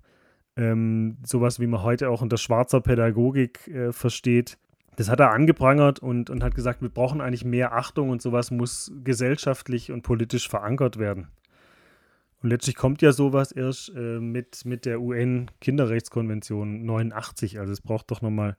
ähm, 0.57 1.19
sowas 1.25 1.61
wie 1.61 1.67
man 1.67 1.83
heute 1.83 2.11
auch 2.11 2.23
unter 2.23 2.37
schwarzer 2.37 2.81
Pädagogik 2.81 3.69
äh, 3.69 3.93
versteht. 3.93 4.59
Das 4.97 5.11
hat 5.11 5.21
er 5.21 5.31
angeprangert 5.31 6.01
und, 6.01 6.31
und 6.31 6.43
hat 6.43 6.55
gesagt, 6.55 6.83
wir 6.83 6.89
brauchen 6.89 7.21
eigentlich 7.21 7.45
mehr 7.45 7.75
Achtung 7.75 8.11
und 8.11 8.23
sowas 8.23 8.51
muss 8.51 8.91
gesellschaftlich 9.05 9.93
und 9.93 10.03
politisch 10.03 10.49
verankert 10.49 10.99
werden. 10.99 11.29
Und 12.43 12.51
letztlich 12.51 12.77
kommt 12.77 13.03
ja 13.03 13.13
sowas 13.13 13.51
erst 13.53 13.91
äh, 13.95 14.21
mit, 14.21 14.65
mit 14.65 14.85
der 14.85 15.01
UN-Kinderrechtskonvention 15.01 16.85
89. 16.85 17.59
Also 17.59 17.73
es 17.73 17.81
braucht 17.81 18.11
doch 18.11 18.21
nochmal, 18.21 18.57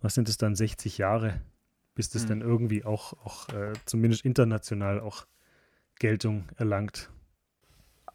was 0.00 0.14
sind 0.14 0.28
es 0.28 0.36
dann, 0.36 0.54
60 0.54 0.98
Jahre, 0.98 1.40
bis 1.94 2.10
das 2.10 2.24
mhm. 2.24 2.28
dann 2.28 2.40
irgendwie 2.42 2.84
auch, 2.84 3.12
auch 3.24 3.48
äh, 3.50 3.72
zumindest 3.84 4.24
international 4.24 5.00
auch 5.00 5.26
Geltung 5.98 6.44
erlangt. 6.56 7.10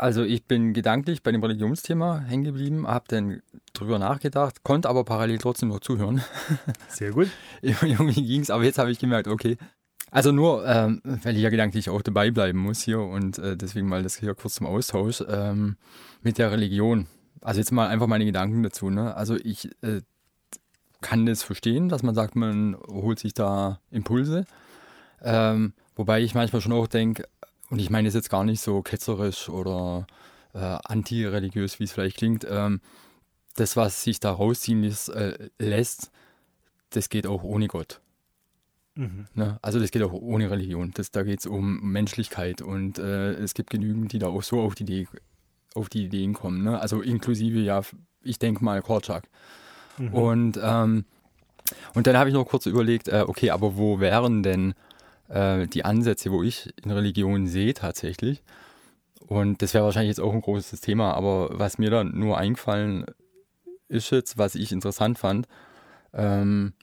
Also 0.02 0.24
ich 0.24 0.46
bin 0.46 0.74
gedanklich 0.74 1.22
bei 1.22 1.32
dem 1.32 1.44
Religionsthema 1.44 2.22
hängen 2.22 2.44
geblieben, 2.44 2.88
habe 2.88 3.06
dann 3.08 3.44
drüber 3.74 4.00
nachgedacht, 4.00 4.64
konnte 4.64 4.90
aber 4.90 5.04
parallel 5.04 5.38
trotzdem 5.38 5.70
noch 5.70 5.80
zuhören. 5.80 6.24
Sehr 6.90 7.12
gut. 7.12 7.30
Irgendwie 7.62 8.26
ging 8.26 8.42
es, 8.42 8.50
aber 8.50 8.64
jetzt 8.64 8.80
habe 8.80 8.92
ich 8.92 8.98
gemerkt, 8.98 9.28
okay. 9.28 9.58
Also 10.12 10.34
nur, 10.34 10.68
ähm, 10.68 11.02
weil 11.04 11.38
ich 11.38 11.42
ja 11.42 11.50
gedanklich 11.50 11.90
auch 11.90 12.02
dabei 12.02 12.32
bleiben 12.32 12.60
muss 12.60 12.82
hier 12.82 13.00
und 13.00 13.40
äh, 13.40 13.56
deswegen 13.56 13.88
mal 13.88 14.04
das 14.04 14.18
hier 14.18 14.36
kurz 14.36 14.56
zum 14.56 14.68
Austausch 14.68 15.24
ähm, 15.28 15.78
mit 16.22 16.38
der 16.38 16.52
Religion. 16.52 17.08
also 17.40 17.60
jetzt 17.60 17.72
mal 17.72 17.88
einfach 17.88 18.08
meine 18.08 18.26
Gedanken 18.26 18.62
dazu. 18.62 18.90
Ne? 18.90 19.16
Also 19.16 19.38
ich 19.38 19.70
äh, 19.82 20.02
kann 21.00 21.26
das 21.26 21.44
verstehen, 21.44 21.88
dass 21.88 22.04
man 22.04 22.14
sagt, 22.14 22.36
man 22.36 22.76
holt 22.88 23.20
sich 23.20 23.34
da 23.34 23.80
Impulse. 23.90 24.46
Ähm, 25.22 25.74
wobei 25.96 26.22
ich 26.22 26.36
manchmal 26.36 26.62
schon 26.62 26.74
auch 26.74 26.88
denke, 26.88 27.24
und 27.70 27.80
ich 27.80 27.90
meine 27.90 28.10
es 28.10 28.14
jetzt 28.14 28.30
gar 28.30 28.44
nicht 28.44 28.60
so 28.60 28.82
ketzerisch 28.82 29.48
oder 29.48 30.08
äh, 30.54 30.60
antireligiös, 30.60 31.80
wie 31.80 31.86
es 31.86 31.94
vielleicht 31.94 32.18
klingt, 32.18 32.46
ähm, 32.50 32.82
das, 33.56 33.78
was 33.78 34.04
sich 34.04 34.20
da 34.20 34.32
rausziehen 34.32 34.84
lässt, 34.84 35.08
äh, 35.10 35.50
lässt, 35.58 36.12
das 36.90 37.08
geht 37.08 37.28
auch 37.28 37.44
ohne 37.44 37.68
Gott. 37.68 38.01
Mhm. 38.96 39.26
Ne? 39.34 39.58
Also 39.62 39.80
das 39.80 39.92
geht 39.92 40.04
auch 40.04 40.14
ohne 40.14 40.52
Religion. 40.52 40.92
Das, 40.94 41.12
da 41.12 41.24
geht 41.24 41.40
es 41.40 41.46
um 41.46 41.92
Menschlichkeit 41.92 42.62
und 42.62 43.00
äh, 43.00 43.34
es 43.34 43.54
gibt 43.54 43.70
genügend, 43.70 44.12
die 44.14 44.20
da 44.20 44.28
auch 44.28 44.44
so 44.44 44.62
auf 44.62 44.76
die, 44.76 44.84
Idee, 44.84 45.08
auf 45.74 45.90
die 45.90 46.06
Ideen 46.06 46.34
kommen. 46.34 46.64
Ne? 46.64 46.80
Also 46.80 47.02
inklusive 47.02 47.60
ja, 47.60 47.82
ich 48.22 48.40
denke 48.40 48.64
mal 48.64 48.82
Korczak. 48.82 49.28
Mhm. 49.98 50.14
Und, 50.14 50.60
ähm, 50.62 51.06
und 51.94 52.08
dann 52.08 52.18
habe 52.18 52.30
ich 52.30 52.34
noch 52.34 52.46
kurz 52.46 52.66
überlegt, 52.66 53.08
äh, 53.08 53.24
okay, 53.26 53.52
aber 53.52 53.78
wo 53.78 54.00
wären 54.00 54.44
denn 54.44 54.74
äh, 55.30 55.68
die 55.68 55.86
Ansätze, 55.86 56.32
wo 56.32 56.44
ich 56.44 56.74
in 56.84 56.92
Religion 56.92 57.48
sehe 57.48 57.74
tatsächlich? 57.74 58.44
Und 59.28 59.62
das 59.62 59.74
wäre 59.74 59.86
wahrscheinlich 59.86 60.10
jetzt 60.10 60.20
auch 60.20 60.34
ein 60.34 60.42
großes 60.42 60.82
Thema, 60.82 61.14
aber 61.14 61.58
was 61.58 61.78
mir 61.78 61.90
da 61.90 62.04
nur 62.04 62.38
eingefallen 62.38 63.06
ist 63.88 64.10
jetzt, 64.10 64.38
was 64.38 64.56
ich 64.56 64.72
interessant 64.72 65.18
fand, 65.20 65.48
ähm, 66.14 66.74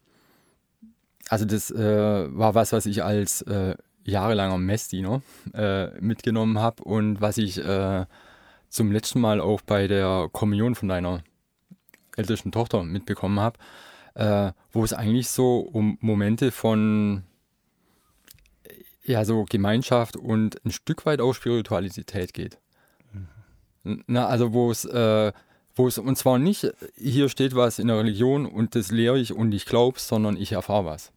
also 1.29 1.45
das 1.45 1.71
äh, 1.71 2.37
war 2.37 2.55
was, 2.55 2.73
was 2.73 2.87
ich 2.87 3.05
als 3.05 3.43
äh, 3.43 3.77
jahrelanger 4.05 4.59
Messdiener 4.59 5.23
äh, 5.55 5.89
mitgenommen 6.01 6.59
habe 6.59 6.83
und 6.83 7.21
was 7.21 7.39
ich 7.39 7.63
äh, 7.63 8.07
zum 8.69 8.93
letzten 8.93 9.21
Mal 9.21 9.41
auch 9.41 9.61
bei 9.61 9.87
der 9.87 10.29
Kommunion 10.33 10.75
von 10.75 10.89
deiner 10.89 11.23
ältesten 12.17 12.51
Tochter 12.51 12.83
mitbekommen 12.83 13.39
habe, 13.39 13.59
äh, 14.15 14.53
wo 14.73 14.83
es 14.83 14.93
eigentlich 14.93 15.29
so 15.29 15.59
um 15.61 15.99
Momente 16.01 16.51
von 16.51 17.25
ja 19.05 19.25
so 19.25 19.45
Gemeinschaft 19.49 20.17
und 20.17 20.63
ein 20.65 20.73
Stück 20.73 21.07
weit 21.07 21.21
auch 21.21 21.35
Spiritualität 21.35 22.35
geht. 22.35 22.59
Mhm. 23.85 24.05
Na, 24.07 24.27
also 24.27 24.53
wo 24.53 24.71
es 24.71 24.85
äh, 24.85 25.33
wo 25.75 25.87
es 25.87 25.99
und 25.99 26.17
zwar 26.17 26.39
nicht 26.39 26.73
hier 26.97 27.29
steht 27.29 27.55
was 27.55 27.79
in 27.79 27.89
der 27.89 27.99
Religion 27.99 28.47
und 28.47 28.75
das 28.75 28.91
lehre 28.91 29.19
ich 29.19 29.33
und 29.33 29.53
ich 29.53 29.67
glaube, 29.67 30.01
sondern 30.01 30.37
ich 30.37 30.53
erfahre 30.53 30.87
was 30.87 31.13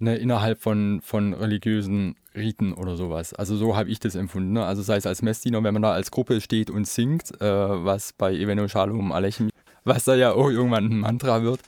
ne, 0.00 0.16
innerhalb 0.16 0.60
von, 0.60 1.00
von 1.02 1.32
religiösen 1.32 2.16
Riten 2.34 2.72
oder 2.72 2.96
sowas. 2.96 3.32
Also 3.34 3.56
so 3.56 3.76
habe 3.76 3.88
ich 3.88 3.98
das 3.98 4.14
empfunden. 4.14 4.52
Ne? 4.52 4.64
Also 4.64 4.82
sei 4.82 4.96
es 4.96 5.06
als 5.06 5.22
Messdiener, 5.22 5.62
wenn 5.62 5.72
man 5.72 5.82
da 5.82 5.92
als 5.92 6.10
Gruppe 6.10 6.40
steht 6.40 6.70
und 6.70 6.86
singt, 6.86 7.40
äh, 7.40 7.44
was 7.44 8.12
bei 8.12 8.34
Eveno 8.34 8.68
Shalom 8.68 9.12
Alechem, 9.12 9.50
was 9.84 10.04
da 10.04 10.14
ja 10.14 10.32
auch 10.32 10.50
irgendwann 10.50 10.86
ein 10.86 10.98
Mantra 10.98 11.42
wird. 11.42 11.60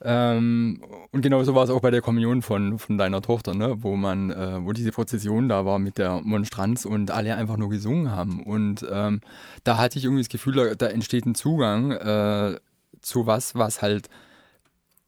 Ähm, 0.00 0.80
und 1.10 1.22
genauso 1.22 1.54
war 1.56 1.64
es 1.64 1.70
auch 1.70 1.80
bei 1.80 1.90
der 1.90 2.02
Kommunion 2.02 2.40
von, 2.40 2.78
von 2.78 2.98
deiner 2.98 3.20
Tochter, 3.20 3.54
ne? 3.54 3.82
wo 3.82 3.96
man, 3.96 4.30
äh, 4.30 4.64
wo 4.64 4.72
diese 4.72 4.92
Prozession 4.92 5.48
da 5.48 5.64
war 5.64 5.78
mit 5.80 5.98
der 5.98 6.20
Monstranz 6.22 6.84
und 6.84 7.10
alle 7.10 7.34
einfach 7.34 7.56
nur 7.56 7.68
gesungen 7.68 8.10
haben. 8.10 8.42
Und 8.44 8.86
ähm, 8.90 9.20
da 9.64 9.76
hatte 9.76 9.98
ich 9.98 10.04
irgendwie 10.04 10.22
das 10.22 10.28
Gefühl, 10.28 10.54
da, 10.54 10.74
da 10.74 10.86
entsteht 10.86 11.26
ein 11.26 11.34
Zugang 11.34 11.90
äh, 11.90 12.58
zu 13.02 13.26
was, 13.26 13.56
was 13.56 13.82
halt 13.82 14.08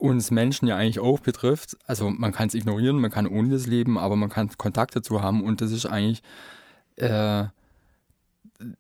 uns 0.01 0.31
Menschen 0.31 0.67
ja 0.67 0.77
eigentlich 0.77 1.01
auch 1.01 1.21
betrifft. 1.21 1.77
Also 1.87 2.11
man 2.11 2.33
kann 2.33 2.49
es 2.49 2.55
ignorieren, 2.55 2.99
man 2.99 3.11
kann 3.11 3.27
ohne 3.27 3.51
das 3.51 3.67
leben, 3.67 3.99
aber 3.99 4.17
man 4.17 4.31
kann 4.31 4.51
Kontakt 4.57 4.97
dazu 4.97 5.23
haben 5.23 5.45
und 5.45 5.61
das 5.61 5.73
ist 5.73 5.87
eigentlich 5.87 6.23
äh, 6.97 7.45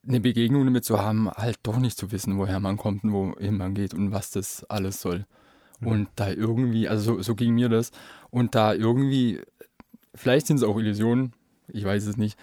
eine 0.06 0.20
Begegnung 0.20 0.64
damit 0.64 0.84
zu 0.84 1.00
haben, 1.00 1.30
halt 1.30 1.58
doch 1.62 1.78
nicht 1.78 1.96
zu 1.96 2.12
wissen, 2.12 2.38
woher 2.38 2.60
man 2.60 2.76
kommt 2.76 3.04
und 3.04 3.12
wohin 3.12 3.56
man 3.56 3.74
geht 3.74 3.94
und 3.94 4.12
was 4.12 4.30
das 4.30 4.64
alles 4.64 5.00
soll. 5.00 5.26
Mhm. 5.80 5.86
Und 5.88 6.08
da 6.16 6.30
irgendwie, 6.30 6.88
also 6.88 7.16
so, 7.16 7.22
so 7.22 7.34
ging 7.34 7.54
mir 7.54 7.68
das, 7.68 7.90
und 8.30 8.54
da 8.54 8.72
irgendwie, 8.72 9.40
vielleicht 10.14 10.46
sind 10.46 10.56
es 10.56 10.62
auch 10.62 10.78
Illusionen, 10.78 11.32
ich 11.68 11.84
weiß 11.84 12.06
es 12.06 12.16
nicht, 12.16 12.38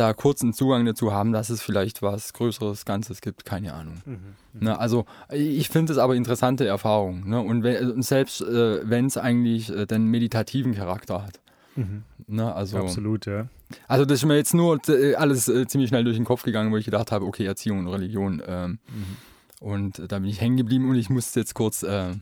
da 0.00 0.14
kurzen 0.14 0.52
Zugang 0.52 0.84
dazu 0.86 1.12
haben, 1.12 1.32
dass 1.32 1.50
es 1.50 1.62
vielleicht 1.62 2.02
was 2.02 2.32
Größeres, 2.32 2.84
Ganzes 2.84 3.20
gibt, 3.20 3.44
keine 3.44 3.74
Ahnung. 3.74 4.02
Mhm. 4.04 4.12
Mhm. 4.54 4.64
Ne, 4.64 4.78
also 4.78 5.04
ich 5.30 5.68
finde 5.68 5.92
es 5.92 5.98
aber 5.98 6.16
interessante 6.16 6.66
Erfahrung. 6.66 7.28
Ne? 7.28 7.40
Und, 7.40 7.62
wenn, 7.62 7.90
und 7.90 8.02
selbst 8.02 8.40
äh, 8.40 8.88
wenn 8.88 9.06
es 9.06 9.16
eigentlich 9.16 9.70
äh, 9.70 9.86
den 9.86 10.06
meditativen 10.06 10.74
Charakter 10.74 11.22
hat. 11.22 11.40
Mhm. 11.76 12.02
Ne, 12.26 12.52
also, 12.52 12.78
Absolut, 12.78 13.26
ja. 13.26 13.48
Also 13.86 14.04
das 14.04 14.20
ist 14.20 14.24
mir 14.24 14.36
jetzt 14.36 14.54
nur 14.54 14.80
äh, 14.88 15.14
alles 15.14 15.48
äh, 15.48 15.66
ziemlich 15.66 15.88
schnell 15.88 16.04
durch 16.04 16.16
den 16.16 16.24
Kopf 16.24 16.42
gegangen, 16.42 16.72
wo 16.72 16.76
ich 16.76 16.84
gedacht 16.84 17.12
habe, 17.12 17.26
okay, 17.26 17.44
Erziehung 17.44 17.80
und 17.80 17.88
Religion. 17.88 18.42
Ähm, 18.46 18.78
mhm. 18.88 19.16
Und 19.60 20.10
da 20.10 20.18
bin 20.18 20.28
ich 20.28 20.40
hängen 20.40 20.56
geblieben 20.56 20.88
und 20.88 20.96
ich 20.96 21.10
musste 21.10 21.40
jetzt 21.40 21.54
kurz 21.54 21.82
äh, 21.82 22.12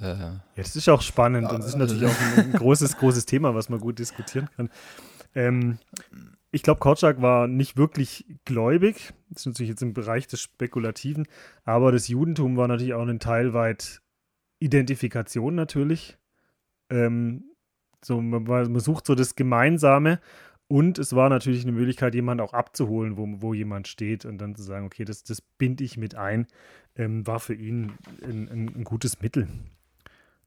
äh, 0.00 0.18
ja, 0.18 0.40
das 0.56 0.76
ist 0.76 0.88
auch 0.88 1.00
spannend 1.00 1.50
und 1.50 1.60
das 1.60 1.68
ist 1.68 1.76
natürlich 1.76 2.04
auch 2.04 2.20
ein, 2.20 2.38
ein, 2.46 2.52
großes, 2.52 2.98
großes 2.98 3.24
Thema, 3.24 3.54
was 3.54 3.68
man 3.68 3.80
gut 3.80 3.98
diskutieren 3.98 4.48
kann. 4.56 4.68
Ähm, 5.34 5.78
ich 6.56 6.62
glaube, 6.62 6.80
Korczak 6.80 7.20
war 7.20 7.48
nicht 7.48 7.76
wirklich 7.76 8.24
gläubig. 8.46 9.12
Das 9.28 9.42
ist 9.42 9.46
natürlich 9.46 9.68
jetzt 9.68 9.82
im 9.82 9.92
Bereich 9.92 10.26
des 10.26 10.40
Spekulativen. 10.40 11.28
Aber 11.64 11.92
das 11.92 12.08
Judentum 12.08 12.56
war 12.56 12.66
natürlich 12.66 12.94
auch 12.94 13.06
ein 13.06 13.20
Teil 13.20 13.52
weit 13.52 14.00
Identifikation 14.58 15.54
natürlich. 15.54 16.16
Ähm, 16.88 17.44
so, 18.02 18.22
man, 18.22 18.44
man, 18.44 18.80
sucht 18.80 19.06
so 19.06 19.14
das 19.14 19.36
Gemeinsame. 19.36 20.18
Und 20.66 20.98
es 20.98 21.14
war 21.14 21.28
natürlich 21.28 21.62
eine 21.62 21.72
Möglichkeit, 21.72 22.14
jemanden 22.14 22.42
auch 22.42 22.54
abzuholen, 22.54 23.18
wo, 23.18 23.26
wo 23.42 23.52
jemand 23.52 23.86
steht 23.86 24.24
und 24.24 24.38
dann 24.38 24.54
zu 24.54 24.62
sagen, 24.62 24.86
okay, 24.86 25.04
das, 25.04 25.24
das 25.24 25.42
binde 25.42 25.84
ich 25.84 25.98
mit 25.98 26.14
ein, 26.14 26.46
ähm, 26.94 27.26
war 27.26 27.38
für 27.38 27.54
ihn 27.54 27.92
ein, 28.22 28.48
ein, 28.48 28.74
ein 28.74 28.84
gutes 28.84 29.20
Mittel, 29.20 29.46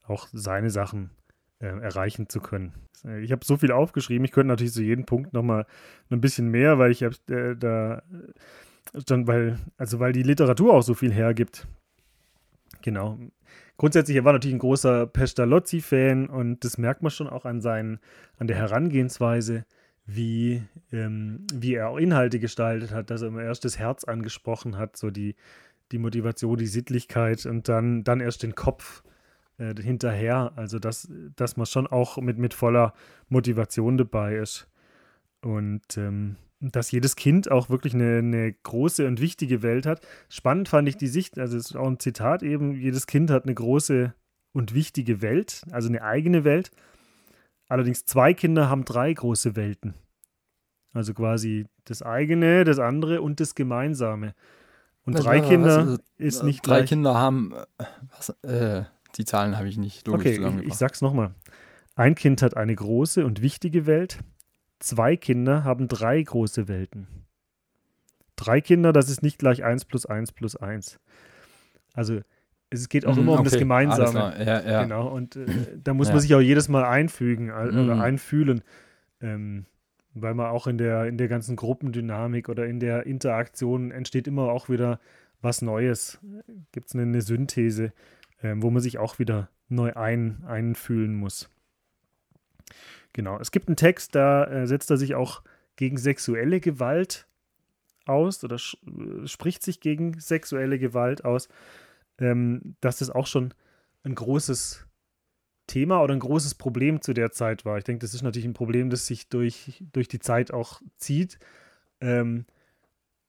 auch 0.07 0.27
seine 0.33 0.71
Sachen 0.71 1.11
äh, 1.59 1.67
erreichen 1.67 2.29
zu 2.29 2.39
können. 2.39 2.73
Ich 3.21 3.31
habe 3.31 3.45
so 3.45 3.55
viel 3.55 3.71
aufgeschrieben, 3.71 4.25
ich 4.25 4.31
könnte 4.31 4.49
natürlich 4.49 4.73
zu 4.73 4.83
jedem 4.83 5.05
Punkt 5.05 5.33
nochmal 5.33 5.65
ein 6.09 6.19
bisschen 6.19 6.49
mehr, 6.49 6.79
weil 6.79 6.91
ich 6.91 7.03
habe 7.03 7.15
äh, 7.29 7.55
da 7.55 8.03
dann, 9.05 9.27
weil, 9.27 9.59
also 9.77 9.99
weil 9.99 10.13
die 10.13 10.23
Literatur 10.23 10.73
auch 10.73 10.81
so 10.81 10.93
viel 10.93 11.13
hergibt. 11.13 11.67
Genau. 12.81 13.19
Grundsätzlich, 13.77 14.17
er 14.17 14.25
war 14.25 14.33
natürlich 14.33 14.55
ein 14.55 14.59
großer 14.59 15.07
Pestalozzi-Fan 15.07 16.27
und 16.27 16.63
das 16.65 16.77
merkt 16.77 17.01
man 17.01 17.11
schon 17.11 17.29
auch 17.29 17.45
an 17.45 17.61
seinen, 17.61 17.99
an 18.37 18.47
der 18.47 18.57
Herangehensweise, 18.57 19.65
wie, 20.05 20.63
ähm, 20.91 21.45
wie 21.53 21.75
er 21.75 21.89
auch 21.89 21.97
Inhalte 21.97 22.39
gestaltet 22.39 22.91
hat, 22.91 23.09
dass 23.09 23.21
er 23.21 23.29
immer 23.29 23.43
erst 23.43 23.63
das 23.63 23.79
Herz 23.79 24.03
angesprochen 24.03 24.77
hat, 24.77 24.97
so 24.97 25.11
die, 25.11 25.35
die 25.91 25.99
Motivation, 25.99 26.57
die 26.57 26.67
Sittlichkeit 26.67 27.45
und 27.45 27.69
dann, 27.69 28.03
dann 28.03 28.19
erst 28.19 28.43
den 28.43 28.55
Kopf 28.55 29.03
äh, 29.59 29.75
hinterher. 29.81 30.53
Also, 30.55 30.79
dass, 30.79 31.07
dass 31.35 31.57
man 31.57 31.65
schon 31.65 31.87
auch 31.87 32.17
mit, 32.17 32.37
mit 32.37 32.53
voller 32.53 32.93
Motivation 33.27 33.97
dabei 33.97 34.35
ist. 34.35 34.67
Und 35.41 35.97
ähm, 35.97 36.35
dass 36.61 36.91
jedes 36.91 37.15
Kind 37.15 37.49
auch 37.49 37.69
wirklich 37.69 37.93
eine, 37.93 38.17
eine, 38.17 38.51
große 38.51 39.07
und 39.07 39.21
wichtige 39.21 39.61
Welt 39.61 39.85
hat. 39.85 40.01
Spannend 40.27 40.67
fand 40.67 40.89
ich 40.89 40.97
die 40.97 41.07
Sicht, 41.07 41.39
also 41.39 41.55
es 41.55 41.67
ist 41.67 41.75
auch 41.77 41.87
ein 41.87 41.99
Zitat 41.99 42.43
eben, 42.43 42.73
jedes 42.73 43.07
Kind 43.07 43.31
hat 43.31 43.45
eine 43.45 43.53
große 43.53 44.13
und 44.51 44.73
wichtige 44.73 45.21
Welt, 45.21 45.63
also 45.71 45.87
eine 45.87 46.01
eigene 46.01 46.43
Welt. 46.43 46.71
Allerdings 47.69 48.03
zwei 48.03 48.33
Kinder 48.33 48.69
haben 48.69 48.83
drei 48.83 49.13
große 49.13 49.55
Welten. 49.55 49.93
Also 50.91 51.13
quasi 51.13 51.67
das 51.85 52.01
eigene, 52.01 52.63
das 52.63 52.79
andere 52.79 53.21
und 53.21 53.39
das 53.39 53.55
Gemeinsame. 53.55 54.33
Und 55.05 55.13
drei 55.13 55.39
Kinder 55.39 55.87
was, 55.87 55.99
ist 56.17 56.43
nicht 56.43 56.65
Drei 56.65 56.79
gleich. 56.79 56.89
Kinder 56.89 57.13
haben 57.13 57.53
äh, 57.53 57.85
was, 58.15 58.29
äh, 58.43 58.83
die 59.15 59.25
Zahlen 59.25 59.57
habe 59.57 59.67
ich 59.67 59.77
nicht 59.77 60.07
logisch 60.07 60.27
okay, 60.27 60.35
zusammengebracht. 60.35 60.67
Ich, 60.67 60.73
ich 60.73 60.77
sag's 60.77 61.01
nochmal. 61.01 61.33
Ein 61.95 62.15
Kind 62.15 62.41
hat 62.41 62.55
eine 62.55 62.75
große 62.75 63.25
und 63.25 63.41
wichtige 63.41 63.85
Welt. 63.85 64.19
Zwei 64.79 65.17
Kinder 65.17 65.63
haben 65.63 65.87
drei 65.87 66.21
große 66.21 66.67
Welten. 66.67 67.07
Drei 68.35 68.61
Kinder, 68.61 68.93
das 68.93 69.09
ist 69.09 69.21
nicht 69.21 69.37
gleich 69.37 69.63
1 69.63 69.85
plus 69.85 70.05
1 70.05 70.31
plus 70.31 70.55
1. 70.55 70.99
Also 71.93 72.21
es 72.69 72.87
geht 72.87 73.05
auch 73.05 73.15
mhm, 73.15 73.23
immer 73.23 73.31
um 73.33 73.39
okay, 73.39 73.49
das 73.49 73.59
Gemeinsame. 73.59 74.33
Ja, 74.39 74.61
ja. 74.61 74.83
Genau, 74.83 75.07
und 75.09 75.35
äh, 75.35 75.45
da 75.83 75.93
muss 75.93 76.07
ja. 76.07 76.13
man 76.13 76.21
sich 76.21 76.33
auch 76.35 76.39
jedes 76.39 76.69
Mal 76.69 76.85
einfügen 76.85 77.49
äh, 77.49 77.65
mhm. 77.65 77.83
oder 77.83 78.01
einfühlen. 78.01 78.61
Ähm, 79.21 79.65
weil 80.13 80.33
man 80.33 80.47
auch 80.47 80.67
in 80.67 80.77
der, 80.77 81.05
in 81.05 81.17
der 81.17 81.27
ganzen 81.27 81.55
Gruppendynamik 81.55 82.49
oder 82.49 82.65
in 82.65 82.79
der 82.79 83.05
Interaktion 83.05 83.91
entsteht 83.91 84.27
immer 84.27 84.51
auch 84.51 84.69
wieder 84.69 84.99
was 85.41 85.61
Neues. 85.61 86.19
Gibt 86.71 86.87
es 86.87 86.95
eine, 86.95 87.03
eine 87.03 87.21
Synthese 87.21 87.93
ähm, 88.41 88.63
wo 88.63 88.69
man 88.69 88.81
sich 88.81 88.97
auch 88.97 89.19
wieder 89.19 89.49
neu 89.67 89.93
ein, 89.93 90.43
einfühlen 90.45 91.15
muss. 91.15 91.49
Genau, 93.13 93.39
es 93.39 93.51
gibt 93.51 93.67
einen 93.67 93.75
Text, 93.75 94.15
da 94.15 94.45
äh, 94.45 94.67
setzt 94.67 94.89
er 94.91 94.97
sich 94.97 95.15
auch 95.15 95.43
gegen 95.75 95.97
sexuelle 95.97 96.59
Gewalt 96.59 97.27
aus 98.05 98.43
oder 98.43 98.55
äh, 98.55 99.27
spricht 99.27 99.63
sich 99.63 99.79
gegen 99.79 100.19
sexuelle 100.19 100.79
Gewalt 100.79 101.25
aus, 101.25 101.47
ähm, 102.17 102.75
dass 102.81 102.99
das 102.99 103.09
auch 103.09 103.27
schon 103.27 103.53
ein 104.03 104.15
großes 104.15 104.85
Thema 105.67 106.01
oder 106.01 106.13
ein 106.13 106.19
großes 106.19 106.55
Problem 106.55 107.01
zu 107.01 107.13
der 107.13 107.31
Zeit 107.31 107.63
war. 107.63 107.77
Ich 107.77 107.83
denke, 107.83 108.01
das 108.01 108.13
ist 108.13 108.23
natürlich 108.23 108.47
ein 108.47 108.53
Problem, 108.53 108.89
das 108.89 109.05
sich 109.05 109.29
durch, 109.29 109.83
durch 109.93 110.07
die 110.07 110.19
Zeit 110.19 110.51
auch 110.51 110.81
zieht. 110.97 111.39
Ähm, 112.01 112.45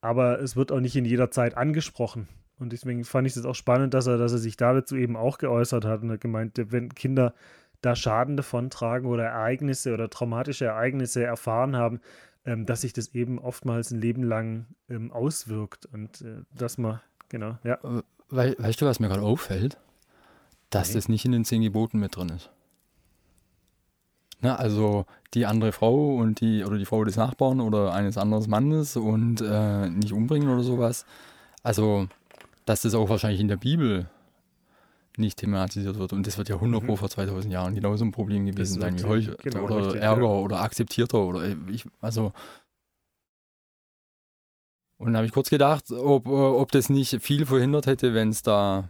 aber 0.00 0.40
es 0.40 0.56
wird 0.56 0.72
auch 0.72 0.80
nicht 0.80 0.96
in 0.96 1.04
jeder 1.04 1.30
Zeit 1.30 1.56
angesprochen. 1.56 2.28
Und 2.60 2.72
deswegen 2.72 3.04
fand 3.04 3.26
ich 3.26 3.36
es 3.36 3.44
auch 3.44 3.54
spannend, 3.54 3.94
dass 3.94 4.06
er, 4.06 4.18
dass 4.18 4.32
er 4.32 4.38
sich 4.38 4.56
dazu 4.56 4.96
eben 4.96 5.16
auch 5.16 5.38
geäußert 5.38 5.84
hat 5.84 6.02
und 6.02 6.12
hat 6.12 6.20
gemeint, 6.20 6.60
wenn 6.70 6.94
Kinder 6.94 7.34
da 7.80 7.96
Schaden 7.96 8.36
davontragen 8.36 9.08
oder 9.08 9.24
Ereignisse 9.24 9.94
oder 9.94 10.10
traumatische 10.10 10.66
Ereignisse 10.66 11.24
erfahren 11.24 11.76
haben, 11.76 12.00
ähm, 12.44 12.66
dass 12.66 12.82
sich 12.82 12.92
das 12.92 13.14
eben 13.14 13.38
oftmals 13.38 13.90
ein 13.90 14.00
Leben 14.00 14.22
lang 14.22 14.66
ähm, 14.88 15.10
auswirkt 15.10 15.86
und 15.86 16.20
äh, 16.20 16.42
dass 16.54 16.78
man, 16.78 17.00
genau, 17.28 17.58
ja. 17.64 17.74
Äh, 17.82 18.02
We 18.32 18.54
weißt 18.58 18.80
du, 18.80 18.86
was 18.86 19.00
mir 19.00 19.08
gerade 19.08 19.22
auffällt? 19.22 19.76
Dass 20.70 20.90
okay. 20.90 20.98
das 20.98 21.08
nicht 21.08 21.24
in 21.24 21.32
den 21.32 21.44
zehn 21.44 21.62
Geboten 21.62 21.98
mit 21.98 22.14
drin 22.14 22.28
ist. 22.28 22.50
Na, 24.40 24.56
also 24.56 25.04
die 25.34 25.46
andere 25.46 25.72
Frau 25.72 26.16
und 26.16 26.40
die 26.40 26.64
oder 26.64 26.78
die 26.78 26.84
Frau 26.84 27.04
des 27.04 27.16
Nachbarn 27.16 27.60
oder 27.60 27.92
eines 27.92 28.16
anderen 28.16 28.48
Mannes 28.48 28.96
und 28.96 29.40
äh, 29.40 29.90
nicht 29.90 30.12
umbringen 30.12 30.48
oder 30.48 30.62
sowas. 30.62 31.04
Also, 31.62 32.08
dass 32.70 32.82
das 32.82 32.94
auch 32.94 33.08
wahrscheinlich 33.08 33.40
in 33.40 33.48
der 33.48 33.56
Bibel 33.56 34.08
nicht 35.16 35.38
thematisiert 35.38 35.98
wird. 35.98 36.12
Und 36.12 36.24
das 36.28 36.38
wird 36.38 36.48
ja 36.48 36.54
100 36.54 36.84
mhm. 36.84 36.96
vor 36.96 37.10
2000 37.10 37.52
Jahren 37.52 37.74
genauso 37.74 38.04
ein 38.04 38.12
Problem 38.12 38.46
gewesen 38.46 38.80
sein 38.80 38.96
wie 38.96 39.02
heute. 39.02 39.36
Genau 39.42 39.64
oder 39.64 39.86
richtig, 39.86 40.00
Ärger 40.00 40.22
ja. 40.22 40.28
oder 40.28 40.60
akzeptierter 40.60 41.18
oder 41.18 41.42
ich, 41.68 41.84
also. 42.00 42.32
Und 44.98 45.06
dann 45.06 45.16
habe 45.16 45.26
ich 45.26 45.32
kurz 45.32 45.50
gedacht, 45.50 45.90
ob, 45.90 46.28
ob 46.28 46.70
das 46.70 46.90
nicht 46.90 47.20
viel 47.20 47.44
verhindert 47.44 47.86
hätte, 47.86 48.14
wenn 48.14 48.28
es 48.28 48.42
da 48.42 48.88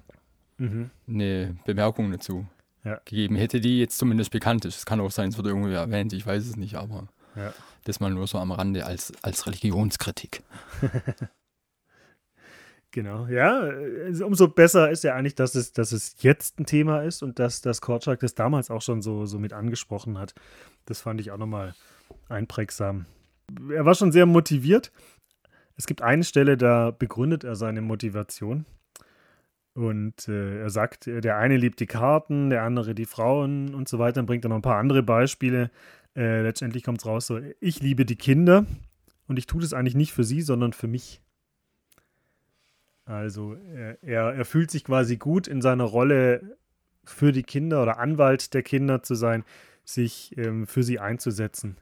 mhm. 0.59 0.91
eine 1.09 1.57
Bemerkung 1.65 2.13
dazu 2.13 2.47
ja. 2.85 3.01
gegeben 3.07 3.37
hätte, 3.37 3.63
die 3.63 3.79
jetzt 3.79 3.97
zumindest 3.97 4.31
bekannt 4.31 4.67
ist. 4.67 4.77
Es 4.77 4.85
kann 4.85 5.01
auch 5.01 5.11
sein, 5.11 5.31
es 5.31 5.39
wird 5.39 5.47
irgendwie 5.47 5.73
erwähnt, 5.73 6.13
ich 6.13 6.27
weiß 6.27 6.47
es 6.47 6.57
nicht, 6.57 6.75
aber 6.75 7.09
ja. 7.35 7.55
das 7.85 7.99
mal 7.99 8.11
nur 8.11 8.27
so 8.27 8.37
am 8.37 8.53
Rande 8.53 8.85
als, 8.85 9.15
als 9.23 9.47
Religionskritik. 9.47 10.43
Genau, 12.93 13.27
ja. 13.27 13.71
Umso 14.25 14.49
besser 14.49 14.91
ist 14.91 15.05
ja 15.05 15.15
eigentlich, 15.15 15.37
dass 15.37 15.55
es, 15.55 15.73
dass 15.73 15.93
es 15.93 16.17
jetzt 16.23 16.59
ein 16.59 16.67
Thema 16.67 17.03
ist 17.03 17.23
und 17.23 17.39
dass, 17.39 17.61
dass 17.61 17.81
Korczak 17.81 18.19
das 18.21 18.35
damals 18.35 18.71
auch 18.71 18.83
schon 18.83 19.01
so, 19.01 19.27
so 19.27 19.39
mit 19.39 19.53
angesprochen 19.53 20.19
hat. 20.19 20.35
Das 20.87 21.01
fand 21.01 21.21
ich 21.21 21.31
auch 21.31 21.39
nochmal 21.39 21.75
einprägsam. 22.29 23.07
Er 23.73 23.85
war 23.85 23.95
schon 23.95 24.11
sehr 24.11 24.27
motiviert. 24.27 24.91
Es 25.77 25.87
gibt 25.87 26.03
eine 26.03 26.25
Stelle, 26.25 26.57
da 26.57 26.91
begründet 26.91 27.45
er 27.45 27.55
seine 27.55 27.81
Motivation. 27.81 28.67
Und 29.75 30.29
äh, 30.29 30.63
er 30.63 30.71
sagt, 30.71 31.07
der 31.07 31.37
eine 31.37 31.57
liebt 31.57 31.79
die 31.79 31.87
Karten, 31.87 32.51
der 32.51 32.65
andere 32.65 32.95
die 32.95 33.07
Frauen 33.07 33.73
und 33.73 33.89
so 33.89 34.01
weiter. 34.01 34.15
Dann 34.15 34.27
bringt 34.27 34.45
er 34.45 34.49
noch 34.49 34.57
ein 34.57 34.63
paar 34.63 34.79
andere 34.79 35.05
Beispiele. 35.05 35.71
Äh, 36.17 36.43
letztendlich 36.43 36.83
kommt 36.83 36.99
es 36.99 37.07
raus 37.07 37.29
so, 37.29 37.41
ich 37.61 37.81
liebe 37.81 38.05
die 38.05 38.17
Kinder 38.17 38.67
und 39.29 39.39
ich 39.39 39.47
tue 39.47 39.61
das 39.61 39.73
eigentlich 39.73 39.95
nicht 39.95 40.13
für 40.13 40.25
sie, 40.25 40.43
sondern 40.43 40.73
für 40.73 40.89
mich. 40.89 41.23
Also 43.11 43.57
er, 44.03 44.35
er 44.35 44.45
fühlt 44.45 44.71
sich 44.71 44.85
quasi 44.85 45.17
gut 45.17 45.49
in 45.49 45.61
seiner 45.61 45.83
Rolle 45.83 46.57
für 47.03 47.33
die 47.33 47.43
Kinder 47.43 47.83
oder 47.83 47.99
Anwalt 47.99 48.55
der 48.55 48.63
Kinder 48.63 49.03
zu 49.03 49.17
sein, 49.17 49.45
sich 49.85 50.37
ähm, 50.39 50.69
für 50.69 50.85
sie 50.85 51.01
einzusetzen. 51.01 51.77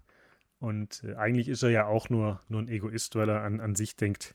Und 0.59 1.05
äh, 1.05 1.17
eigentlich 1.17 1.49
ist 1.49 1.63
er 1.63 1.69
ja 1.69 1.87
auch 1.87 2.09
nur, 2.09 2.41
nur 2.49 2.63
ein 2.63 2.69
Egoist, 2.69 3.15
weil 3.15 3.29
er 3.29 3.43
an, 3.43 3.61
an 3.61 3.75
sich 3.75 3.95
denkt. 3.95 4.35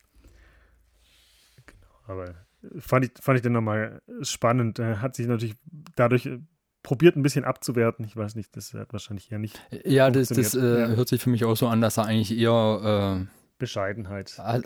Genau, 1.66 1.96
aber 2.06 2.36
fand 2.78 3.06
ich, 3.06 3.12
fand 3.20 3.38
ich 3.38 3.42
dann 3.42 3.54
nochmal 3.54 4.04
spannend. 4.22 4.78
Er 4.78 5.02
hat 5.02 5.16
sich 5.16 5.26
natürlich 5.26 5.56
dadurch 5.96 6.28
äh, 6.28 6.40
probiert, 6.84 7.16
ein 7.16 7.24
bisschen 7.24 7.44
abzuwerten. 7.44 8.06
Ich 8.06 8.16
weiß 8.16 8.36
nicht, 8.36 8.56
das 8.56 8.72
hat 8.76 8.94
wahrscheinlich 8.94 9.32
eher 9.32 9.40
nicht. 9.40 9.60
Ja, 9.84 10.12
das, 10.12 10.28
das 10.30 10.54
äh, 10.54 10.60
ja. 10.60 10.88
hört 10.90 11.08
sich 11.08 11.22
für 11.24 11.32
mich 11.32 11.44
auch 11.44 11.58
so 11.58 11.68
an, 11.68 11.82
dass 11.82 11.98
er 11.98 12.06
eigentlich 12.06 12.38
eher. 12.38 13.26
Äh 13.30 13.43
Bescheidenheit 13.64 14.34
ah, 14.40 14.60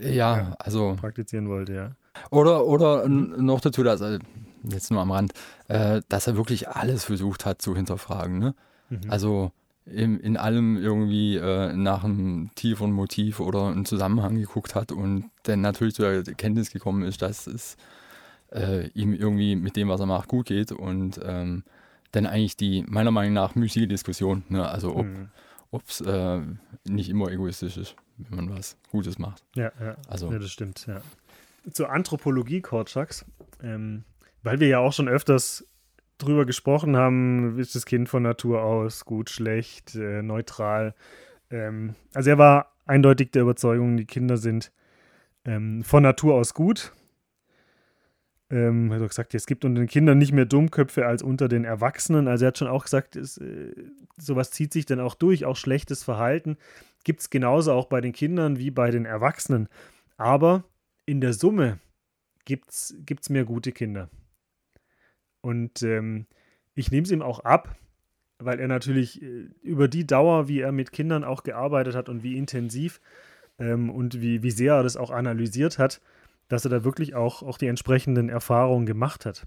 ja, 0.00 0.08
ja, 0.08 0.54
also 0.60 0.96
praktizieren 1.00 1.48
wollte, 1.48 1.74
ja. 1.74 1.90
Oder, 2.30 2.66
oder 2.66 3.08
noch 3.08 3.60
dazu, 3.60 3.82
dass 3.82 4.00
er, 4.00 4.20
jetzt 4.62 4.92
nur 4.92 5.00
am 5.00 5.10
Rand, 5.10 5.32
äh, 5.66 6.02
dass 6.08 6.28
er 6.28 6.36
wirklich 6.36 6.68
alles 6.68 7.04
versucht 7.04 7.44
hat 7.44 7.60
zu 7.60 7.74
hinterfragen. 7.74 8.38
Ne? 8.38 8.54
Mhm. 8.90 9.00
Also 9.08 9.50
in, 9.86 10.20
in 10.20 10.36
allem 10.36 10.76
irgendwie 10.76 11.36
äh, 11.36 11.72
nach 11.72 12.04
einem 12.04 12.50
tieferen 12.54 12.92
Motiv 12.92 13.40
oder 13.40 13.68
einem 13.68 13.86
Zusammenhang 13.86 14.36
geguckt 14.36 14.74
hat 14.76 14.92
und 14.92 15.30
dann 15.44 15.62
natürlich 15.62 15.94
zur 15.94 16.06
Erkenntnis 16.06 16.70
gekommen 16.70 17.02
ist, 17.02 17.20
dass 17.22 17.48
es 17.48 17.76
äh, 18.52 18.88
ihm 18.88 19.14
irgendwie 19.14 19.56
mit 19.56 19.76
dem, 19.76 19.88
was 19.88 20.00
er 20.00 20.06
macht, 20.06 20.28
gut 20.28 20.46
geht 20.46 20.70
und 20.70 21.20
ähm, 21.24 21.64
dann 22.12 22.26
eigentlich 22.26 22.56
die 22.56 22.84
meiner 22.86 23.10
Meinung 23.10 23.34
nach 23.34 23.54
müßige 23.54 23.88
Diskussion, 23.88 24.44
ne? 24.48 24.68
also 24.68 25.04
ob 25.70 25.82
es 25.88 26.00
mhm. 26.00 26.08
äh, 26.08 26.40
nicht 26.90 27.08
immer 27.08 27.30
egoistisch 27.30 27.76
ist 27.78 27.96
wenn 28.18 28.36
man 28.36 28.56
was 28.56 28.76
Gutes 28.90 29.18
macht. 29.18 29.44
Ja, 29.54 29.72
ja. 29.80 29.96
Also. 30.08 30.30
ja 30.30 30.38
das 30.38 30.50
stimmt, 30.50 30.86
ja. 30.86 31.00
Zur 31.72 31.90
Anthropologie 31.90 32.60
Korczaks, 32.60 33.24
ähm, 33.62 34.04
weil 34.42 34.60
wir 34.60 34.68
ja 34.68 34.78
auch 34.78 34.92
schon 34.92 35.08
öfters 35.08 35.66
drüber 36.18 36.44
gesprochen 36.46 36.96
haben, 36.96 37.58
ist 37.58 37.74
das 37.74 37.86
Kind 37.86 38.08
von 38.08 38.22
Natur 38.22 38.62
aus 38.62 39.04
gut, 39.04 39.30
schlecht, 39.30 39.94
äh, 39.94 40.22
neutral. 40.22 40.94
Ähm, 41.50 41.94
also 42.14 42.30
er 42.30 42.38
war 42.38 42.72
eindeutig 42.86 43.30
der 43.30 43.42
Überzeugung, 43.42 43.96
die 43.96 44.06
Kinder 44.06 44.36
sind 44.36 44.72
ähm, 45.44 45.84
von 45.84 46.02
Natur 46.02 46.34
aus 46.34 46.54
gut. 46.54 46.92
Ähm, 48.50 48.90
er 48.90 49.00
hat 49.00 49.08
gesagt, 49.08 49.34
es 49.34 49.46
gibt 49.46 49.64
unter 49.64 49.80
den 49.80 49.88
Kindern 49.88 50.18
nicht 50.18 50.32
mehr 50.32 50.46
Dummköpfe 50.46 51.06
als 51.06 51.22
unter 51.22 51.48
den 51.48 51.64
Erwachsenen. 51.64 52.28
Also 52.28 52.46
er 52.46 52.48
hat 52.48 52.58
schon 52.58 52.68
auch 52.68 52.84
gesagt, 52.84 53.14
es, 53.14 53.36
äh, 53.38 53.74
sowas 54.16 54.50
zieht 54.50 54.72
sich 54.72 54.86
dann 54.86 55.00
auch 55.00 55.14
durch, 55.14 55.44
auch 55.44 55.56
schlechtes 55.56 56.02
Verhalten 56.02 56.56
gibt 57.04 57.20
es 57.20 57.30
genauso 57.30 57.72
auch 57.72 57.86
bei 57.86 58.00
den 58.00 58.12
Kindern 58.12 58.58
wie 58.58 58.70
bei 58.70 58.90
den 58.90 59.04
Erwachsenen. 59.04 59.68
Aber 60.16 60.64
in 61.06 61.20
der 61.20 61.32
Summe 61.32 61.78
gibt 62.44 62.70
es 62.70 63.30
mehr 63.30 63.44
gute 63.44 63.72
Kinder. 63.72 64.08
Und 65.40 65.82
ähm, 65.82 66.26
ich 66.74 66.90
nehme 66.90 67.04
es 67.04 67.10
ihm 67.10 67.22
auch 67.22 67.40
ab, 67.40 67.76
weil 68.38 68.60
er 68.60 68.68
natürlich 68.68 69.22
äh, 69.22 69.48
über 69.62 69.88
die 69.88 70.06
Dauer, 70.06 70.48
wie 70.48 70.60
er 70.60 70.72
mit 70.72 70.92
Kindern 70.92 71.24
auch 71.24 71.42
gearbeitet 71.42 71.94
hat 71.94 72.08
und 72.08 72.22
wie 72.22 72.36
intensiv 72.36 73.00
ähm, 73.58 73.90
und 73.90 74.20
wie, 74.20 74.42
wie 74.42 74.50
sehr 74.50 74.74
er 74.74 74.82
das 74.82 74.96
auch 74.96 75.10
analysiert 75.10 75.78
hat, 75.78 76.00
dass 76.48 76.64
er 76.64 76.70
da 76.70 76.84
wirklich 76.84 77.14
auch, 77.14 77.42
auch 77.42 77.58
die 77.58 77.66
entsprechenden 77.66 78.28
Erfahrungen 78.28 78.86
gemacht 78.86 79.26
hat. 79.26 79.46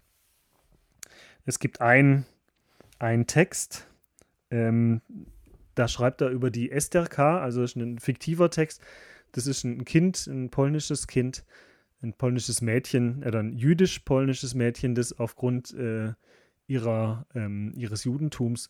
Es 1.46 1.60
gibt 1.60 1.82
einen 1.82 2.26
Text, 3.28 3.88
ähm, 4.52 5.02
da 5.76 5.88
schreibt 5.88 6.22
er 6.22 6.30
über 6.30 6.52
die 6.52 6.72
Esterka, 6.72 7.40
also 7.40 7.64
ist 7.64 7.76
ein 7.76 8.00
fiktiver 8.00 8.50
Text. 8.50 8.82
Das 9.32 9.48
ist 9.48 9.64
ein 9.64 9.86
Kind, 9.86 10.28
ein 10.28 10.50
polnisches 10.50 11.08
Kind, 11.08 11.46
ein 12.02 12.14
polnisches 12.14 12.62
Mädchen, 12.62 13.24
oder 13.24 13.40
ein 13.40 13.54
jüdisch-polnisches 13.54 14.56
Mädchen, 14.56 14.96
das 14.96 15.18
aufgrund 15.18 15.74
äh, 15.74 16.14
ihrer, 16.68 17.26
ähm, 17.36 17.74
ihres 17.76 18.04
Judentums 18.04 18.70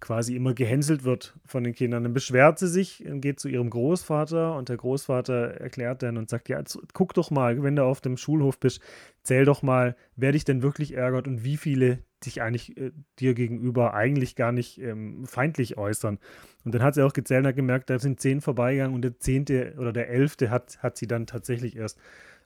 quasi 0.00 0.36
immer 0.36 0.54
gehänselt 0.54 1.04
wird 1.04 1.36
von 1.44 1.64
den 1.64 1.74
Kindern. 1.74 2.04
Dann 2.04 2.14
beschwert 2.14 2.58
sie 2.58 2.68
sich 2.68 3.04
und 3.06 3.20
geht 3.20 3.40
zu 3.40 3.48
ihrem 3.48 3.70
Großvater 3.70 4.54
und 4.54 4.68
der 4.68 4.76
Großvater 4.76 5.60
erklärt 5.60 6.02
dann 6.02 6.16
und 6.16 6.30
sagt, 6.30 6.48
ja, 6.48 6.62
guck 6.92 7.14
doch 7.14 7.30
mal, 7.30 7.62
wenn 7.62 7.76
du 7.76 7.84
auf 7.84 8.00
dem 8.00 8.16
Schulhof 8.16 8.60
bist, 8.60 8.80
zähl 9.22 9.44
doch 9.44 9.62
mal, 9.62 9.96
wer 10.14 10.32
dich 10.32 10.44
denn 10.44 10.62
wirklich 10.62 10.94
ärgert 10.94 11.26
und 11.26 11.42
wie 11.42 11.56
viele 11.56 11.98
dich 12.24 12.42
eigentlich 12.42 12.76
äh, 12.76 12.92
dir 13.18 13.34
gegenüber 13.34 13.94
eigentlich 13.94 14.36
gar 14.36 14.52
nicht 14.52 14.78
ähm, 14.78 15.24
feindlich 15.26 15.78
äußern. 15.78 16.18
Und 16.64 16.74
dann 16.74 16.82
hat 16.82 16.94
sie 16.94 17.04
auch 17.04 17.12
gezählt 17.12 17.40
und 17.40 17.48
hat 17.48 17.56
gemerkt, 17.56 17.90
da 17.90 17.98
sind 17.98 18.20
zehn 18.20 18.40
vorbeigegangen 18.40 18.94
und 18.94 19.02
der 19.02 19.18
zehnte 19.18 19.74
oder 19.78 19.92
der 19.92 20.08
elfte 20.08 20.50
hat, 20.50 20.82
hat 20.82 20.96
sie 20.96 21.06
dann 21.06 21.26
tatsächlich 21.26 21.76
erst 21.76 21.98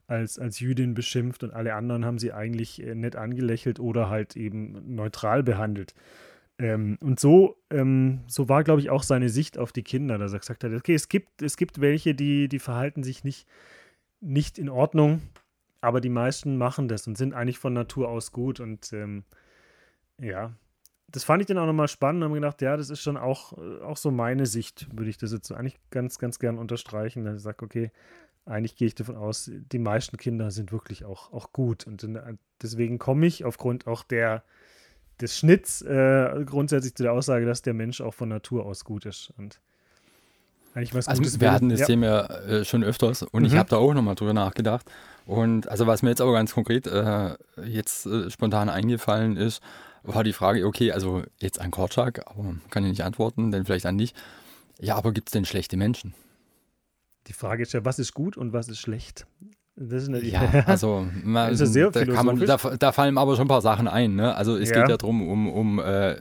als, 0.07 0.39
als 0.39 0.61
Jüdin 0.61 0.95
beschimpft 0.95 1.43
und 1.43 1.53
alle 1.53 1.75
anderen 1.75 2.05
haben 2.05 2.19
sie 2.19 2.33
eigentlich 2.33 2.83
äh, 2.83 2.95
nett 2.95 3.17
angelächelt 3.17 3.81
oder 3.81 4.11
halt 4.11 4.37
eben 4.37 4.95
neutral 4.95 5.43
behandelt. 5.43 5.95
Ähm, 6.59 6.99
und 7.01 7.19
so, 7.19 7.57
ähm, 7.71 8.21
so 8.27 8.49
war, 8.49 8.63
glaube 8.63 8.81
ich, 8.81 8.91
auch 8.91 9.03
seine 9.03 9.29
Sicht 9.29 9.59
auf 9.59 9.73
die 9.73 9.83
Kinder, 9.83 10.19
dass 10.19 10.33
er 10.33 10.39
gesagt 10.39 10.65
hat, 10.65 10.73
okay, 10.73 10.95
es 10.95 11.09
gibt, 11.09 11.43
es 11.43 11.57
gibt 11.57 11.81
welche, 11.81 12.15
die, 12.15 12.49
die 12.49 12.59
verhalten 12.59 13.03
sich 13.03 13.25
nicht, 13.25 13.49
nicht 14.21 14.59
in 14.59 14.69
Ordnung, 14.69 15.23
aber 15.81 16.01
die 16.01 16.11
meisten 16.11 16.57
machen 16.57 16.89
das 16.89 17.07
und 17.07 17.19
sind 17.19 17.35
eigentlich 17.35 17.59
von 17.59 17.73
Natur 17.73 18.09
aus 18.09 18.33
gut. 18.33 18.61
Und 18.61 18.93
ähm, 18.93 19.25
ja, 20.23 20.53
das 21.09 21.25
fand 21.25 21.43
ich 21.43 21.47
dann 21.47 21.59
auch 21.59 21.67
nochmal 21.67 21.89
spannend 21.89 22.23
und 22.23 22.31
habe 22.31 22.41
gedacht, 22.41 22.63
ja, 22.63 22.77
das 22.77 22.89
ist 22.89 23.01
schon 23.01 23.17
auch, 23.17 23.53
äh, 23.59 23.83
auch 23.83 23.97
so 23.97 24.11
meine 24.11 24.47
Sicht, 24.47 24.89
würde 24.97 25.11
ich 25.11 25.19
das 25.19 25.33
jetzt 25.33 25.53
eigentlich 25.53 25.79
ganz, 25.91 26.19
ganz 26.19 26.39
gern 26.39 26.59
unterstreichen, 26.59 27.25
dass 27.25 27.37
ich 27.37 27.43
sage, 27.43 27.65
okay, 27.65 27.91
eigentlich 28.47 28.77
gehe 28.77 28.89
ich 28.89 28.95
davon 28.95 29.17
aus, 29.17 29.51
die 29.53 29.79
meisten 29.79 30.17
Kinder 30.17 30.51
sind 30.51 30.73
wirklich 30.73 31.05
auch, 31.05 31.33
auch 31.33 31.53
gut. 31.53 31.87
Und 31.87 32.03
äh, 32.03 32.35
deswegen 32.61 32.99
komme 32.99 33.27
ich 33.27 33.45
aufgrund 33.45 33.87
auch 33.87 34.03
der, 34.03 34.43
des 35.21 35.39
Schnitts 35.39 35.83
äh, 35.83 36.45
grundsätzlich 36.45 36.95
zu 36.95 37.05
der 37.05 37.13
Aussage, 37.13 37.47
dass 37.47 37.63
der 37.63 37.75
Mensch 37.75 38.01
auch 38.01 38.15
von 38.15 38.29
Natur 38.29 38.65
aus 38.65 38.85
gut 38.85 39.07
ist. 39.07 39.33
Und 39.37 39.61
eigentlich 40.75 40.95
was 40.95 41.07
also 41.07 41.21
Gutes 41.21 41.41
wir 41.41 41.53
hatten 41.53 41.69
das 41.69 41.81
ja. 41.81 41.87
Thema 41.87 42.31
äh, 42.47 42.65
schon 42.65 42.83
öfters 42.83 43.23
und 43.23 43.43
mhm. 43.43 43.47
ich 43.47 43.57
habe 43.57 43.69
da 43.69 43.77
auch 43.77 43.93
nochmal 43.93 44.15
drüber 44.15 44.33
nachgedacht. 44.33 44.91
Und 45.27 45.69
also 45.69 45.87
was 45.87 46.03
mir 46.03 46.09
jetzt 46.09 46.21
aber 46.21 46.33
ganz 46.33 46.55
konkret 46.55 46.87
äh, 46.87 47.37
jetzt 47.65 48.07
äh, 48.07 48.31
spontan 48.31 48.71
eingefallen 48.71 49.37
ist, 49.37 49.63
war 50.05 50.25
die 50.25 50.33
Frage, 50.33 50.67
okay, 50.67 50.93
also 50.93 51.23
jetzt 51.39 51.61
an 51.61 51.71
Korczak, 51.71 52.27
aber 52.27 52.57
kann 52.71 52.85
ich 52.85 52.91
nicht 52.91 53.05
antworten, 53.05 53.51
denn 53.51 53.65
vielleicht 53.65 53.87
an 53.87 53.99
dich. 53.99 54.15
Ja, 54.79 54.97
aber 54.97 55.13
gibt 55.13 55.29
es 55.29 55.33
denn 55.33 55.45
schlechte 55.45 55.77
Menschen? 55.77 56.15
Die 57.29 57.33
Frage 57.33 57.63
ist 57.63 57.73
ja, 57.73 57.85
was 57.85 57.99
ist 57.99 58.15
gut 58.15 58.37
und 58.37 58.53
was 58.53 58.69
ist 58.69 58.81
schlecht? 58.81 59.27
Das 59.77 60.03
ist 60.03 60.09
eine, 60.09 60.23
ja, 60.23 60.41
also 60.67 61.07
man, 61.23 61.51
das 61.51 61.61
ist 61.61 61.73
sehr 61.73 61.91
da, 61.91 62.05
kann 62.05 62.27
man, 62.27 62.39
da, 62.41 62.57
da, 62.57 62.93
fallen 62.93 63.17
aber 63.17 63.37
schon 63.37 63.47
ein 63.47 63.49
paar 63.49 63.63
Sachen 63.63 63.89
ein. 63.89 64.17
Ne? 64.17 64.35
Also 64.35 64.57
es 64.57 64.71
ja. 64.71 64.81
geht 64.81 64.91
ja 64.91 64.97
darum, 64.97 65.27
um, 65.29 65.49
um, 65.49 65.79
äh, 65.79 66.17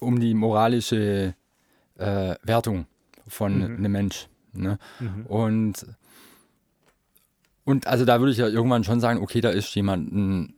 um 0.00 0.20
die 0.20 0.34
moralische 0.34 1.34
äh, 1.96 2.34
Wertung 2.42 2.86
von 3.28 3.58
mhm. 3.58 3.76
einem 3.76 3.92
Mensch. 3.92 4.28
Ne? 4.52 4.78
Mhm. 5.00 5.26
Und, 5.26 5.86
und 7.64 7.86
also 7.86 8.04
da 8.04 8.20
würde 8.20 8.32
ich 8.32 8.38
ja 8.38 8.48
irgendwann 8.48 8.84
schon 8.84 9.00
sagen, 9.00 9.20
okay, 9.22 9.40
da 9.40 9.50
ist 9.50 9.74
jemand 9.74 10.12
ein 10.12 10.54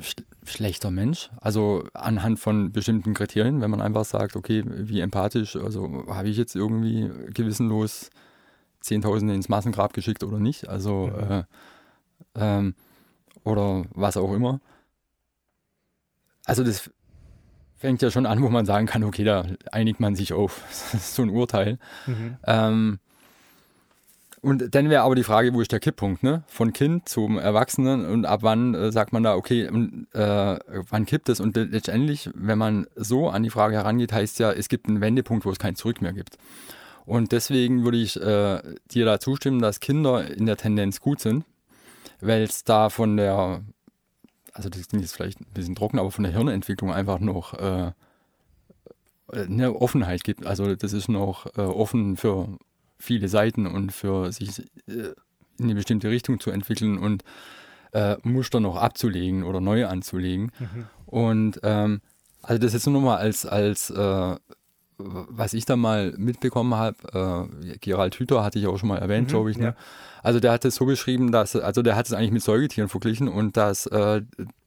sch 0.00 0.16
schlechter 0.44 0.90
Mensch. 0.90 1.30
Also 1.40 1.84
anhand 1.94 2.38
von 2.40 2.72
bestimmten 2.72 3.14
Kriterien, 3.14 3.60
wenn 3.60 3.70
man 3.70 3.80
einfach 3.80 4.04
sagt, 4.04 4.34
okay, 4.34 4.64
wie 4.66 5.00
empathisch, 5.00 5.56
also 5.56 6.04
habe 6.08 6.28
ich 6.28 6.36
jetzt 6.36 6.56
irgendwie 6.56 7.10
gewissenlos 7.32 8.10
Zehntausende 8.80 9.34
ins 9.34 9.48
Massengrab 9.48 9.92
geschickt 9.92 10.24
oder 10.24 10.40
nicht. 10.40 10.68
Also 10.68 11.06
mhm. 11.06 11.30
äh, 11.30 11.44
ähm, 12.34 12.74
oder 13.44 13.84
was 13.94 14.16
auch 14.16 14.32
immer. 14.32 14.60
Also 16.44 16.64
das 16.64 16.90
fängt 17.76 18.02
ja 18.02 18.10
schon 18.10 18.26
an, 18.26 18.42
wo 18.42 18.48
man 18.48 18.66
sagen 18.66 18.86
kann, 18.86 19.04
okay, 19.04 19.24
da 19.24 19.44
einigt 19.70 20.00
man 20.00 20.14
sich 20.14 20.32
auf 20.32 20.62
so 21.00 21.22
ein 21.22 21.30
Urteil. 21.30 21.78
Mhm. 22.06 22.36
Ähm, 22.46 22.98
und 24.42 24.74
dann 24.74 24.90
wäre 24.90 25.02
aber 25.02 25.14
die 25.14 25.22
Frage, 25.22 25.54
wo 25.54 25.60
ist 25.60 25.70
der 25.70 25.78
Kipppunkt, 25.78 26.24
ne? 26.24 26.42
Von 26.48 26.72
Kind 26.72 27.08
zum 27.08 27.38
Erwachsenen 27.38 28.04
und 28.04 28.26
ab 28.26 28.40
wann 28.42 28.74
äh, 28.74 28.90
sagt 28.90 29.12
man 29.12 29.22
da, 29.22 29.36
okay, 29.36 29.62
äh, 29.66 30.58
wann 30.90 31.06
kippt 31.06 31.28
es? 31.28 31.38
Und 31.38 31.56
letztendlich, 31.56 32.28
wenn 32.34 32.58
man 32.58 32.88
so 32.96 33.28
an 33.28 33.44
die 33.44 33.50
Frage 33.50 33.76
herangeht, 33.76 34.12
heißt 34.12 34.40
ja, 34.40 34.50
es 34.50 34.68
gibt 34.68 34.88
einen 34.88 35.00
Wendepunkt, 35.00 35.46
wo 35.46 35.50
es 35.50 35.60
kein 35.60 35.76
Zurück 35.76 36.02
mehr 36.02 36.12
gibt. 36.12 36.38
Und 37.06 37.30
deswegen 37.30 37.84
würde 37.84 37.98
ich 37.98 38.20
äh, 38.20 38.60
dir 38.90 39.04
da 39.04 39.20
zustimmen, 39.20 39.62
dass 39.62 39.78
Kinder 39.78 40.28
in 40.28 40.46
der 40.46 40.56
Tendenz 40.56 41.00
gut 41.00 41.20
sind, 41.20 41.44
weil 42.20 42.42
es 42.42 42.64
da 42.64 42.90
von 42.90 43.16
der, 43.16 43.62
also 44.52 44.68
das 44.68 44.88
klingt 44.88 45.04
jetzt 45.04 45.14
vielleicht 45.14 45.40
ein 45.40 45.46
bisschen 45.54 45.76
trocken, 45.76 46.00
aber 46.00 46.10
von 46.10 46.24
der 46.24 46.32
Hirnentwicklung 46.32 46.92
einfach 46.92 47.20
noch 47.20 47.54
äh, 47.54 47.92
eine 49.32 49.74
Offenheit 49.80 50.24
gibt. 50.24 50.46
Also 50.46 50.74
das 50.74 50.92
ist 50.92 51.08
noch 51.08 51.46
äh, 51.56 51.60
offen 51.60 52.16
für 52.16 52.58
viele 53.02 53.28
Seiten 53.28 53.66
und 53.66 53.92
für 53.92 54.32
sich 54.32 54.60
äh, 54.86 55.12
in 55.58 55.64
eine 55.64 55.74
bestimmte 55.74 56.08
Richtung 56.08 56.40
zu 56.40 56.50
entwickeln 56.50 56.98
und 56.98 57.24
äh, 57.92 58.16
Muster 58.22 58.60
noch 58.60 58.76
abzulegen 58.76 59.42
oder 59.42 59.60
neu 59.60 59.86
anzulegen. 59.86 60.52
Mhm. 60.58 60.86
Und 61.06 61.60
ähm, 61.62 62.00
also 62.42 62.60
das 62.60 62.72
jetzt 62.72 62.86
nur 62.86 62.94
noch 62.94 63.02
mal 63.02 63.16
als, 63.16 63.44
als 63.44 63.90
äh, 63.90 64.36
was 64.98 65.52
ich 65.52 65.64
da 65.64 65.76
mal 65.76 66.14
mitbekommen 66.16 66.74
habe, 66.74 67.48
äh, 67.64 67.78
Gerald 67.78 68.14
Hüther 68.14 68.44
hatte 68.44 68.58
ich 68.58 68.66
auch 68.66 68.78
schon 68.78 68.88
mal 68.88 68.98
erwähnt, 68.98 69.28
mhm, 69.28 69.30
glaube 69.30 69.50
ich. 69.50 69.58
Ne? 69.58 69.64
Ja. 69.64 69.74
Also 70.22 70.38
der 70.38 70.52
hat 70.52 70.64
es 70.64 70.76
so 70.76 70.86
beschrieben, 70.86 71.32
dass, 71.32 71.56
also 71.56 71.82
der 71.82 71.96
hat 71.96 72.06
es 72.06 72.12
eigentlich 72.12 72.30
mit 72.30 72.42
Säugetieren 72.42 72.88
verglichen 72.88 73.28
und 73.28 73.56
dass 73.56 73.86
äh, 73.86 74.22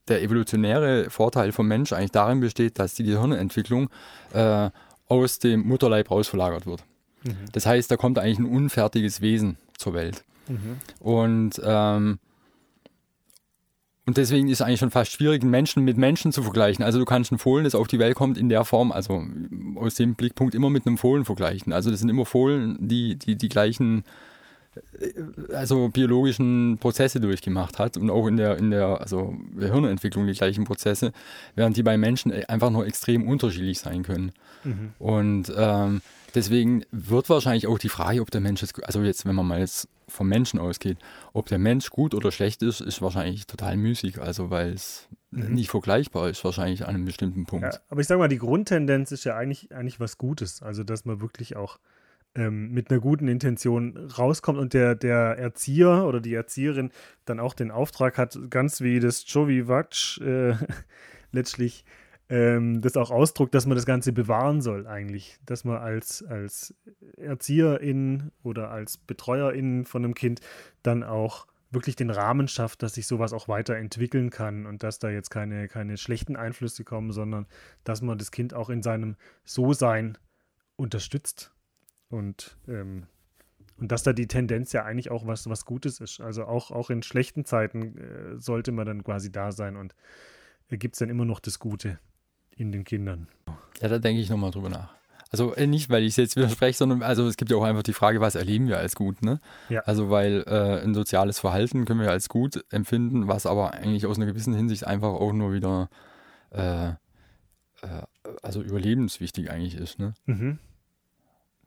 der 0.08 0.22
evolutionäre 0.22 1.10
Vorteil 1.10 1.52
vom 1.54 1.68
Mensch 1.68 1.94
eigentlich 1.94 2.12
darin 2.12 2.42
besteht, 2.42 2.80
dass 2.80 2.96
die 2.96 3.06
Gehirnentwicklung 3.06 3.90
äh, 4.34 4.70
aus 5.08 5.40
dem 5.40 5.66
Mutterleib 5.66 6.12
raus 6.12 6.28
verlagert 6.28 6.66
wird. 6.66 6.84
Mhm. 7.26 7.36
Das 7.52 7.66
heißt, 7.66 7.90
da 7.90 7.98
kommt 7.98 8.20
eigentlich 8.20 8.40
ein 8.40 8.46
unfertiges 8.46 9.22
Wesen 9.22 9.58
zur 9.78 9.94
Welt. 9.94 10.24
Mhm. 10.48 10.78
Und 11.00 11.62
ähm, 11.64 12.20
und 14.08 14.18
deswegen 14.18 14.48
ist 14.50 14.60
es 14.60 14.62
eigentlich 14.62 14.80
schon 14.80 14.92
fast 14.92 15.12
schwierig, 15.12 15.42
einen 15.42 15.50
Menschen 15.50 15.84
mit 15.84 15.98
Menschen 15.98 16.32
zu 16.32 16.44
vergleichen. 16.44 16.86
Also 16.86 17.00
du 17.00 17.06
kannst 17.06 17.32
einen 17.32 17.40
Fohlen, 17.40 17.64
das 17.64 17.74
auf 17.74 17.88
die 17.88 17.98
Welt 17.98 18.16
kommt, 18.16 18.38
in 18.38 18.50
der 18.50 18.64
Form, 18.64 18.92
also 18.92 19.24
aus 19.78 19.96
dem 19.96 20.14
Blickpunkt 20.14 20.54
immer 20.54 20.70
mit 20.70 20.86
einem 20.86 21.00
Fohlen 21.00 21.26
vergleichen. 21.26 21.74
Also 21.74 21.90
das 21.90 22.02
sind 22.02 22.10
immer 22.10 22.26
Fohlen, 22.26 22.78
die 22.80 23.16
die, 23.16 23.36
die 23.36 23.50
gleichen 23.50 24.04
also 25.54 25.90
biologischen 25.90 26.78
Prozesse 26.80 27.20
durchgemacht 27.20 27.80
hat 27.80 27.98
und 27.98 28.10
auch 28.10 28.28
in 28.28 28.38
der, 28.38 28.58
in 28.58 28.72
der 28.72 29.02
also 29.02 29.36
Hirnentwicklung 29.58 30.28
die 30.28 30.34
gleichen 30.34 30.64
Prozesse, 30.66 31.12
während 31.56 31.78
die 31.78 31.84
bei 31.84 31.98
Menschen 31.98 32.32
einfach 32.32 32.70
noch 32.70 32.84
extrem 32.84 33.28
unterschiedlich 33.28 33.80
sein 33.80 34.04
können. 34.04 34.32
Mhm. 34.64 34.94
Und 35.00 35.54
ähm, 35.56 36.02
deswegen 36.34 36.84
wird 36.92 37.30
wahrscheinlich 37.30 37.68
auch 37.68 37.80
die 37.80 37.90
Frage, 37.90 38.22
ob 38.22 38.32
der 38.32 38.42
Mensch 38.42 38.62
jetzt, 38.62 38.84
also 38.84 39.02
jetzt, 39.02 39.26
wenn 39.26 39.36
man 39.36 39.48
mal 39.48 39.60
jetzt 39.60 39.88
vom 40.08 40.28
Menschen 40.28 40.60
ausgeht, 40.60 40.98
ob 41.34 41.48
der 41.48 41.58
Mensch 41.58 41.90
gut 41.90 42.14
oder 42.14 42.32
schlecht 42.32 42.62
ist, 42.62 42.82
ist 42.82 43.02
wahrscheinlich 43.02 43.48
total 43.48 43.78
müßig, 43.78 44.22
also 44.22 44.50
weil 44.50 44.74
es 44.74 45.08
mhm. 45.32 45.54
nicht 45.54 45.70
vergleichbar 45.70 46.30
ist, 46.30 46.44
wahrscheinlich 46.44 46.84
an 46.84 46.96
einem 46.96 47.06
bestimmten 47.06 47.46
Punkt. 47.46 47.74
Ja, 47.74 47.80
aber 47.90 48.02
ich 48.02 48.08
sage 48.08 48.20
mal, 48.20 48.28
die 48.28 48.38
Grundtendenz 48.38 49.12
ist 49.12 49.24
ja 49.24 49.36
eigentlich, 49.36 49.74
eigentlich 49.74 50.00
was 50.00 50.18
Gutes, 50.18 50.62
also 50.62 50.84
dass 50.84 51.06
man 51.06 51.22
wirklich 51.22 51.56
auch 51.56 51.80
ähm, 52.36 52.72
mit 52.72 52.92
einer 52.92 53.00
guten 53.00 53.28
Intention 53.28 53.98
rauskommt 54.18 54.60
und 54.60 54.74
der, 54.74 54.96
der 54.96 55.38
Erzieher 55.38 56.06
oder 56.06 56.20
die 56.20 56.34
Erzieherin 56.34 56.92
dann 57.26 57.40
auch 57.40 57.54
den 57.54 57.72
Auftrag 57.72 58.18
hat, 58.18 58.38
ganz 58.50 58.82
wie 58.82 59.00
das 59.00 59.24
Jovi 59.28 59.68
Watch 59.68 60.20
äh, 60.22 60.56
letztlich 61.32 61.86
ähm, 62.28 62.82
das 62.82 62.98
auch 62.98 63.12
ausdruckt, 63.12 63.54
dass 63.54 63.66
man 63.66 63.76
das 63.76 63.86
Ganze 63.86 64.12
bewahren 64.12 64.62
soll 64.62 64.88
eigentlich. 64.88 65.40
Dass 65.46 65.64
man 65.64 65.78
als, 65.78 66.24
als 66.24 66.74
Erzieherin 67.18 68.32
oder 68.44 68.72
als 68.72 68.98
Betreuerin 68.98 69.86
von 69.86 70.04
einem 70.04 70.16
Kind 70.16 70.42
dann 70.84 71.04
auch 71.04 71.48
wirklich 71.72 71.96
den 71.96 72.10
Rahmen 72.10 72.48
schafft, 72.48 72.84
dass 72.84 72.96
sich 72.96 73.06
sowas 73.06 73.34
auch 73.34 73.48
weiterentwickeln 73.48 74.30
kann 74.30 74.66
und 74.66 74.82
dass 74.82 75.00
da 75.00 75.10
jetzt 75.10 75.30
keine, 75.30 75.68
keine 75.68 75.98
schlechten 75.98 76.36
Einflüsse 76.36 76.84
kommen, 76.84 77.12
sondern 77.12 77.48
dass 77.84 78.02
man 78.02 78.18
das 78.18 78.32
Kind 78.32 78.54
auch 78.54 78.70
in 78.70 78.82
seinem 78.82 79.16
So-Sein 79.44 80.18
unterstützt 80.78 81.55
und, 82.10 82.58
ähm, 82.68 83.08
und 83.78 83.92
dass 83.92 84.04
da 84.04 84.14
die 84.14 84.28
Tendenz 84.28 84.72
ja 84.74 84.84
eigentlich 84.84 85.12
auch 85.12 85.28
was, 85.28 85.50
was 85.50 85.66
Gutes 85.66 86.00
ist. 86.00 86.22
Also 86.22 86.46
auch, 86.46 86.72
auch 86.72 86.90
in 86.90 87.04
schlechten 87.04 87.46
Zeiten 87.46 87.98
äh, 87.98 88.40
sollte 88.40 88.72
man 88.72 88.86
dann 88.86 89.04
quasi 89.04 89.32
da 89.32 89.52
sein 89.52 89.76
und 89.76 89.96
äh, 90.70 90.78
gibt 90.78 90.96
es 90.96 91.00
dann 91.00 91.10
immer 91.10 91.26
noch 91.26 91.40
das 91.40 91.60
Gute 91.60 92.00
in 92.56 92.72
den 92.72 92.84
Kindern. 92.84 93.28
Ja, 93.82 93.90
da 93.90 94.00
denke 94.00 94.22
ich 94.22 94.30
nochmal 94.30 94.52
drüber 94.52 94.70
nach. 94.70 94.96
Also 95.32 95.54
äh, 95.56 95.68
nicht, 95.68 95.90
weil 95.90 96.04
ich 96.04 96.10
es 96.10 96.16
jetzt 96.16 96.36
widerspreche, 96.38 96.78
sondern 96.78 97.04
also 97.04 97.28
es 97.28 97.36
gibt 97.36 97.52
ja 97.52 97.58
auch 97.58 97.64
einfach 97.64 97.84
die 97.84 97.94
Frage, 97.94 98.22
was 98.22 98.36
erleben 98.36 98.68
wir 98.68 98.78
als 98.78 98.96
gut, 98.96 99.22
ne? 99.22 99.42
Ja. 99.70 99.82
Also 99.82 100.10
weil 100.10 100.46
äh, 100.48 100.82
ein 100.82 100.94
soziales 100.94 101.40
Verhalten 101.40 101.86
können 101.86 102.00
wir 102.00 102.12
als 102.12 102.30
gut 102.30 102.64
empfinden, 102.70 103.28
was 103.28 103.46
aber 103.46 103.74
eigentlich 103.74 104.06
aus 104.06 104.18
einer 104.18 104.28
gewissen 104.28 104.54
Hinsicht 104.54 104.88
einfach 104.88 105.10
auch 105.10 105.34
nur 105.34 105.52
wieder 105.52 105.90
äh, 106.52 106.90
äh, 106.90 106.94
also 108.42 108.62
überlebenswichtig 108.62 109.52
eigentlich 109.52 109.76
ist, 109.76 110.00
ne? 110.00 110.14
Mhm. 110.26 110.60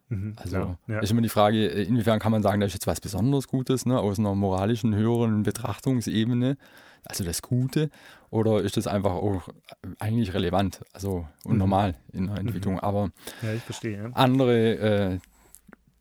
Mhm, 0.09 0.37
also 0.37 0.57
ja, 0.57 0.79
ja. 0.87 0.99
ist 1.01 1.11
immer 1.11 1.21
die 1.21 1.29
Frage, 1.29 1.67
äh, 1.67 1.83
inwiefern 1.83 2.19
kann 2.19 2.33
man 2.33 2.43
sagen, 2.43 2.61
da 2.61 2.67
ist 2.67 2.73
jetzt 2.73 2.87
was 2.87 3.01
besonders 3.01 3.47
Gutes, 3.47 3.85
ne, 3.85 3.99
aus 3.99 4.19
einer 4.19 4.35
moralischen, 4.35 4.95
höheren 4.95 5.43
Betrachtungsebene, 5.43 6.57
also 7.05 7.25
das 7.25 7.43
Gute, 7.43 7.91
oder 8.31 8.63
ist 8.63 8.77
das 8.77 8.87
einfach 8.87 9.13
auch 9.13 9.49
eigentlich 9.99 10.33
relevant, 10.33 10.81
also 10.93 11.27
und 11.45 11.53
mhm. 11.55 11.59
normal 11.59 11.95
in 12.13 12.27
der 12.27 12.35
mhm. 12.35 12.49
Entwicklung, 12.49 12.81
aber 12.81 13.11
ja, 13.43 13.53
ich 13.53 13.63
verstehe, 13.63 13.99
ja. 13.99 14.11
andere 14.15 14.79
äh, 14.79 15.19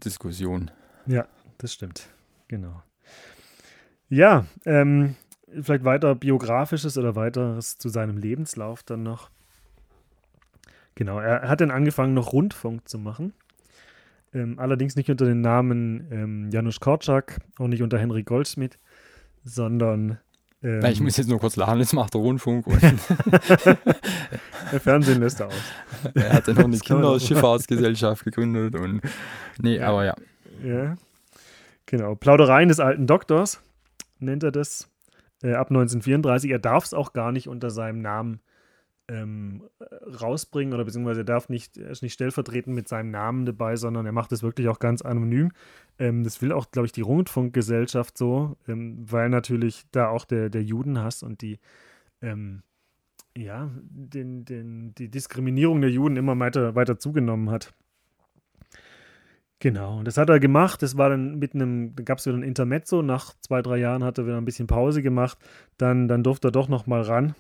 Diskussion. 0.03 0.72
Ja, 1.05 1.28
das 1.58 1.74
stimmt, 1.74 2.08
genau. 2.47 2.82
Ja, 4.10 4.45
ähm, 4.66 5.16
vielleicht 5.62 5.84
weiter 5.84 6.16
biografisches 6.16 6.97
oder 6.97 7.16
weiteres 7.18 7.78
zu 7.78 7.89
seinem 7.89 8.18
Lebenslauf 8.18 8.84
dann 8.84 9.03
noch. 9.03 9.30
Genau, 10.95 11.20
er 11.20 11.47
hat 11.49 11.60
dann 11.62 11.72
angefangen, 11.72 12.14
noch 12.14 12.32
Rundfunk 12.32 12.88
zu 12.88 12.97
machen. 12.97 13.34
Ähm, 14.34 14.60
allerdings 14.60 14.96
nicht 14.96 15.10
unter 15.10 15.26
dem 15.26 15.42
Namen 15.42 16.08
ähm, 16.12 16.50
Janusz 16.52 16.80
Korczak, 16.80 17.40
auch 17.58 17.68
nicht 17.68 17.82
unter 17.82 17.98
Henry 17.98 18.24
Goldschmidt, 18.24 18.78
sondern. 19.44 20.20
Ähm, 20.62 20.84
ich 20.86 21.00
muss 21.00 21.18
jetzt 21.18 21.30
nur 21.30 21.40
kurz 21.40 21.56
lachen, 21.56 21.80
jetzt 21.80 21.94
macht 21.94 22.14
der 22.14 22.22
Rundfunk. 22.22 22.66
der 24.72 24.80
Fernsehen 24.80 25.22
lässt 25.22 25.40
er 25.40 25.48
aus. 25.48 25.74
Er 26.14 26.34
hat 26.34 26.48
dann 26.48 26.56
noch 26.56 26.66
eine 26.66 26.78
Kinderschifffahrtsgesellschaft 26.80 28.26
gegründet 28.26 28.76
und. 28.76 29.02
Nee, 29.60 29.78
ja. 29.78 29.88
aber 29.88 30.06
ja. 30.06 30.16
Ja. 30.64 30.98
Genau. 31.86 32.16
Plaudereien 32.16 32.68
des 32.68 32.80
alten 32.80 33.08
Doktors 33.08 33.62
nennt 34.20 34.44
er 34.44 34.52
das. 34.52 34.90
Äh, 35.42 35.54
ab 35.54 35.70
1934. 35.70 36.52
Er 36.52 36.60
darf 36.60 36.84
es 36.86 36.94
auch 36.94 37.14
gar 37.14 37.32
nicht 37.32 37.48
unter 37.48 37.70
seinem 37.70 38.02
Namen 38.02 38.42
ähm, 39.10 39.64
rausbringen 40.22 40.74
oder 40.74 40.84
beziehungsweise 40.84 41.22
er 41.22 41.26
darf 41.26 41.49
nicht, 41.49 41.78
er 41.78 41.89
ist 41.89 42.01
nicht 42.01 42.14
stellvertretend 42.14 42.76
mit 42.76 42.88
seinem 42.88 43.12
Namen 43.12 43.45
dabei, 43.45 43.76
sondern 43.76 44.05
er 44.05 44.12
macht 44.12 44.32
es 44.32 44.43
wirklich 44.43 44.68
auch 44.68 44.80
ganz 44.80 45.01
anonym. 45.01 45.51
Ähm, 45.97 46.24
das 46.24 46.41
will 46.41 46.51
auch, 46.51 46.72
glaube 46.72 46.88
ich, 46.88 46.91
die 46.91 47.01
Rundfunkgesellschaft 47.01 48.18
so, 48.18 48.58
ähm, 48.68 48.97
weil 48.99 49.30
natürlich 49.30 49.86
da 49.91 50.10
auch 50.10 50.26
der, 50.26 50.49
der 50.49 50.64
Judenhass 50.64 51.24
und 51.24 51.41
die, 51.41 51.60
ähm, 52.22 52.64
ja, 53.38 53.72
den, 53.89 54.43
den, 54.45 54.93
die 54.95 55.10
Diskriminierung 55.10 55.82
der 55.82 55.91
Juden 55.91 56.18
immer 56.18 56.38
weiter, 56.39 56.76
weiter 56.76 56.99
zugenommen 56.99 57.49
hat. 57.49 57.74
Genau, 59.60 59.97
und 59.97 60.05
das 60.05 60.18
hat 60.18 60.30
er 60.30 60.39
gemacht. 60.39 60.84
Das 60.84 60.97
war 60.97 61.10
dann 61.10 61.39
mit 61.39 61.55
einem, 61.55 61.95
da 61.95 62.03
gab 62.03 62.20
es 62.20 62.28
wieder 62.28 62.38
ein 62.38 62.43
Intermezzo. 62.43 63.01
Nach 63.01 63.34
zwei, 63.41 63.62
drei 63.64 63.78
Jahren 63.78 64.03
hat 64.03 64.20
er 64.20 64.28
wieder 64.28 64.38
ein 64.38 64.45
bisschen 64.45 64.68
Pause 64.68 65.01
gemacht. 65.01 65.39
Dann, 65.78 66.08
dann 66.08 66.24
durfte 66.24 66.49
er 66.49 66.51
doch 66.51 66.68
nochmal 66.68 67.01
ran. 67.01 67.34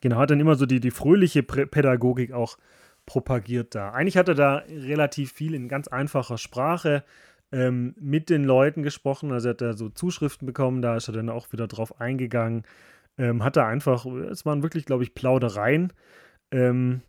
Genau, 0.00 0.16
hat 0.16 0.30
dann 0.30 0.40
immer 0.40 0.54
so 0.54 0.66
die, 0.66 0.80
die 0.80 0.90
fröhliche 0.90 1.42
Pädagogik 1.42 2.32
auch 2.32 2.58
propagiert 3.06 3.74
da. 3.74 3.90
Eigentlich 3.90 4.16
hat 4.16 4.28
er 4.28 4.34
da 4.34 4.56
relativ 4.68 5.32
viel 5.32 5.54
in 5.54 5.68
ganz 5.68 5.88
einfacher 5.88 6.38
Sprache 6.38 7.04
ähm, 7.52 7.94
mit 7.98 8.30
den 8.30 8.44
Leuten 8.44 8.82
gesprochen. 8.82 9.32
Also 9.32 9.48
er 9.48 9.50
hat 9.52 9.60
da 9.60 9.72
so 9.72 9.88
Zuschriften 9.88 10.46
bekommen, 10.46 10.82
da 10.82 10.96
ist 10.96 11.08
er 11.08 11.14
dann 11.14 11.30
auch 11.30 11.50
wieder 11.52 11.66
drauf 11.66 12.00
eingegangen. 12.00 12.64
Ähm, 13.16 13.42
hat 13.42 13.56
er 13.56 13.66
einfach, 13.66 14.04
es 14.06 14.44
waren 14.46 14.62
wirklich, 14.62 14.84
glaube 14.84 15.02
ich, 15.02 15.14
Plaudereien. 15.14 15.92
Ähm, 16.50 17.02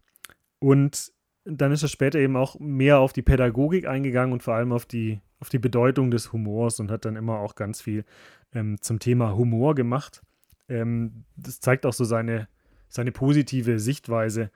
und 0.60 1.12
dann 1.46 1.72
ist 1.72 1.84
er 1.84 1.90
später 1.90 2.20
eben 2.20 2.36
auch 2.36 2.60
mehr 2.60 3.00
auf 3.00 3.14
die 3.14 3.22
Pädagogik 3.22 3.88
eingegangen 3.88 4.34
und 4.34 4.44
vor 4.44 4.56
allem 4.56 4.72
auf 4.72 4.86
die, 4.86 5.20
auf 5.40 5.50
die 5.50 5.60
Bedeutung 5.60 6.12
des 6.12 6.32
Humors 6.32 6.80
und 6.80 6.92
hat 6.92 7.06
dann 7.06 7.16
immer 7.16 7.40
auch 7.40 7.56
ganz 7.56 7.82
viel 7.82 8.06
ähm, 8.54 8.82
zum 8.82 9.00
Thema 9.00 9.36
Humor 9.36 9.76
gemacht. 9.76 10.22
Ähm, 10.68 11.26
das 11.36 11.60
zeigt 11.60 11.86
auch 11.86 11.94
so 11.94 12.04
seine, 12.04 12.48
seine 12.90 13.12
positive 13.12 13.80
Sichtweise 13.80 14.52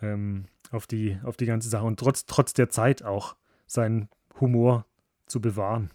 ähm, 0.00 0.44
auf, 0.70 0.86
die, 0.86 1.18
auf 1.24 1.36
die 1.36 1.46
ganze 1.46 1.68
Sache 1.68 1.84
und 1.84 1.98
trotz, 1.98 2.26
trotz 2.26 2.52
der 2.52 2.68
Zeit 2.68 3.02
auch 3.02 3.36
seinen 3.66 4.08
Humor 4.40 4.86
zu 5.26 5.40
bewahren. 5.40 5.90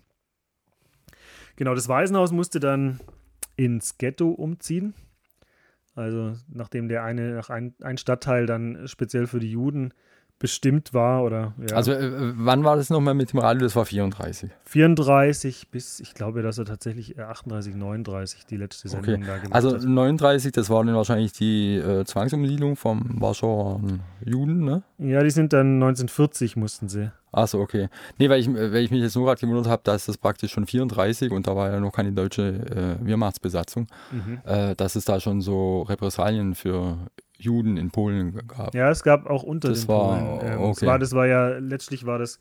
Genau, 1.55 1.73
das 1.73 1.87
Waisenhaus 1.87 2.31
musste 2.31 2.59
dann 2.59 2.99
ins 3.55 3.97
Ghetto 3.97 4.29
umziehen. 4.29 4.93
Also 5.95 6.35
nachdem 6.47 6.87
der 6.87 7.03
eine, 7.03 7.33
nach 7.33 7.49
ein, 7.49 7.73
ein 7.81 7.97
Stadtteil 7.97 8.45
dann 8.45 8.87
speziell 8.87 9.25
für 9.25 9.39
die 9.39 9.51
Juden 9.51 9.93
bestimmt 10.39 10.93
war 10.93 11.23
oder 11.23 11.53
ja. 11.67 11.75
Also 11.75 11.91
äh, 11.93 12.11
wann 12.35 12.63
war 12.63 12.75
das 12.75 12.89
nochmal 12.89 13.13
mit 13.13 13.33
dem 13.33 13.39
Radio? 13.39 13.63
Das 13.63 13.75
war 13.75 13.85
34. 13.85 14.51
34 14.65 15.69
bis, 15.69 15.99
ich 15.99 16.13
glaube, 16.13 16.41
dass 16.41 16.57
er 16.57 16.65
tatsächlich 16.65 17.19
38, 17.19 17.73
äh, 17.73 17.77
39 17.77 18.45
die 18.45 18.57
letzte 18.57 18.89
Sendung 18.89 19.15
okay. 19.15 19.23
da 19.25 19.37
gemacht 19.37 19.53
also, 19.53 19.69
hat. 19.69 19.75
Also 19.75 19.89
39, 19.89 20.51
das 20.51 20.69
war 20.69 20.83
dann 20.83 20.95
wahrscheinlich 20.95 21.33
die 21.33 21.75
äh, 21.75 22.05
Zwangsumsiedlung 22.05 22.75
vom 22.75 23.19
Warschauer 23.19 23.81
Juden, 24.23 24.63
ne? 24.63 24.83
Ja, 24.99 25.23
die 25.23 25.31
sind 25.31 25.53
dann 25.53 25.75
1940 25.75 26.55
mussten 26.55 26.87
sie. 26.89 27.11
Achso, 27.31 27.59
okay. 27.59 27.89
Nee, 28.17 28.29
weil 28.29 28.39
ich, 28.39 28.51
weil 28.51 28.77
ich 28.77 28.91
mich 28.91 29.01
jetzt 29.01 29.15
nur 29.15 29.25
gerade 29.25 29.39
gewundert 29.39 29.67
habe, 29.67 29.81
dass 29.83 30.05
das 30.05 30.17
praktisch 30.17 30.51
schon 30.51 30.65
34 30.65 31.31
und 31.31 31.45
da 31.47 31.55
war 31.55 31.71
ja 31.71 31.79
noch 31.79 31.91
keine 31.91 32.11
deutsche 32.11 32.97
äh, 33.01 33.05
Wehrmachtsbesatzung, 33.05 33.87
mhm. 34.11 34.39
äh, 34.45 34.75
dass 34.75 34.95
es 34.95 35.05
da 35.05 35.19
schon 35.19 35.41
so 35.41 35.81
Repressalien 35.83 36.55
für 36.55 36.97
Juden 37.37 37.77
in 37.77 37.91
Polen 37.91 38.35
gab. 38.47 38.73
Ja, 38.73 38.89
es 38.89 39.03
gab 39.03 39.27
auch 39.27 39.43
unter 39.43 39.69
das 39.69 39.81
den 39.81 39.89
war, 39.89 40.19
Polen. 40.19 40.39
Ähm, 40.43 40.59
okay. 40.59 40.79
das, 40.79 40.87
war, 40.87 40.99
das 40.99 41.11
war 41.13 41.27
ja, 41.27 41.57
letztlich 41.57 42.05
war 42.05 42.19
das, 42.19 42.39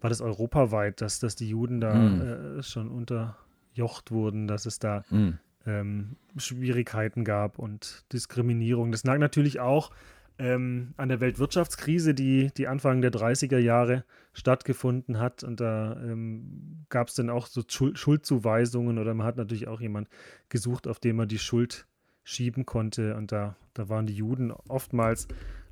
war 0.00 0.10
das 0.10 0.20
europaweit, 0.20 1.00
dass, 1.00 1.18
dass 1.18 1.34
die 1.36 1.48
Juden 1.48 1.80
da 1.80 1.94
hm. 1.94 2.58
äh, 2.58 2.62
schon 2.62 2.90
unterjocht 2.90 4.10
wurden, 4.10 4.46
dass 4.46 4.66
es 4.66 4.78
da 4.78 5.02
hm. 5.08 5.38
ähm, 5.66 6.16
Schwierigkeiten 6.36 7.24
gab 7.24 7.58
und 7.58 8.04
Diskriminierung. 8.12 8.92
Das 8.92 9.04
lag 9.04 9.18
natürlich 9.18 9.60
auch 9.60 9.90
ähm, 10.38 10.94
an 10.96 11.08
der 11.08 11.20
Weltwirtschaftskrise, 11.20 12.14
die, 12.14 12.50
die 12.56 12.68
Anfang 12.68 13.00
der 13.00 13.10
30er 13.10 13.58
Jahre 13.58 14.04
stattgefunden 14.32 15.18
hat. 15.18 15.42
Und 15.42 15.60
da 15.60 16.00
ähm, 16.00 16.84
gab 16.88 17.08
es 17.08 17.14
dann 17.14 17.28
auch 17.28 17.46
so 17.46 17.62
Schuldzuweisungen 17.66 18.98
oder 18.98 19.14
man 19.14 19.26
hat 19.26 19.36
natürlich 19.36 19.66
auch 19.68 19.80
jemand 19.80 20.08
gesucht, 20.48 20.86
auf 20.86 21.00
dem 21.00 21.16
man 21.16 21.28
die 21.28 21.38
Schuld 21.38 21.86
schieben 22.22 22.66
konnte. 22.66 23.16
Und 23.16 23.32
da, 23.32 23.56
da 23.78 23.88
waren 23.88 24.06
die 24.06 24.14
Juden 24.14 24.50
oftmals 24.50 25.28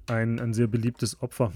ein, 0.07 0.39
ein 0.39 0.55
sehr 0.55 0.69
beliebtes 0.69 1.21
Opfer. 1.21 1.53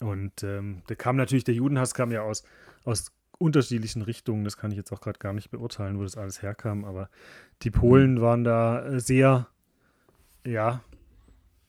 Und 0.00 0.42
ähm, 0.42 0.82
da 0.86 0.94
kam 0.94 1.16
natürlich, 1.16 1.44
der 1.44 1.54
Judenhass 1.54 1.92
kam 1.94 2.10
ja 2.10 2.22
aus, 2.22 2.44
aus 2.84 3.12
unterschiedlichen 3.38 4.00
Richtungen. 4.02 4.44
Das 4.44 4.56
kann 4.56 4.70
ich 4.70 4.78
jetzt 4.78 4.90
auch 4.90 5.02
gerade 5.02 5.18
gar 5.18 5.34
nicht 5.34 5.50
beurteilen, 5.50 5.98
wo 5.98 6.02
das 6.02 6.16
alles 6.16 6.40
herkam. 6.42 6.86
Aber 6.86 7.10
die 7.60 7.70
Polen 7.70 8.14
mhm. 8.14 8.20
waren 8.22 8.44
da 8.44 8.86
äh, 8.86 9.00
sehr, 9.00 9.48
ja, 10.46 10.82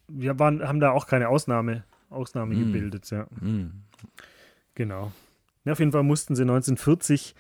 wir 0.08 0.40
waren, 0.40 0.66
haben 0.66 0.80
da 0.80 0.92
auch 0.92 1.06
keine 1.06 1.28
Ausnahme, 1.28 1.84
Ausnahme 2.10 2.56
mm. 2.56 2.60
gebildet, 2.60 3.10
ja. 3.10 3.26
Mm. 3.40 3.84
Genau. 4.76 5.12
Ja, 5.64 5.72
auf 5.72 5.80
jeden 5.80 5.94
Fall 5.94 6.04
mussten 6.04 6.36
sie 6.36 6.44
1940 6.44 7.36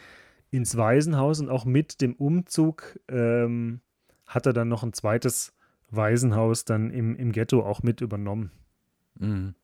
ins 0.49 0.77
Waisenhaus 0.77 1.39
und 1.39 1.49
auch 1.49 1.65
mit 1.65 2.01
dem 2.01 2.13
Umzug 2.13 2.99
ähm, 3.09 3.81
hat 4.25 4.45
er 4.45 4.53
dann 4.53 4.69
noch 4.69 4.83
ein 4.83 4.93
zweites 4.93 5.53
Waisenhaus 5.95 6.65
dann 6.65 6.89
im, 6.89 7.15
im 7.15 7.31
Ghetto 7.31 7.63
auch 7.63 7.83
mit 7.83 8.01
übernommen. 8.01 8.51
Mhm. 9.19 9.55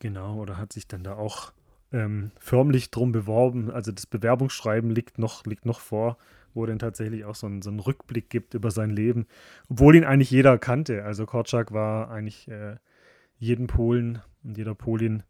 Genau, 0.00 0.36
oder 0.36 0.56
hat 0.56 0.72
sich 0.72 0.86
dann 0.86 1.02
da 1.02 1.14
auch 1.14 1.52
ähm, 1.92 2.30
förmlich 2.38 2.90
drum 2.90 3.12
beworben. 3.12 3.70
Also 3.70 3.92
das 3.92 4.06
Bewerbungsschreiben 4.06 4.90
liegt 4.90 5.18
noch, 5.18 5.44
liegt 5.44 5.66
noch 5.66 5.80
vor, 5.80 6.18
wo 6.54 6.66
dann 6.66 6.78
tatsächlich 6.78 7.24
auch 7.24 7.34
so 7.34 7.46
ein, 7.46 7.62
so 7.62 7.70
einen 7.70 7.80
Rückblick 7.80 8.30
gibt 8.30 8.54
über 8.54 8.70
sein 8.70 8.90
Leben, 8.90 9.26
obwohl 9.68 9.96
ihn 9.96 10.04
eigentlich 10.04 10.30
jeder 10.30 10.58
kannte. 10.58 11.04
Also 11.04 11.26
Korczak 11.26 11.72
war 11.72 12.10
eigentlich 12.10 12.48
äh, 12.48 12.76
jedem 13.38 13.66
Polen 13.66 14.20
und 14.44 14.56
jeder 14.56 14.74
Polin 14.74 15.22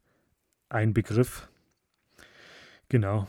ein 0.69 0.93
Begriff. 0.93 1.49
Genau. 2.89 3.27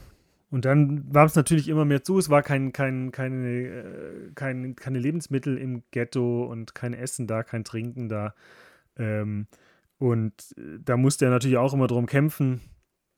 Und 0.52 0.66
dann 0.66 1.14
war 1.14 1.26
es 1.26 1.36
natürlich 1.36 1.68
immer 1.68 1.86
mehr 1.86 2.04
zu. 2.04 2.18
Es 2.18 2.30
war 2.30 2.42
kein, 2.42 2.74
kein, 2.74 3.12
keine, 3.12 3.48
äh, 3.48 4.32
kein, 4.34 4.76
keine 4.76 5.00
Lebensmittel 5.00 5.58
im 5.58 5.84
Ghetto 5.92 6.44
und 6.46 6.74
kein 6.74 6.94
Essen 6.94 7.28
da, 7.28 7.44
kein 7.44 7.64
Trinken 7.64 8.10
da. 8.10 8.34
Ähm, 8.98 9.48
und 10.00 10.34
äh, 10.58 10.80
da 10.84 10.98
musste 10.98 11.26
er 11.26 11.32
natürlich 11.32 11.58
auch 11.58 11.74
immer 11.74 11.88
drum 11.88 12.08
kämpfen. 12.08 12.62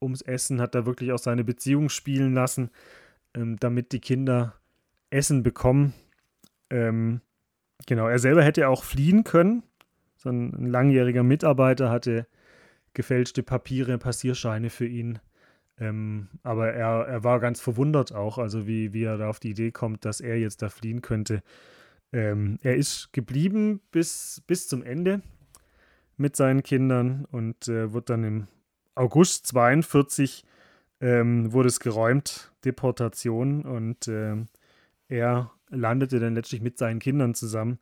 Ums 0.02 0.22
Essen 0.22 0.60
hat 0.60 0.76
er 0.76 0.86
wirklich 0.86 1.14
auch 1.14 1.20
seine 1.20 1.44
Beziehung 1.44 1.90
spielen 1.90 2.34
lassen, 2.34 2.70
ähm, 3.34 3.58
damit 3.60 3.94
die 3.94 4.02
Kinder 4.02 4.56
Essen 5.10 5.44
bekommen. 5.44 5.94
Ähm, 6.70 7.22
genau, 7.86 8.08
er 8.08 8.20
selber 8.20 8.44
hätte 8.44 8.68
auch 8.68 8.84
fliehen 8.84 9.24
können. 9.24 9.64
So 10.18 10.30
ein 10.30 10.68
langjähriger 10.70 11.24
Mitarbeiter 11.24 11.90
hatte 11.90 12.28
gefälschte 12.94 13.42
Papiere, 13.42 13.98
Passierscheine 13.98 14.70
für 14.70 14.86
ihn 14.86 15.20
ähm, 15.82 16.28
aber 16.44 16.74
er, 16.74 17.08
er 17.08 17.24
war 17.24 17.40
ganz 17.40 17.60
verwundert 17.60 18.14
auch, 18.14 18.38
also 18.38 18.68
wie, 18.68 18.94
wie 18.94 19.04
er 19.04 19.18
da 19.18 19.30
auf 19.30 19.40
die 19.40 19.50
Idee 19.50 19.72
kommt, 19.72 20.06
dass 20.06 20.22
er 20.22 20.38
jetzt 20.38 20.62
da 20.62 20.70
fliehen 20.70 21.02
könnte. 21.02 21.42
Ähm, 22.14 22.60
er 22.62 22.76
ist 22.76 23.12
geblieben 23.14 23.82
bis, 23.92 24.44
bis 24.46 24.68
zum 24.68 24.84
Ende 24.84 25.24
mit 26.18 26.36
seinen 26.36 26.62
Kindern 26.62 27.26
und 27.32 27.68
äh, 27.68 27.94
wird 27.94 28.12
dann 28.12 28.24
im 28.24 28.48
August 28.94 29.48
42 29.48 30.46
ähm, 31.00 31.52
wurde 31.52 31.70
es 31.70 31.80
geräumt, 31.80 32.52
Deportation 32.64 33.64
und 33.64 34.08
äh, 34.08 34.36
er 35.08 35.52
landete 35.70 36.20
dann 36.20 36.36
letztlich 36.36 36.62
mit 36.62 36.78
seinen 36.78 37.00
Kindern 37.00 37.34
zusammen 37.34 37.80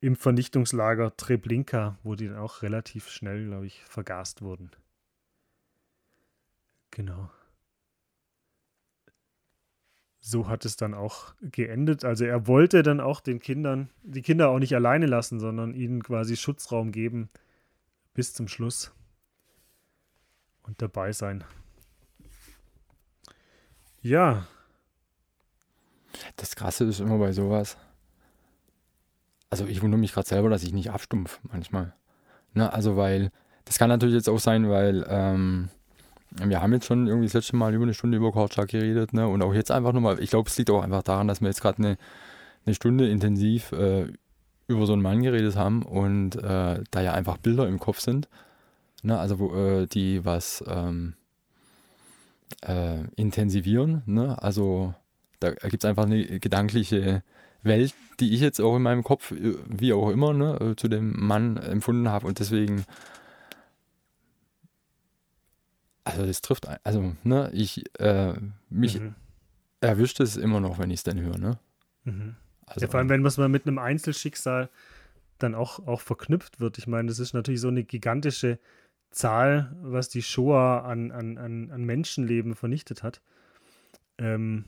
im 0.00 0.16
Vernichtungslager 0.16 1.16
Treblinka, 1.16 1.96
wo 2.02 2.14
die 2.14 2.28
dann 2.28 2.36
auch 2.36 2.60
relativ 2.60 3.08
schnell, 3.08 3.46
glaube 3.46 3.66
ich, 3.66 3.82
vergast 3.84 4.42
wurden. 4.42 4.70
Genau. 6.92 7.30
So 10.20 10.46
hat 10.46 10.64
es 10.64 10.76
dann 10.76 10.94
auch 10.94 11.34
geendet. 11.40 12.04
Also 12.04 12.24
er 12.24 12.46
wollte 12.46 12.84
dann 12.84 13.00
auch 13.00 13.20
den 13.20 13.40
Kindern, 13.40 13.90
die 14.04 14.22
Kinder 14.22 14.50
auch 14.50 14.60
nicht 14.60 14.74
alleine 14.76 15.06
lassen, 15.06 15.40
sondern 15.40 15.74
ihnen 15.74 16.02
quasi 16.04 16.36
Schutzraum 16.36 16.92
geben 16.92 17.28
bis 18.14 18.32
zum 18.32 18.46
Schluss 18.46 18.92
und 20.62 20.80
dabei 20.80 21.12
sein. 21.12 21.42
Ja. 24.00 24.46
Das 26.36 26.54
Krasse 26.54 26.84
ist 26.84 27.00
immer 27.00 27.18
bei 27.18 27.32
sowas. 27.32 27.76
Also 29.50 29.66
ich 29.66 29.82
wundere 29.82 29.98
mich 30.00 30.12
gerade 30.12 30.28
selber, 30.28 30.50
dass 30.50 30.62
ich 30.62 30.72
nicht 30.72 30.90
abstumpf 30.90 31.40
manchmal. 31.42 31.94
Ne, 32.54 32.72
also 32.72 32.96
weil, 32.96 33.32
das 33.64 33.78
kann 33.78 33.88
natürlich 33.88 34.14
jetzt 34.14 34.28
auch 34.28 34.38
sein, 34.38 34.68
weil 34.68 35.04
ähm, 35.08 35.68
wir 36.42 36.62
haben 36.62 36.72
jetzt 36.72 36.86
schon 36.86 37.06
irgendwie 37.06 37.26
das 37.26 37.34
letzte 37.34 37.56
Mal 37.56 37.74
über 37.74 37.84
eine 37.84 37.94
Stunde 37.94 38.16
über 38.16 38.32
Korczak 38.32 38.68
geredet, 38.68 39.12
ne? 39.12 39.28
Und 39.28 39.42
auch 39.42 39.54
jetzt 39.54 39.70
einfach 39.70 39.92
nochmal, 39.92 40.20
ich 40.20 40.30
glaube, 40.30 40.48
es 40.48 40.56
liegt 40.56 40.70
auch 40.70 40.82
einfach 40.82 41.02
daran, 41.02 41.28
dass 41.28 41.40
wir 41.40 41.48
jetzt 41.48 41.62
gerade 41.62 41.78
eine, 41.78 41.98
eine 42.64 42.74
Stunde 42.74 43.08
intensiv 43.08 43.72
äh, 43.72 44.06
über 44.68 44.86
so 44.86 44.92
einen 44.92 45.02
Mann 45.02 45.22
geredet 45.22 45.56
haben 45.56 45.82
und 45.82 46.36
äh, 46.36 46.82
da 46.90 47.00
ja 47.00 47.12
einfach 47.12 47.36
Bilder 47.36 47.68
im 47.68 47.78
Kopf 47.78 48.00
sind, 48.00 48.28
ne? 49.02 49.18
Also 49.18 49.38
wo, 49.38 49.54
äh, 49.54 49.86
die 49.86 50.24
was 50.24 50.64
ähm, 50.66 51.14
äh, 52.62 53.04
intensivieren, 53.16 54.02
ne? 54.06 54.40
Also 54.42 54.94
da 55.40 55.50
gibt 55.50 55.84
es 55.84 55.88
einfach 55.88 56.04
eine 56.04 56.40
gedankliche 56.40 57.22
Welt, 57.62 57.94
die 58.20 58.34
ich 58.34 58.40
jetzt 58.40 58.60
auch 58.60 58.76
in 58.76 58.82
meinem 58.82 59.02
Kopf, 59.02 59.32
äh, 59.32 59.54
wie 59.68 59.92
auch 59.92 60.10
immer, 60.10 60.32
ne, 60.32 60.58
äh, 60.60 60.76
zu 60.76 60.88
dem 60.88 61.14
Mann 61.18 61.56
empfunden 61.56 62.08
habe 62.08 62.26
und 62.26 62.38
deswegen 62.38 62.84
also 66.04 66.26
das 66.26 66.40
trifft, 66.42 66.66
also, 66.84 67.14
ne, 67.22 67.50
ich, 67.52 67.84
äh, 68.00 68.34
mich 68.68 69.00
mhm. 69.00 69.14
erwischt 69.80 70.20
es 70.20 70.36
immer 70.36 70.60
noch, 70.60 70.78
wenn 70.78 70.90
ich 70.90 71.00
es 71.00 71.04
dann 71.04 71.20
höre, 71.20 71.38
ne? 71.38 71.58
Mhm. 72.04 72.36
Also, 72.66 72.86
ja, 72.86 72.90
vor 72.90 72.98
allem, 72.98 73.08
wenn 73.08 73.22
man 73.22 73.28
es 73.28 73.38
mal 73.38 73.48
mit 73.48 73.66
einem 73.66 73.78
Einzelschicksal 73.78 74.68
dann 75.38 75.54
auch, 75.54 75.86
auch 75.86 76.00
verknüpft 76.00 76.60
wird. 76.60 76.78
Ich 76.78 76.86
meine, 76.86 77.08
das 77.08 77.18
ist 77.18 77.34
natürlich 77.34 77.60
so 77.60 77.68
eine 77.68 77.84
gigantische 77.84 78.58
Zahl, 79.10 79.74
was 79.82 80.08
die 80.08 80.22
Shoah 80.22 80.84
an, 80.84 81.10
an, 81.10 81.38
an, 81.38 81.70
an 81.70 81.84
Menschenleben 81.84 82.54
vernichtet 82.54 83.02
hat. 83.02 83.20
Ähm, 84.18 84.64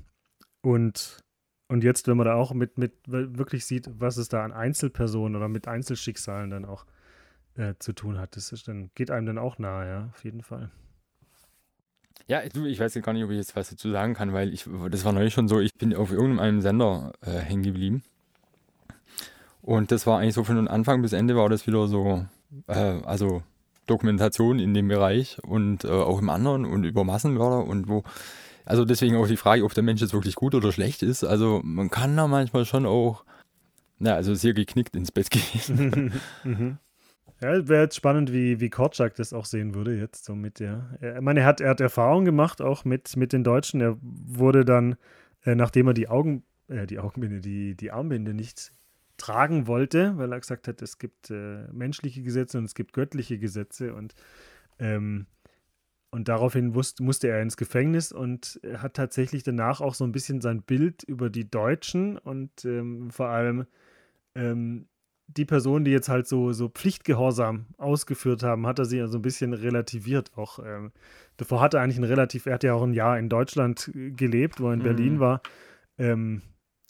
und, 0.61 1.25
und 1.69 1.85
jetzt, 1.85 2.09
wenn 2.09 2.17
man 2.17 2.27
da 2.27 2.35
auch 2.35 2.53
mit, 2.53 2.79
mit 2.79 2.93
wirklich 3.07 3.65
sieht, 3.65 3.89
was 3.99 4.17
es 4.17 4.29
da 4.29 4.45
an 4.45 4.53
Einzelpersonen 4.53 5.37
oder 5.37 5.49
mit 5.49 5.69
Einzelschicksalen 5.69 6.51
dann 6.51 6.65
auch 6.65 6.85
äh, 7.57 7.75
zu 7.79 7.93
tun 7.93 8.19
hat, 8.19 8.37
das 8.37 8.53
ist 8.53 8.69
dann, 8.69 8.91
geht 8.95 9.11
einem 9.11 9.27
dann 9.27 9.39
auch 9.39 9.59
nahe, 9.59 9.89
ja, 9.89 10.09
auf 10.13 10.25
jeden 10.25 10.43
Fall. 10.43 10.71
Ja, 12.27 12.41
du, 12.49 12.65
ich 12.65 12.81
weiß 12.81 12.95
gar 13.03 13.13
nicht, 13.13 13.25
ob 13.25 13.31
ich 13.31 13.37
jetzt 13.37 13.55
was 13.55 13.71
dazu 13.71 13.91
sagen 13.91 14.15
kann, 14.15 14.33
weil 14.33 14.53
ich, 14.53 14.67
das 14.91 15.05
war 15.05 15.13
neulich 15.13 15.35
schon 15.35 15.49
so, 15.49 15.61
ich 15.61 15.75
bin 15.75 15.95
auf 15.95 16.11
irgendeinem 16.11 16.63
Sender 16.63 17.13
äh, 17.21 17.33
hängen 17.33 17.63
geblieben. 17.63 18.03
Und 19.61 19.93
das 19.93 20.07
war 20.07 20.21
eigentlich 20.21 20.35
so 20.35 20.45
von 20.45 20.69
Anfang 20.69 21.03
bis 21.03 21.13
Ende 21.13 21.37
war 21.37 21.49
das 21.49 21.67
wieder 21.67 21.87
so, 21.87 22.27
äh, 22.67 23.01
also 23.05 23.43
Dokumentation 23.87 24.59
in 24.59 24.73
dem 24.73 24.89
Bereich 24.89 25.39
und 25.43 25.85
äh, 25.85 25.89
auch 25.89 26.21
im 26.21 26.31
anderen 26.31 26.65
und 26.65 26.85
über 26.85 27.05
Massenmörder 27.05 27.65
und 27.65 27.89
wo, 27.89 28.05
also 28.65 28.85
deswegen 28.87 29.17
auch 29.17 29.27
die 29.27 29.37
Frage, 29.37 29.65
ob 29.65 29.75
der 29.75 29.83
Mensch 29.83 30.01
jetzt 30.01 30.15
wirklich 30.15 30.35
gut 30.35 30.55
oder 30.55 30.73
schlecht 30.73 31.03
ist. 31.03 31.25
Also 31.25 31.61
man 31.63 31.91
kann 31.91 32.17
da 32.17 32.27
manchmal 32.27 32.65
schon 32.65 32.87
auch, 32.87 33.25
na, 33.99 34.15
also 34.15 34.35
sehr 34.35 34.55
geknickt 34.55 34.97
ins 34.97 35.13
Bett 35.13 35.31
gehen. 35.31 36.13
Ja, 37.45 37.69
wäre 37.69 37.83
jetzt 37.83 37.97
spannend, 37.97 38.33
wie, 38.33 38.59
wie 38.59 38.71
Korczak 38.71 39.17
das 39.17 39.35
auch 39.35 39.45
sehen 39.45 39.75
würde 39.75 39.95
jetzt 39.95 40.25
so 40.25 40.35
mit 40.35 40.61
der. 40.61 40.99
Ich 41.03 41.21
meine, 41.21 41.41
er 41.41 41.47
hat, 41.47 41.61
er 41.61 41.69
hat 41.69 41.81
Erfahrung 41.83 42.25
gemacht 42.25 42.63
auch 42.63 42.87
mit, 42.87 43.19
mit 43.19 43.35
den 43.35 43.45
Deutschen. 43.45 43.83
Er 43.83 43.99
wurde 44.01 44.65
dann, 44.65 44.97
äh, 45.45 45.55
nachdem 45.55 45.89
er 45.89 45.93
die 45.93 46.09
Augen, 46.09 46.43
äh, 46.69 46.87
die 46.87 46.99
Augenbinde, 46.99 47.43
die, 47.43 47.75
die 47.75 47.91
Armbinde 47.91 48.33
nicht 48.33 48.73
tragen 49.19 49.67
wollte, 49.67 50.17
weil 50.17 50.33
er 50.33 50.41
gesagt 50.41 50.69
hat, 50.69 50.81
es 50.81 50.97
gibt 50.99 51.31
äh, 51.31 51.71
menschliche 51.71 52.23
Gesetze 52.23 52.57
und 52.57 52.65
es 52.65 52.75
gibt 52.75 52.95
göttliche 52.95 53.39
Gesetze 53.39 53.95
und 53.95 54.15
ähm, 54.79 55.27
und 56.11 56.29
daraufhin 56.29 56.75
wusste, 56.75 57.03
musste 57.03 57.29
er 57.29 57.43
ins 57.43 57.59
Gefängnis 57.59 58.11
und 58.13 58.61
hat 58.79 58.95
tatsächlich 58.95 59.43
danach 59.43 59.83
auch 59.83 59.95
so 59.95 60.05
ein 60.05 60.13
bisschen 60.13 60.41
sein 60.41 60.63
Bild 60.63 61.03
über 61.03 61.29
die 61.29 61.51
Deutschen 61.51 62.17
und 62.17 62.65
ähm, 62.65 63.11
vor 63.11 63.29
allem 63.29 63.67
ähm, 64.35 64.87
die 65.27 65.45
Personen, 65.45 65.85
die 65.85 65.91
jetzt 65.91 66.09
halt 66.09 66.27
so, 66.27 66.53
so 66.53 66.69
Pflichtgehorsam 66.69 67.67
ausgeführt 67.79 68.43
haben, 68.43 68.67
hat 68.67 68.79
er 68.79 68.85
sie 68.85 68.99
ja 68.99 69.07
so 69.07 69.19
ein 69.19 69.23
bisschen 69.23 69.53
relativiert. 69.53 70.31
Auch 70.37 70.59
ähm, 70.59 70.93
davor 71.37 71.61
hat 71.61 71.75
er 71.75 71.81
eigentlich 71.81 71.99
ein 71.99 72.05
relativ, 72.05 72.47
er 72.47 72.55
hat 72.55 72.65
ja 72.65 72.75
auch 72.75 72.83
ein 72.83 72.93
Jahr 72.93 73.19
in 73.19 73.29
Deutschland 73.29 73.91
äh, 73.95 74.11
gelebt, 74.11 74.61
wo 74.61 74.69
er 74.69 74.75
in 74.75 74.81
mhm. 74.81 74.85
Berlin 74.85 75.21
war. 75.21 75.41
Ähm, 75.99 76.43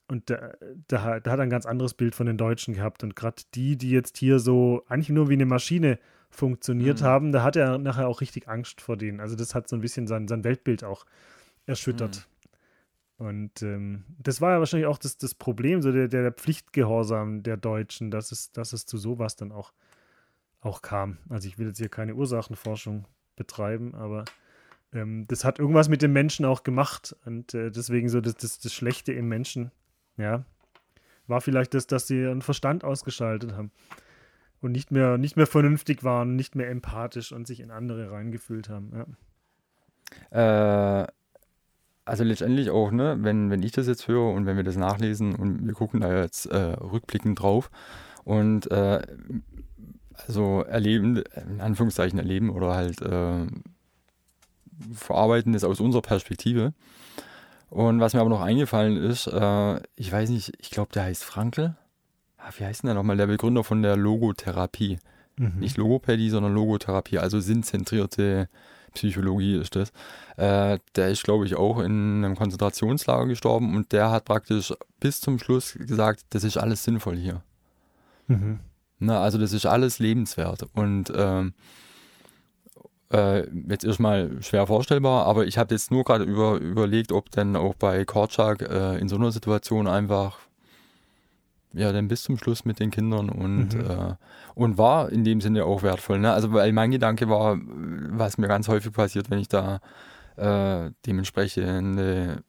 und 0.09 0.28
da, 0.28 0.53
da, 0.89 1.20
da, 1.20 1.30
hat 1.30 1.39
er 1.39 1.45
ein 1.45 1.51
ganz 1.51 1.64
anderes 1.64 1.95
Bild 1.95 2.14
von 2.14 2.26
den 2.26 2.37
Deutschen 2.37 2.74
gehabt. 2.74 3.03
Und 3.03 3.16
gerade 3.16 3.43
die, 3.55 3.76
die 3.76 3.91
jetzt 3.91 4.18
hier 4.18 4.39
so 4.39 4.85
eigentlich 4.89 5.09
nur 5.09 5.28
wie 5.28 5.35
eine 5.35 5.47
Maschine 5.47 5.99
funktioniert 6.30 7.01
mhm. 7.01 7.05
haben, 7.05 7.32
da 7.32 7.43
hat 7.43 7.57
er 7.57 7.78
nachher 7.78 8.09
auch 8.09 8.20
richtig 8.20 8.49
Angst 8.49 8.80
vor 8.80 8.97
denen. 8.97 9.20
Also 9.20 9.37
das 9.37 9.55
hat 9.55 9.68
so 9.68 9.76
ein 9.76 9.80
bisschen 9.80 10.07
sein, 10.07 10.28
sein 10.28 10.45
Weltbild 10.45 10.85
auch 10.85 11.07
erschüttert. 11.66 12.16
Mhm. 12.16 12.34
Und 13.16 13.62
ähm, 13.62 14.04
das 14.18 14.40
war 14.40 14.52
ja 14.52 14.58
wahrscheinlich 14.58 14.88
auch 14.88 14.98
das, 14.98 15.16
das 15.18 15.34
Problem, 15.34 15.82
so 15.82 15.92
der, 15.92 16.08
der 16.08 16.32
Pflichtgehorsam 16.32 17.42
der 17.42 17.56
Deutschen, 17.56 18.10
dass 18.10 18.32
es, 18.32 18.50
dass 18.52 18.72
es 18.72 18.86
zu 18.86 18.98
sowas 18.98 19.36
dann 19.36 19.52
auch, 19.52 19.72
auch 20.60 20.82
kam. 20.82 21.18
Also 21.28 21.46
ich 21.46 21.58
will 21.58 21.68
jetzt 21.68 21.78
hier 21.78 21.88
keine 21.88 22.14
Ursachenforschung 22.14 23.06
betreiben, 23.36 23.94
aber 23.94 24.24
ähm, 24.92 25.26
das 25.28 25.44
hat 25.44 25.58
irgendwas 25.58 25.88
mit 25.88 26.02
dem 26.02 26.12
Menschen 26.12 26.44
auch 26.44 26.64
gemacht. 26.64 27.16
Und 27.24 27.54
äh, 27.54 27.70
deswegen 27.70 28.08
so 28.08 28.20
das, 28.20 28.34
das, 28.34 28.58
das 28.58 28.72
Schlechte 28.72 29.12
im 29.12 29.28
Menschen, 29.28 29.70
ja, 30.16 30.44
war 31.26 31.40
vielleicht 31.40 31.74
das, 31.74 31.86
dass 31.86 32.06
sie 32.06 32.20
ihren 32.20 32.42
Verstand 32.42 32.84
ausgeschaltet 32.84 33.52
haben 33.52 33.70
und 34.60 34.72
nicht 34.72 34.90
mehr, 34.90 35.18
nicht 35.18 35.36
mehr 35.36 35.46
vernünftig 35.46 36.02
waren, 36.04 36.36
nicht 36.36 36.54
mehr 36.54 36.68
empathisch 36.68 37.32
und 37.32 37.46
sich 37.46 37.60
in 37.60 37.70
andere 37.70 38.10
reingefühlt 38.10 38.68
haben. 38.68 39.06
Ja. 40.32 41.02
Äh, 41.02 41.06
also 42.05 42.24
letztendlich 42.24 42.70
auch, 42.70 42.90
ne, 42.90 43.16
wenn, 43.20 43.50
wenn 43.50 43.62
ich 43.62 43.72
das 43.72 43.86
jetzt 43.86 44.09
höre 44.09 44.32
und 44.32 44.46
wenn 44.46 44.57
wir 44.57 44.64
das 44.64 44.76
nachlesen 44.76 45.34
und 45.34 45.66
wir 45.66 45.74
gucken 45.74 46.00
da 46.00 46.22
jetzt 46.22 46.46
äh, 46.46 46.57
rückblickend 46.57 47.40
drauf 47.40 47.70
und 48.24 48.70
äh, 48.70 49.02
also 50.26 50.62
erleben, 50.62 51.22
in 51.48 51.61
Anführungszeichen 51.61 52.18
erleben 52.18 52.50
oder 52.50 52.74
halt 52.74 53.00
äh, 53.02 53.46
verarbeiten 54.92 55.52
das 55.52 55.64
aus 55.64 55.80
unserer 55.80 56.02
Perspektive. 56.02 56.72
Und 57.70 58.00
was 58.00 58.14
mir 58.14 58.20
aber 58.20 58.30
noch 58.30 58.42
eingefallen 58.42 58.96
ist, 58.96 59.26
äh, 59.26 59.80
ich 59.96 60.12
weiß 60.12 60.30
nicht, 60.30 60.52
ich 60.59 60.70
glaube, 60.70 60.92
der 60.92 61.05
heißt 61.05 61.24
Frankl. 61.24 61.74
Ah, 62.38 62.50
wie 62.57 62.64
heißt 62.64 62.82
denn 62.82 62.88
der 62.88 62.94
nochmal? 62.94 63.16
Der 63.16 63.26
Begründer 63.26 63.64
von 63.64 63.82
der 63.82 63.96
Logotherapie. 63.96 64.98
Mhm. 65.36 65.59
Nicht 65.59 65.76
Logopädie, 65.76 66.30
sondern 66.30 66.55
Logotherapie, 66.55 67.18
also 67.18 67.40
sinnzentrierte 67.40 68.48
Psychologie 68.95 69.57
ist 69.57 69.76
das. 69.76 69.90
Äh, 70.36 70.78
der 70.97 71.11
ist, 71.11 71.24
glaube 71.24 71.47
ich, 71.47 71.57
auch 71.57 71.80
in 71.80 72.24
einem 72.24 72.36
Konzentrationslager 72.36 73.26
gestorben 73.26 73.76
und 73.76 73.92
der 73.92 74.11
hat 74.11 74.24
praktisch 74.24 74.72
bis 75.01 75.20
zum 75.20 75.38
Schluss 75.38 75.74
gesagt, 75.74 76.22
das 76.30 76.45
ist 76.45 76.57
alles 76.57 76.84
sinnvoll 76.84 77.16
hier. 77.16 77.42
Mhm. 78.28 78.61
Na, 78.99 79.20
also 79.20 79.38
das 79.38 79.53
ist 79.53 79.66
alles 79.66 79.99
lebenswert. 79.99 80.66
Und 80.74 81.12
ähm, 81.14 81.53
äh, 83.12 83.47
jetzt 83.68 83.84
erstmal 83.84 84.42
schwer 84.42 84.66
vorstellbar, 84.66 85.26
aber 85.26 85.47
ich 85.47 85.59
habe 85.59 85.74
jetzt 85.74 85.90
nur 85.90 86.05
gerade 86.05 86.24
über, 86.24 86.57
überlegt, 86.57 87.12
ob 87.12 87.30
denn 87.30 87.57
auch 87.57 87.74
bei 87.74 88.05
Korczak 88.05 88.62
äh, 88.62 88.99
in 88.99 89.09
so 89.09 89.16
einer 89.16 89.30
Situation 89.30 89.86
einfach 89.86 90.38
ja 91.75 91.93
dann 91.93 92.09
bis 92.09 92.22
zum 92.22 92.39
Schluss 92.39 92.64
mit 92.64 92.81
den 92.81 92.91
Kindern 92.91 93.29
und, 93.29 93.75
mhm. 93.75 93.81
äh, 93.81 94.14
und 94.55 94.79
war 94.79 95.11
in 95.11 95.25
dem 95.25 95.41
Sinne 95.41 95.64
auch 95.64 95.83
wertvoll. 95.83 96.18
Ne? 96.18 96.33
Also 96.33 96.53
weil 96.53 96.72
mein 96.72 96.91
Gedanke 96.91 97.29
war, 97.29 97.59
was 97.59 98.39
mir 98.39 98.49
ganz 98.49 98.68
häufig 98.68 98.93
passiert, 98.93 99.31
wenn 99.31 99.39
ich 99.39 99.49
da 99.49 99.81
äh, 100.37 100.91
dementsprechende 101.07 102.43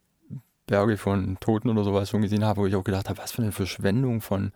Berge 0.68 0.98
von 0.98 1.38
Toten 1.40 1.70
oder 1.70 1.84
sowas 1.84 2.10
schon 2.10 2.22
gesehen 2.22 2.44
habe, 2.44 2.62
wo 2.62 2.66
ich 2.66 2.76
auch 2.76 2.84
gedacht 2.84 3.10
habe, 3.10 3.20
was 3.20 3.32
für 3.32 3.42
eine 3.42 3.52
Verschwendung 3.52 4.22
von 4.22 4.52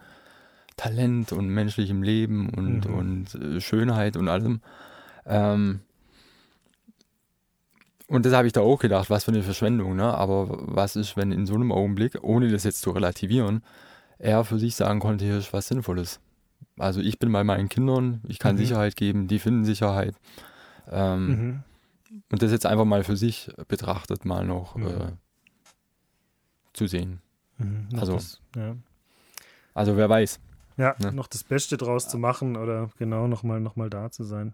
Talent 0.77 1.33
und 1.33 1.49
menschlichem 1.49 2.03
Leben 2.03 2.49
und, 2.49 2.87
mhm. 2.87 2.93
und 2.93 3.35
äh, 3.35 3.61
Schönheit 3.61 4.15
und 4.15 4.27
allem. 4.27 4.61
Ähm, 5.25 5.81
und 8.07 8.25
das 8.25 8.33
habe 8.33 8.47
ich 8.47 8.53
da 8.53 8.61
auch 8.61 8.79
gedacht, 8.79 9.09
was 9.11 9.25
für 9.25 9.31
eine 9.31 9.43
Verschwendung, 9.43 9.95
ne? 9.95 10.11
Aber 10.15 10.47
was 10.49 10.95
ist, 10.95 11.15
wenn 11.15 11.31
in 11.31 11.45
so 11.45 11.53
einem 11.53 11.71
Augenblick, 11.71 12.17
ohne 12.23 12.49
das 12.49 12.63
jetzt 12.63 12.81
zu 12.81 12.89
relativieren, 12.89 13.61
er 14.19 14.43
für 14.43 14.59
sich 14.59 14.75
sagen 14.75 14.99
konnte, 14.99 15.25
hier 15.25 15.37
ist 15.37 15.53
was 15.53 15.67
Sinnvolles. 15.67 16.19
Also 16.77 17.01
ich 17.01 17.19
bin 17.19 17.31
bei 17.31 17.43
meinen 17.43 17.69
Kindern, 17.69 18.21
ich 18.27 18.39
kann 18.39 18.55
mhm. 18.55 18.59
Sicherheit 18.59 18.95
geben, 18.95 19.27
die 19.27 19.39
finden 19.39 19.65
Sicherheit. 19.65 20.15
Ähm, 20.89 21.27
mhm. 21.27 21.63
Und 22.31 22.41
das 22.41 22.51
jetzt 22.51 22.65
einfach 22.65 22.85
mal 22.85 23.03
für 23.03 23.17
sich 23.17 23.51
betrachtet, 23.67 24.25
mal 24.25 24.45
noch 24.45 24.75
mhm. 24.75 24.87
äh, 24.87 25.11
zu 26.73 26.87
sehen. 26.87 27.21
Mhm. 27.57 27.89
Also, 27.97 28.13
das, 28.13 28.41
ja. 28.55 28.75
also 29.73 29.97
wer 29.97 30.09
weiß. 30.09 30.39
Ja, 30.77 30.95
ne? 30.99 31.11
noch 31.11 31.27
das 31.27 31.43
Beste 31.43 31.77
draus 31.77 32.05
ja. 32.05 32.09
zu 32.11 32.17
machen 32.17 32.55
oder 32.55 32.89
genau 32.97 33.27
nochmal 33.27 33.59
noch 33.59 33.75
mal 33.75 33.89
da 33.89 34.11
zu 34.11 34.23
sein. 34.23 34.53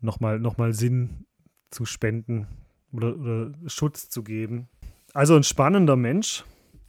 Nochmal 0.00 0.38
noch 0.38 0.58
mal 0.58 0.72
Sinn 0.72 1.26
zu 1.70 1.84
spenden 1.84 2.46
oder, 2.92 3.16
oder 3.16 3.52
Schutz 3.66 4.08
zu 4.08 4.22
geben. 4.22 4.68
Also 5.12 5.36
ein 5.36 5.44
spannender 5.44 5.96
Mensch, 5.96 6.44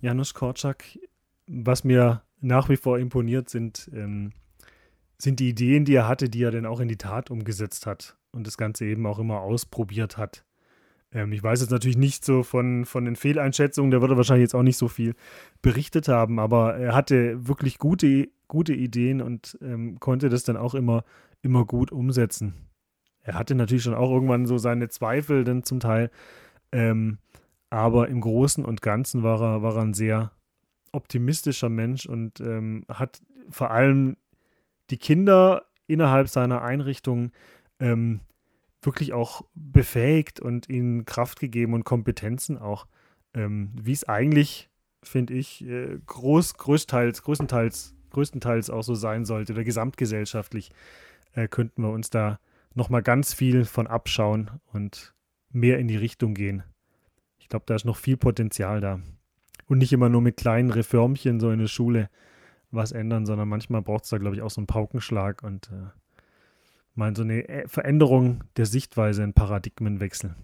Janusz 0.06 0.36
Korczak. 0.36 0.84
Was 1.48 1.84
mir 1.84 2.22
nach 2.40 2.70
wie 2.70 2.78
vor 2.78 3.00
imponiert, 3.00 3.50
sind, 3.50 3.90
ähm, 3.94 4.34
sind 5.18 5.40
die 5.40 5.50
Ideen, 5.50 5.84
die 5.84 5.96
er 5.96 6.08
hatte, 6.08 6.30
die 6.30 6.44
er 6.44 6.52
dann 6.52 6.66
auch 6.66 6.80
in 6.80 6.88
die 6.88 6.98
Tat 6.98 7.32
umgesetzt 7.32 7.88
hat 7.88 8.16
und 8.32 8.46
das 8.46 8.58
Ganze 8.58 8.86
eben 8.86 9.06
auch 9.08 9.18
immer 9.18 9.42
ausprobiert 9.42 10.18
hat. 10.18 10.46
Ähm, 11.12 11.32
ich 11.32 11.42
weiß 11.42 11.62
jetzt 11.62 11.72
natürlich 11.72 11.98
nicht 11.98 12.24
so 12.24 12.44
von, 12.44 12.86
von 12.86 13.06
den 13.06 13.16
Fehleinschätzungen, 13.16 13.90
da 13.90 14.00
wird 14.00 14.12
er 14.12 14.18
wahrscheinlich 14.18 14.44
jetzt 14.44 14.56
auch 14.56 14.64
nicht 14.64 14.78
so 14.78 14.88
viel 14.88 15.16
berichtet 15.64 16.08
haben, 16.08 16.40
aber 16.40 16.76
er 16.76 16.94
hatte 16.94 17.48
wirklich 17.48 17.80
gute, 17.80 18.30
gute 18.48 18.74
Ideen 18.74 19.22
und 19.22 19.58
ähm, 19.62 20.00
konnte 20.00 20.30
das 20.30 20.44
dann 20.44 20.58
auch 20.58 20.76
immer, 20.76 21.04
immer 21.42 21.66
gut 21.66 21.92
umsetzen. 21.92 22.54
Er 23.22 23.34
hatte 23.34 23.56
natürlich 23.56 23.84
schon 23.84 23.96
auch 23.96 24.12
irgendwann 24.12 24.46
so 24.46 24.60
seine 24.60 24.88
Zweifel, 24.90 25.44
denn 25.46 25.64
zum 25.64 25.80
Teil, 25.80 26.12
ähm, 26.72 27.18
aber 27.76 28.08
im 28.08 28.22
Großen 28.22 28.64
und 28.64 28.82
Ganzen 28.82 29.22
war 29.22 29.42
er, 29.42 29.62
war 29.62 29.76
er 29.76 29.82
ein 29.82 29.94
sehr 29.94 30.32
optimistischer 30.94 31.68
Mensch 31.68 32.06
und 32.06 32.40
ähm, 32.40 32.86
hat 32.88 33.22
vor 33.50 33.72
allem 33.72 34.16
die 34.90 34.98
Kinder 34.98 35.66
innerhalb 35.86 36.30
seiner 36.30 36.62
Einrichtung 36.62 37.34
ähm, 37.82 38.22
wirklich 38.82 39.12
auch 39.12 39.42
befähigt 39.56 40.40
und 40.40 40.70
ihnen 40.70 41.04
Kraft 41.04 41.42
gegeben 41.42 41.74
und 41.74 41.84
Kompetenzen 41.84 42.58
auch, 42.58 42.88
ähm, 43.34 43.74
wie 43.76 43.92
es 43.92 44.08
eigentlich, 44.08 44.70
finde 45.04 45.34
ich, 45.34 45.66
äh, 45.66 46.00
groß, 46.06 46.54
größtenteils, 46.54 47.24
größtenteils, 47.24 47.94
größtenteils 48.12 48.70
auch 48.70 48.84
so 48.84 48.96
sein 48.96 49.26
sollte 49.26 49.52
oder 49.52 49.66
gesamtgesellschaftlich 49.66 50.72
äh, 51.34 51.50
könnten 51.50 51.82
wir 51.82 51.90
uns 51.90 52.10
da 52.10 52.40
nochmal 52.74 53.04
ganz 53.04 53.34
viel 53.34 53.66
von 53.66 53.86
abschauen 53.86 54.50
und 54.72 55.14
mehr 55.52 55.78
in 55.78 55.90
die 55.90 55.98
Richtung 55.98 56.36
gehen. 56.36 56.64
Ich 57.46 57.50
glaube, 57.50 57.66
da 57.68 57.76
ist 57.76 57.86
noch 57.86 57.98
viel 57.98 58.18
Potenzial 58.18 58.82
da. 58.82 59.00
Und 59.68 59.78
nicht 59.78 59.94
immer 59.94 60.10
nur 60.10 60.22
mit 60.22 60.36
kleinen 60.36 60.72
Reformchen 60.72 61.40
so 61.40 61.52
in 61.52 61.60
der 61.60 61.68
Schule 61.68 62.10
was 62.72 62.92
ändern, 62.92 63.28
sondern 63.28 63.48
manchmal 63.48 63.84
braucht 63.84 64.06
es 64.06 64.10
da, 64.10 64.18
glaube 64.18 64.36
ich, 64.36 64.42
auch 64.42 64.50
so 64.50 64.62
einen 64.62 64.66
Paukenschlag 64.66 65.44
und 65.44 65.70
äh, 65.72 65.92
mal 66.96 67.16
so 67.16 67.22
eine 67.22 67.48
äh, 67.48 67.68
Veränderung 67.68 68.44
der 68.58 68.66
Sichtweise, 68.66 69.22
ein 69.22 69.34
Paradigmenwechsel. 69.34 70.36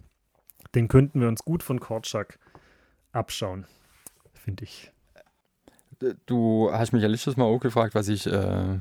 Den 0.76 0.90
könnten 0.90 1.22
wir 1.22 1.28
uns 1.28 1.44
gut 1.44 1.64
von 1.64 1.80
Korczak 1.80 2.38
abschauen, 3.14 3.66
finde 4.36 4.66
ich. 4.66 4.92
Du 6.26 6.70
hast 6.72 6.94
mich 6.94 7.04
ja 7.04 7.08
letztes 7.08 7.38
Mal 7.38 7.46
auch 7.46 7.60
gefragt, 7.60 7.96
was 7.96 8.08
ich, 8.08 8.28
äh, 8.28 8.32
äh, 8.32 8.80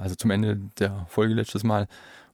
also 0.00 0.14
zum 0.14 0.30
Ende 0.30 0.60
der 0.78 1.06
Folge 1.08 1.34
letztes 1.34 1.64
Mal, 1.64 1.86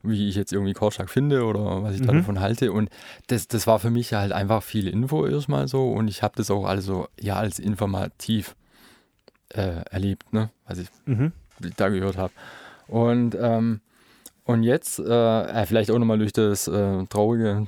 wie 0.03 0.29
ich 0.29 0.35
jetzt 0.35 0.51
irgendwie 0.51 0.73
Korschak 0.73 1.09
finde 1.09 1.45
oder 1.45 1.83
was 1.83 1.95
ich 1.95 2.01
mhm. 2.01 2.07
davon 2.07 2.39
halte. 2.39 2.71
Und 2.71 2.89
das, 3.27 3.47
das 3.47 3.67
war 3.67 3.79
für 3.79 3.91
mich 3.91 4.13
halt 4.13 4.31
einfach 4.31 4.63
viel 4.63 4.87
Info 4.87 5.25
erstmal 5.25 5.67
so 5.67 5.91
und 5.91 6.07
ich 6.07 6.23
habe 6.23 6.33
das 6.35 6.49
auch 6.49 6.65
also 6.65 7.07
ja 7.19 7.35
als 7.35 7.59
informativ 7.59 8.55
äh, 9.49 9.83
erlebt, 9.89 10.33
ne? 10.33 10.49
was 10.65 10.79
ich 10.79 10.87
mhm. 11.05 11.33
da 11.77 11.89
gehört 11.89 12.17
habe. 12.17 12.33
Und, 12.87 13.37
ähm, 13.39 13.81
und 14.43 14.63
jetzt, 14.63 14.99
äh, 14.99 15.65
vielleicht 15.65 15.91
auch 15.91 15.99
nochmal 15.99 16.17
durch 16.17 16.33
das 16.33 16.67
äh, 16.67 17.05
traurige 17.07 17.67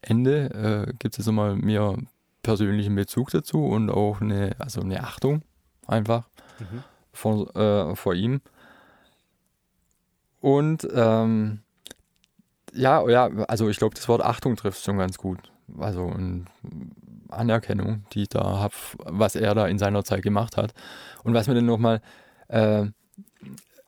Ende, 0.00 0.86
äh, 0.88 0.92
gibt 0.98 1.18
es 1.18 1.26
nochmal 1.26 1.56
mehr 1.56 1.96
persönlichen 2.42 2.94
Bezug 2.94 3.30
dazu 3.30 3.66
und 3.66 3.90
auch 3.90 4.20
eine, 4.20 4.54
also 4.58 4.80
eine 4.80 5.02
Achtung 5.02 5.42
einfach 5.92 6.28
mhm. 6.58 6.82
vor, 7.12 7.56
äh, 7.56 7.96
vor 7.96 8.14
ihm. 8.14 8.40
Und 10.40 10.88
ähm, 10.92 11.60
ja, 12.72 13.08
ja, 13.08 13.26
also 13.46 13.68
ich 13.68 13.78
glaube, 13.78 13.94
das 13.94 14.08
Wort 14.08 14.22
Achtung 14.22 14.56
trifft 14.56 14.82
schon 14.82 14.98
ganz 14.98 15.18
gut. 15.18 15.52
Also 15.78 16.02
und 16.02 16.46
Anerkennung, 17.28 18.04
die 18.12 18.22
ich 18.22 18.28
da 18.28 18.42
habe, 18.58 18.74
was 19.04 19.36
er 19.36 19.54
da 19.54 19.66
in 19.66 19.78
seiner 19.78 20.04
Zeit 20.04 20.22
gemacht 20.22 20.56
hat. 20.56 20.74
Und 21.22 21.34
was 21.34 21.46
mir 21.46 21.54
dann 21.54 21.66
nochmal 21.66 22.02
äh, 22.48 22.86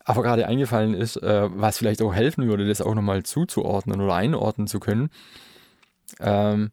aber 0.04 0.22
gerade 0.22 0.46
eingefallen 0.46 0.94
ist, 0.94 1.16
äh, 1.16 1.48
was 1.50 1.78
vielleicht 1.78 2.02
auch 2.02 2.14
helfen 2.14 2.46
würde, 2.46 2.68
das 2.68 2.82
auch 2.82 2.94
nochmal 2.94 3.22
zuzuordnen 3.22 4.00
oder 4.00 4.14
einordnen 4.14 4.66
zu 4.66 4.78
können. 4.78 5.10
Ähm, 6.20 6.70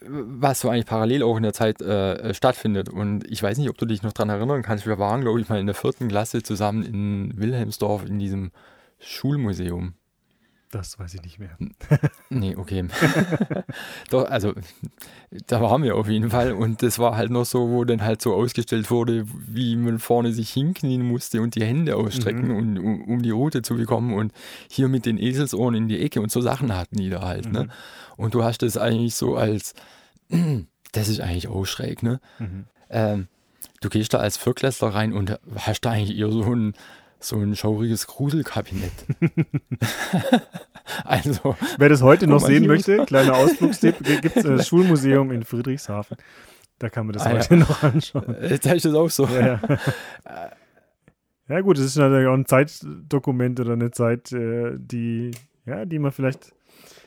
was 0.00 0.60
so 0.60 0.68
eigentlich 0.68 0.86
parallel 0.86 1.22
auch 1.22 1.36
in 1.36 1.42
der 1.42 1.52
Zeit 1.52 1.80
äh, 1.80 2.34
stattfindet. 2.34 2.88
Und 2.88 3.30
ich 3.30 3.42
weiß 3.42 3.58
nicht, 3.58 3.68
ob 3.70 3.78
du 3.78 3.86
dich 3.86 4.02
noch 4.02 4.12
daran 4.12 4.30
erinnern 4.30 4.62
kannst. 4.62 4.86
Wir 4.86 4.98
waren, 4.98 5.22
glaube 5.22 5.40
ich, 5.40 5.48
mal 5.48 5.60
in 5.60 5.66
der 5.66 5.74
vierten 5.74 6.08
Klasse 6.08 6.42
zusammen 6.42 6.82
in 6.82 7.38
Wilhelmsdorf 7.38 8.04
in 8.04 8.18
diesem 8.18 8.50
Schulmuseum. 8.98 9.94
Das 10.74 10.98
weiß 10.98 11.14
ich 11.14 11.22
nicht 11.22 11.38
mehr. 11.38 11.56
nee, 12.30 12.56
okay. 12.56 12.84
Doch, 14.10 14.28
also 14.28 14.54
da 15.46 15.60
waren 15.60 15.84
wir 15.84 15.94
auf 15.94 16.08
jeden 16.08 16.30
Fall 16.30 16.52
und 16.52 16.82
das 16.82 16.98
war 16.98 17.16
halt 17.16 17.30
noch 17.30 17.44
so, 17.44 17.70
wo 17.70 17.84
dann 17.84 18.02
halt 18.02 18.20
so 18.20 18.34
ausgestellt 18.34 18.90
wurde, 18.90 19.24
wie 19.46 19.76
man 19.76 20.00
vorne 20.00 20.32
sich 20.32 20.50
hinknien 20.50 21.02
musste 21.06 21.42
und 21.42 21.54
die 21.54 21.62
Hände 21.62 21.94
ausstrecken, 21.94 22.48
mhm. 22.48 22.56
und, 22.56 22.78
um, 22.78 23.04
um, 23.04 23.22
die 23.22 23.30
Route 23.30 23.62
zu 23.62 23.76
bekommen 23.76 24.14
und 24.14 24.32
hier 24.68 24.88
mit 24.88 25.06
den 25.06 25.16
Eselsohren 25.16 25.76
in 25.76 25.86
die 25.86 26.00
Ecke 26.00 26.20
und 26.20 26.32
so 26.32 26.40
Sachen 26.40 26.74
hatten 26.74 26.96
die 26.96 27.08
da 27.08 27.22
halt. 27.22 27.44
Ne? 27.44 27.60
Mhm. 27.60 27.66
Ne? 27.66 27.72
Und 28.16 28.34
du 28.34 28.42
hast 28.42 28.62
das 28.62 28.76
eigentlich 28.76 29.14
so 29.14 29.36
als, 29.36 29.74
das 30.90 31.08
ist 31.08 31.20
eigentlich 31.20 31.46
auch 31.46 31.66
schräg, 31.66 32.02
ne? 32.02 32.20
Mhm. 32.40 32.64
Ähm, 32.90 33.28
du 33.80 33.90
gehst 33.90 34.12
da 34.12 34.18
als 34.18 34.36
Vierklässler 34.38 34.88
rein 34.88 35.12
und 35.12 35.38
hast 35.54 35.82
da 35.82 35.92
eigentlich 35.92 36.18
eher 36.18 36.32
so 36.32 36.42
ein 36.52 36.74
so 37.24 37.36
ein 37.36 37.56
schauriges 37.56 38.06
Gruselkabinett. 38.06 38.92
also, 41.04 41.56
Wer 41.78 41.88
das 41.88 42.02
heute 42.02 42.26
noch 42.26 42.40
sehen 42.40 42.66
möchte, 42.66 43.04
kleiner 43.06 43.36
Ausflugstipp, 43.36 43.96
gibt 44.22 44.36
es 44.36 44.44
das 44.44 44.68
Schulmuseum 44.68 45.30
in 45.32 45.44
Friedrichshafen. 45.44 46.16
Da 46.78 46.90
kann 46.90 47.06
man 47.06 47.14
das 47.14 47.24
ah, 47.24 47.30
heute 47.30 47.54
ja. 47.54 47.60
noch 47.60 47.82
anschauen. 47.82 48.34
Äh, 48.34 48.58
da 48.58 48.72
ist 48.72 48.84
das 48.84 48.94
auch 48.94 49.08
so. 49.08 49.26
Ja, 49.26 49.40
ja. 49.46 49.60
ja, 51.48 51.60
gut, 51.60 51.78
es 51.78 51.84
ist 51.84 51.96
natürlich 51.96 52.26
auch 52.26 52.34
ein 52.34 52.46
Zeitdokument 52.46 53.60
oder 53.60 53.72
eine 53.72 53.90
Zeit, 53.90 54.32
äh, 54.32 54.72
die, 54.76 55.30
ja, 55.66 55.84
die 55.84 55.98
man 55.98 56.12
vielleicht 56.12 56.52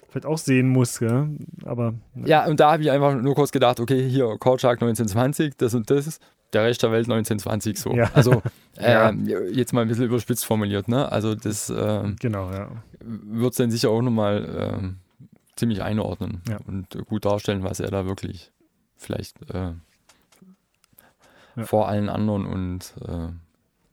vielleicht 0.10 0.26
auch 0.26 0.38
sehen 0.38 0.70
muss, 0.70 1.00
ja. 1.00 1.28
Aber. 1.66 1.94
Ja, 2.26 2.46
und 2.46 2.60
da 2.60 2.72
habe 2.72 2.84
ich 2.84 2.92
einfach 2.92 3.16
nur 3.16 3.36
kurz 3.36 3.52
gedacht, 3.52 3.80
okay, 3.80 4.10
hier 4.10 4.38
Korczak 4.40 4.82
1920, 4.82 5.58
das 5.58 5.74
und 5.74 5.90
das, 5.90 6.20
der 6.54 6.64
Rest 6.64 6.84
der 6.84 6.92
Welt 6.92 7.10
1920 7.10 7.78
so. 7.80 7.92
Ja. 8.80 9.10
Äh, 9.10 9.50
jetzt 9.52 9.74
mal 9.74 9.82
ein 9.82 9.88
bisschen 9.88 10.06
überspitzt 10.06 10.46
formuliert, 10.46 10.88
ne? 10.88 11.12
Also 11.12 11.36
das 11.36 11.70
äh, 11.70 12.14
genau, 12.20 12.52
ja. 12.52 12.70
wird 13.00 13.52
es 13.52 13.58
dann 13.58 13.72
sicher 13.72 13.90
auch 13.90 14.02
nochmal 14.02 14.46
äh, 14.46 15.56
ziemlich 15.56 15.82
einordnen 15.82 16.42
ja. 16.48 16.58
und 16.68 16.98
gut 17.08 17.26
darstellen, 17.26 17.64
was 17.64 17.80
er 17.80 17.90
da 17.90 18.06
wirklich 18.06 18.52
vielleicht 18.96 19.38
äh, 19.54 19.74
vor 21.64 21.88
allen 21.88 22.10
anderen 22.10 22.46
und 22.46 22.94
äh, 23.08 23.30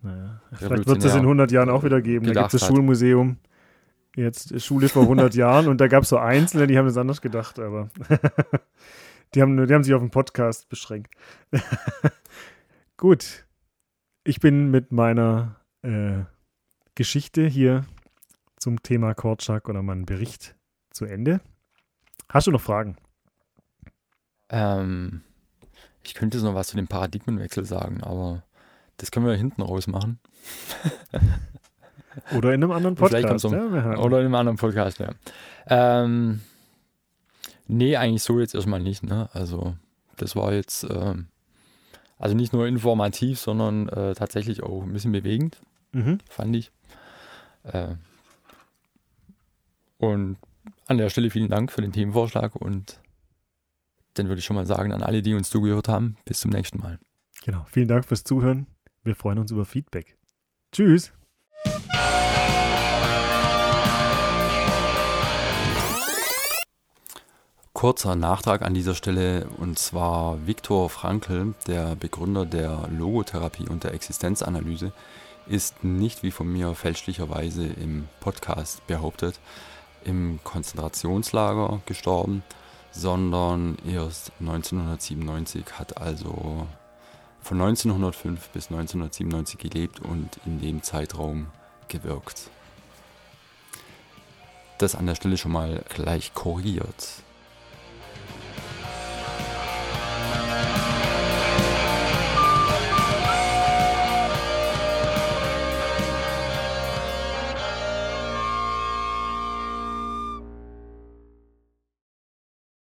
naja. 0.03 0.41
Vielleicht 0.53 0.87
wird 0.87 0.99
es 0.99 1.05
das 1.05 1.15
in 1.15 1.23
100 1.23 1.51
Jahren 1.51 1.71
auch 1.71 1.83
wieder 1.83 2.03
geben. 2.03 2.27
Da 2.27 2.33
gibt 2.33 2.53
es 2.53 2.61
das 2.61 2.69
Schulmuseum 2.69 3.39
jetzt 4.17 4.61
Schule 4.63 4.89
vor 4.89 5.03
100 5.03 5.35
Jahren 5.35 5.69
und 5.69 5.81
da 5.81 5.89
gab 5.89 6.03
es 6.05 6.09
so 6.09 6.19
Einzelne, 6.19 6.67
die 6.67 6.79
haben 6.79 6.87
das 6.87 6.97
anders 6.97 7.21
gedacht, 7.21 7.59
aber 7.59 7.89
die, 9.35 9.43
haben, 9.43 9.67
die 9.67 9.75
haben 9.75 9.85
sich 9.85 9.95
auf 9.95 10.03
den 10.03 10.11
Podcast 10.11 10.69
beschränkt. 10.69 11.13
Gut, 12.97 13.44
ich 14.25 14.41
bin 14.41 14.71
mit 14.71 14.91
meiner 14.91 15.57
äh, 15.83 16.25
Geschichte 16.95 17.47
hier 17.47 17.85
zum 18.57 18.83
Thema 18.83 19.15
Korczak 19.15 19.69
oder 19.69 19.83
meinem 19.83 20.07
Bericht 20.07 20.57
zu 20.91 21.05
Ende. 21.05 21.41
Hast 22.29 22.47
du 22.47 22.51
noch 22.51 22.61
Fragen? 22.61 22.97
Ähm, 24.49 25.23
ich 26.03 26.15
könnte 26.15 26.39
noch 26.39 26.55
was 26.55 26.69
zu 26.69 26.77
dem 26.77 26.89
Paradigmenwechsel 26.89 27.65
sagen, 27.65 28.03
aber 28.03 28.43
das 28.97 29.11
können 29.11 29.27
wir 29.27 29.35
hinten 29.35 29.63
raus 29.63 29.87
machen. 29.87 30.19
Oder 32.33 32.55
in 32.55 32.63
einem 32.63 32.71
anderen 32.71 32.95
Podcast. 32.95 33.45
Um, 33.45 33.53
ja, 33.53 33.99
oder 33.99 34.21
in 34.21 34.27
einem 34.27 34.37
anderen 34.37 34.57
Podcast, 34.57 35.01
ja. 35.01 35.11
Ähm, 35.67 36.43
nee, 37.67 37.97
eigentlich 37.97 38.23
so 38.23 38.39
jetzt 38.39 38.55
erstmal 38.55 38.81
nicht. 38.81 39.03
Ne? 39.03 39.29
Also, 39.33 39.77
das 40.17 40.37
war 40.37 40.53
jetzt 40.53 40.85
ähm, 40.89 41.27
also 42.19 42.35
nicht 42.35 42.53
nur 42.53 42.67
informativ, 42.67 43.39
sondern 43.39 43.89
äh, 43.89 44.15
tatsächlich 44.15 44.63
auch 44.63 44.83
ein 44.83 44.93
bisschen 44.93 45.13
bewegend, 45.13 45.61
mhm. 45.93 46.19
fand 46.29 46.57
ich. 46.57 46.71
Äh, 47.65 47.95
und 49.99 50.37
an 50.87 50.99
der 50.99 51.11
Stelle 51.11 51.31
vielen 51.31 51.49
Dank 51.49 51.73
für 51.73 51.83
den 51.83 51.93
Themenvorschlag 51.93 52.57
und 52.57 53.01
dann 54.15 54.29
würde 54.29 54.39
ich 54.39 54.45
schon 54.45 54.57
mal 54.57 54.67
sagen 54.67 54.93
an 54.93 55.03
alle, 55.03 55.23
die 55.23 55.35
uns 55.35 55.51
zugehört 55.51 55.89
haben, 55.89 56.17
bis 56.25 56.41
zum 56.41 56.51
nächsten 56.51 56.79
Mal. 56.79 56.99
Genau, 57.45 57.67
vielen 57.71 57.89
Dank 57.89 58.05
fürs 58.05 58.25
Zuhören. 58.25 58.67
Wir 59.03 59.15
freuen 59.15 59.39
uns 59.39 59.51
über 59.51 59.65
Feedback. 59.65 60.17
Tschüss. 60.73 61.13
Kurzer 67.75 68.15
Nachtrag 68.15 68.63
an 68.63 68.73
dieser 68.73 68.95
Stelle 68.95 69.49
und 69.59 69.81
zwar 69.81 70.47
Viktor 70.47 70.89
Frankl, 70.89 71.55
der 71.67 71.97
Begründer 71.97 72.47
der 72.47 72.89
Logotherapie 72.89 73.69
und 73.69 73.83
der 73.83 73.93
Existenzanalyse, 73.95 74.93
ist 75.49 75.83
nicht 75.83 76.23
wie 76.23 76.31
von 76.31 76.47
mir 76.47 76.77
fälschlicherweise 76.77 77.67
im 77.67 78.09
Podcast 78.21 78.87
behauptet 78.87 79.41
im 80.05 80.39
Konzentrationslager 80.45 81.81
gestorben, 81.85 82.45
sondern 82.93 83.77
erst 83.85 84.31
1997 84.39 85.65
hat 85.77 85.99
also 85.99 86.69
von 87.43 87.61
1905 87.61 88.51
bis 88.51 88.71
1997 88.71 89.59
gelebt 89.59 89.99
und 89.99 90.39
in 90.47 90.61
dem 90.61 90.85
Zeitraum 90.85 91.49
gewirkt. 91.89 92.51
Das 94.79 94.95
an 94.95 95.07
der 95.07 95.17
Stelle 95.17 95.37
schon 95.37 95.53
mal 95.53 95.83
gleich 95.89 96.35
korrigiert. 96.35 97.25